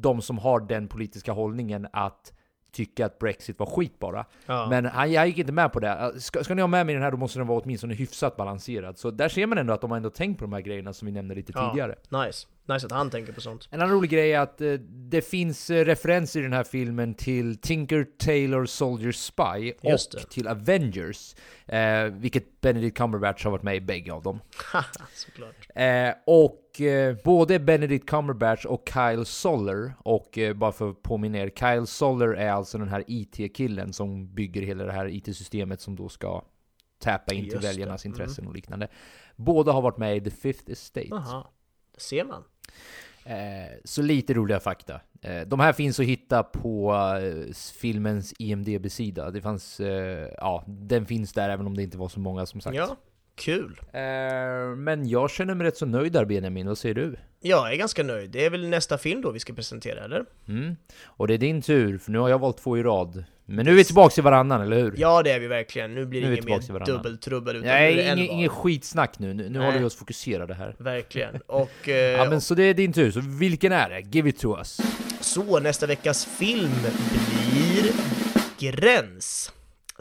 de 0.00 0.22
som 0.22 0.38
har 0.38 0.60
den 0.60 0.88
politiska 0.88 1.32
hållningen 1.32 1.86
att 1.92 2.32
tycka 2.72 3.06
att 3.06 3.18
Brexit 3.18 3.58
var 3.58 3.66
skit 3.66 3.98
bara. 3.98 4.26
Ja. 4.46 4.66
Men 4.70 4.84
han, 4.84 5.12
jag 5.12 5.26
gick 5.26 5.38
inte 5.38 5.52
med 5.52 5.72
på 5.72 5.80
det. 5.80 6.12
Ska, 6.20 6.44
ska 6.44 6.54
ni 6.54 6.62
ha 6.62 6.66
med 6.66 6.86
mig 6.86 6.94
den 6.94 7.04
här 7.04 7.10
då 7.10 7.16
måste 7.16 7.38
den 7.38 7.46
vara 7.46 7.60
åtminstone 7.60 7.94
hyfsat 7.94 8.36
balanserad. 8.36 8.98
Så 8.98 9.10
där 9.10 9.28
ser 9.28 9.46
man 9.46 9.58
ändå 9.58 9.72
att 9.72 9.80
de 9.80 9.90
har 9.90 9.96
ändå 9.96 10.10
tänkt 10.10 10.38
på 10.38 10.44
de 10.44 10.52
här 10.52 10.60
grejerna 10.60 10.92
som 10.92 11.06
vi 11.06 11.12
nämnde 11.12 11.34
lite 11.34 11.52
Ja, 11.54 11.70
tidigare. 11.70 11.94
Nice. 12.08 12.46
Nice 12.66 12.86
att 12.86 12.92
han 12.92 13.10
tänker 13.10 13.32
på 13.32 13.40
sånt. 13.40 13.68
En 13.70 13.80
annan 13.80 13.94
rolig 13.94 14.10
grej 14.10 14.32
är 14.32 14.40
att 14.40 14.60
eh, 14.60 14.72
det 14.88 15.22
finns 15.22 15.70
eh, 15.70 15.84
referenser 15.84 16.40
i 16.40 16.42
den 16.42 16.52
här 16.52 16.64
filmen 16.64 17.14
till 17.14 17.56
Tinker 17.56 18.06
Tailor 18.18 18.66
Soldier 18.66 19.12
Spy 19.12 19.72
och 19.82 20.30
till 20.30 20.48
Avengers, 20.48 21.34
eh, 21.66 22.04
vilket 22.04 22.60
Benedict 22.60 22.96
Cumberbatch 22.96 23.44
har 23.44 23.50
varit 23.50 23.62
med 23.62 23.76
i 23.76 23.80
bägge 23.80 24.12
av 24.12 24.22
dem. 24.22 24.40
Såklart. 25.14 25.68
Eh, 25.74 26.14
och 26.26 26.69
eh, 26.80 27.16
både 27.24 27.58
Benedict 27.58 28.06
Cumberbatch 28.06 28.64
och 28.64 28.88
Kyle 28.94 29.24
Soller, 29.24 29.92
och 29.98 30.38
eh, 30.38 30.54
bara 30.54 30.72
för 30.72 30.90
att 30.90 31.02
påminna 31.02 31.38
er, 31.38 31.50
Kyle 31.56 31.86
Soller 31.86 32.28
är 32.28 32.50
alltså 32.50 32.78
den 32.78 32.88
här 32.88 33.04
IT-killen 33.06 33.92
som 33.92 34.34
bygger 34.34 34.62
hela 34.62 34.84
det 34.84 34.92
här 34.92 35.06
IT-systemet 35.08 35.80
som 35.80 35.96
då 35.96 36.08
ska 36.08 36.42
tappa 36.98 37.34
in 37.34 37.44
till 37.44 37.52
Just 37.52 37.62
det. 37.62 37.68
väljarnas 37.68 38.04
Mm. 38.04 38.12
intressen 38.14 38.46
och 38.46 38.54
liknande. 38.54 38.88
Båda 39.36 39.72
har 39.72 39.82
varit 39.82 39.98
med 39.98 40.16
i 40.16 40.20
The 40.20 40.30
Fifth 40.30 40.70
Estate. 40.72 41.08
Aha, 41.14 41.50
det 41.94 42.00
ser 42.00 42.24
man. 42.24 42.44
Eh, 43.24 43.72
så 43.84 44.02
lite 44.02 44.34
roliga 44.34 44.60
fakta. 44.60 45.00
Eh, 45.22 45.40
de 45.46 45.60
här 45.60 45.72
finns 45.72 46.00
att 46.00 46.06
hitta 46.06 46.42
på 46.42 46.94
eh, 47.22 47.52
filmens 47.80 48.34
IMDB-sida. 48.38 49.30
Det 49.30 49.40
fanns, 49.40 49.80
ja, 50.36 50.64
den 50.66 51.06
finns 51.06 51.32
där 51.32 51.48
även 51.50 51.66
om 51.66 51.76
det 51.76 51.82
inte 51.82 51.98
var 51.98 52.08
så 52.08 52.20
många 52.20 52.46
som 52.46 52.60
sagt. 52.60 52.76
Ja, 52.76 52.96
kul. 53.40 53.80
Eh, 53.92 54.00
men 54.76 55.08
jag 55.08 55.30
känner 55.30 55.54
mig 55.54 55.66
rätt 55.66 55.76
så 55.76 55.86
nöjd 55.86 56.12
där 56.12 56.24
Benjamin, 56.24 56.66
vad 56.66 56.78
säger 56.78 56.94
du? 56.94 57.16
Jag 57.40 57.72
är 57.72 57.76
ganska 57.76 58.02
nöjd. 58.02 58.30
Det 58.30 58.44
är 58.44 58.50
väl 58.50 58.68
nästa 58.68 58.98
film 58.98 59.22
då 59.22 59.30
vi 59.30 59.40
ska 59.40 59.52
presentera, 59.52 60.04
eller? 60.04 60.24
Mm. 60.48 60.76
Och 61.04 61.28
det 61.28 61.34
är 61.34 61.38
din 61.38 61.62
tur, 61.62 61.98
för 61.98 62.10
nu 62.12 62.18
har 62.18 62.28
jag 62.28 62.38
valt 62.38 62.58
två 62.58 62.78
i 62.78 62.82
rad. 62.82 63.24
Men 63.44 63.64
nu 63.64 63.70
är 63.70 63.74
vi 63.74 63.84
tillbaka 63.84 64.20
i 64.20 64.22
varannan, 64.24 64.60
eller 64.62 64.78
hur? 64.78 64.94
Ja, 64.96 65.22
det 65.22 65.30
är 65.30 65.40
vi 65.40 65.46
verkligen. 65.46 65.94
Nu 65.94 66.06
blir 66.06 66.20
det 66.20 66.26
inget 66.26 66.44
mer 66.44 66.84
dubbeltrubbel, 66.86 67.56
utan 67.56 67.68
Nej, 67.68 68.08
var. 68.08 68.16
ingen 68.16 68.48
skitsnack 68.48 69.18
nu. 69.18 69.34
Nu, 69.34 69.48
nu 69.48 69.58
håller 69.58 69.78
vi 69.78 69.84
oss 69.84 69.96
fokuserade 69.96 70.54
här. 70.54 70.74
Verkligen. 70.78 71.34
Och... 71.46 71.88
Eh, 71.88 72.18
Ja 72.18 72.30
men 72.30 72.40
så 72.40 72.54
det 72.54 72.62
är 72.62 72.74
din 72.74 72.92
tur, 72.92 73.10
så 73.10 73.20
vilken 73.22 73.72
är 73.72 73.90
det? 73.90 74.00
Give 74.00 74.28
it 74.28 74.38
to 74.38 74.58
us! 74.58 74.80
Så 75.20 75.60
nästa 75.60 75.86
veckas 75.86 76.24
film 76.24 76.70
blir 77.50 77.92
Gräns. 78.58 79.52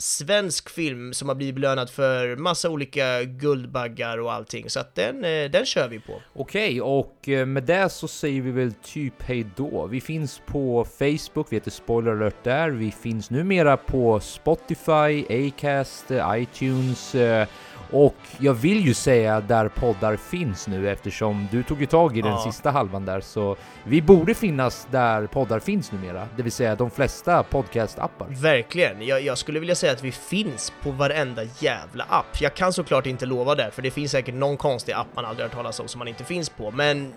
Svensk 0.02 0.70
film 0.70 1.14
som 1.14 1.28
har 1.28 1.36
blivit 1.36 1.56
belönad 1.56 1.90
för 1.90 2.36
massa 2.36 2.70
olika 2.70 3.24
Guldbaggar 3.24 4.18
och 4.18 4.34
allting, 4.34 4.70
så 4.70 4.80
att 4.80 4.96
den, 4.96 5.26
eh, 5.26 5.52
den 5.52 5.66
kör 5.66 5.88
vi 5.88 6.00
på. 6.00 6.22
Okej, 6.34 6.82
och 6.82 7.30
eh, 7.30 7.46
med 7.46 7.64
det 7.64 7.90
så 7.90 8.08
säger 8.08 8.42
vi 8.42 8.52
väl 8.52 8.74
typ 8.74 9.14
hej 9.22 9.46
då. 9.56 9.88
Vi 9.88 10.02
finns 10.02 10.42
på 10.46 10.86
Facebook, 11.00 11.48
vi 11.50 11.56
heter 11.56 11.72
Spoiler 11.72 12.12
alert 12.12 12.44
där. 12.44 12.70
Vi 12.70 12.92
finns 12.92 13.30
numera 13.30 13.78
på 13.78 14.20
Spotify, 14.20 15.26
Acast, 15.48 16.12
eh, 16.12 16.34
iTunes 16.36 17.16
eh, 17.16 17.48
och 17.92 18.16
jag 18.38 18.54
vill 18.54 18.86
ju 18.86 18.94
säga 18.94 19.42
där 19.42 19.68
poddar 19.68 20.16
finns 20.16 20.68
nu 20.68 20.90
eftersom 20.90 21.48
du 21.52 21.64
tog 21.64 21.80
ju 21.80 21.86
tag 21.86 22.18
i 22.18 22.22
den 22.22 22.32
Ja. 22.32 22.44
sista 22.52 22.72
halvan 22.72 23.06
där 23.06 23.22
så 23.22 23.56
vi 23.84 24.02
borde 24.02 24.34
finnas 24.34 24.88
där 24.92 25.28
poddar 25.28 25.60
finns 25.60 25.92
numera, 25.92 26.28
det 26.38 26.44
vill 26.44 26.52
säga 26.52 26.76
de 26.76 26.92
flesta 26.92 27.44
podcastappar. 27.44 28.28
Verkligen. 28.30 29.02
Jag, 29.08 29.22
jag 29.22 29.38
skulle 29.38 29.60
vilja 29.60 29.76
säga 29.76 29.92
att 29.94 30.04
vi 30.04 30.12
finns 30.12 30.74
på 30.84 30.92
varenda 30.92 31.42
jävla 31.60 32.04
app. 32.10 32.42
Jag 32.42 32.54
kan 32.54 32.74
såklart 32.74 33.06
inte 33.06 33.26
lova 33.26 33.56
det, 33.56 33.72
för 33.72 33.82
det 33.82 33.92
finns 33.92 34.12
säkert 34.12 34.36
någon 34.36 34.58
konstig 34.58 34.94
app 34.94 35.08
man 35.16 35.26
aldrig 35.26 35.44
har 35.44 35.50
hört 35.50 35.56
talas 35.58 35.80
om 35.80 35.88
som 35.88 36.00
man 36.00 36.08
inte 36.08 36.24
finns 36.24 36.50
på, 36.50 36.72
men 36.72 37.14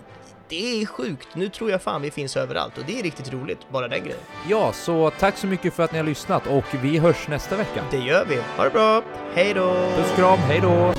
det 0.49 0.81
är 0.81 0.85
sjukt. 0.85 1.27
Nu 1.35 1.49
tror 1.49 1.71
jag 1.71 1.81
fan 1.81 2.01
vi 2.01 2.11
finns 2.11 2.37
överallt 2.37 2.77
och 2.77 2.83
det 2.87 2.99
är 2.99 3.03
riktigt 3.03 3.33
roligt, 3.33 3.59
bara 3.69 3.87
den 3.87 4.03
grejen. 4.03 4.19
Ja, 4.49 4.73
så 4.73 5.11
tack 5.19 5.37
så 5.37 5.47
mycket 5.47 5.73
för 5.73 5.83
att 5.83 5.91
ni 5.91 5.97
har 5.97 6.05
lyssnat 6.05 6.47
och 6.47 6.65
vi 6.81 6.97
hörs 6.97 7.27
nästa 7.27 7.57
vecka. 7.57 7.83
Det 7.91 7.97
gör 7.97 8.25
vi. 8.25 8.37
Ha 8.57 8.63
det 8.63 8.69
bra. 8.69 9.03
Hej 9.35 9.53
då! 9.53 9.73
Puss 9.95 10.15
kram, 10.15 10.39
hej 10.39 10.59
då! 10.61 10.93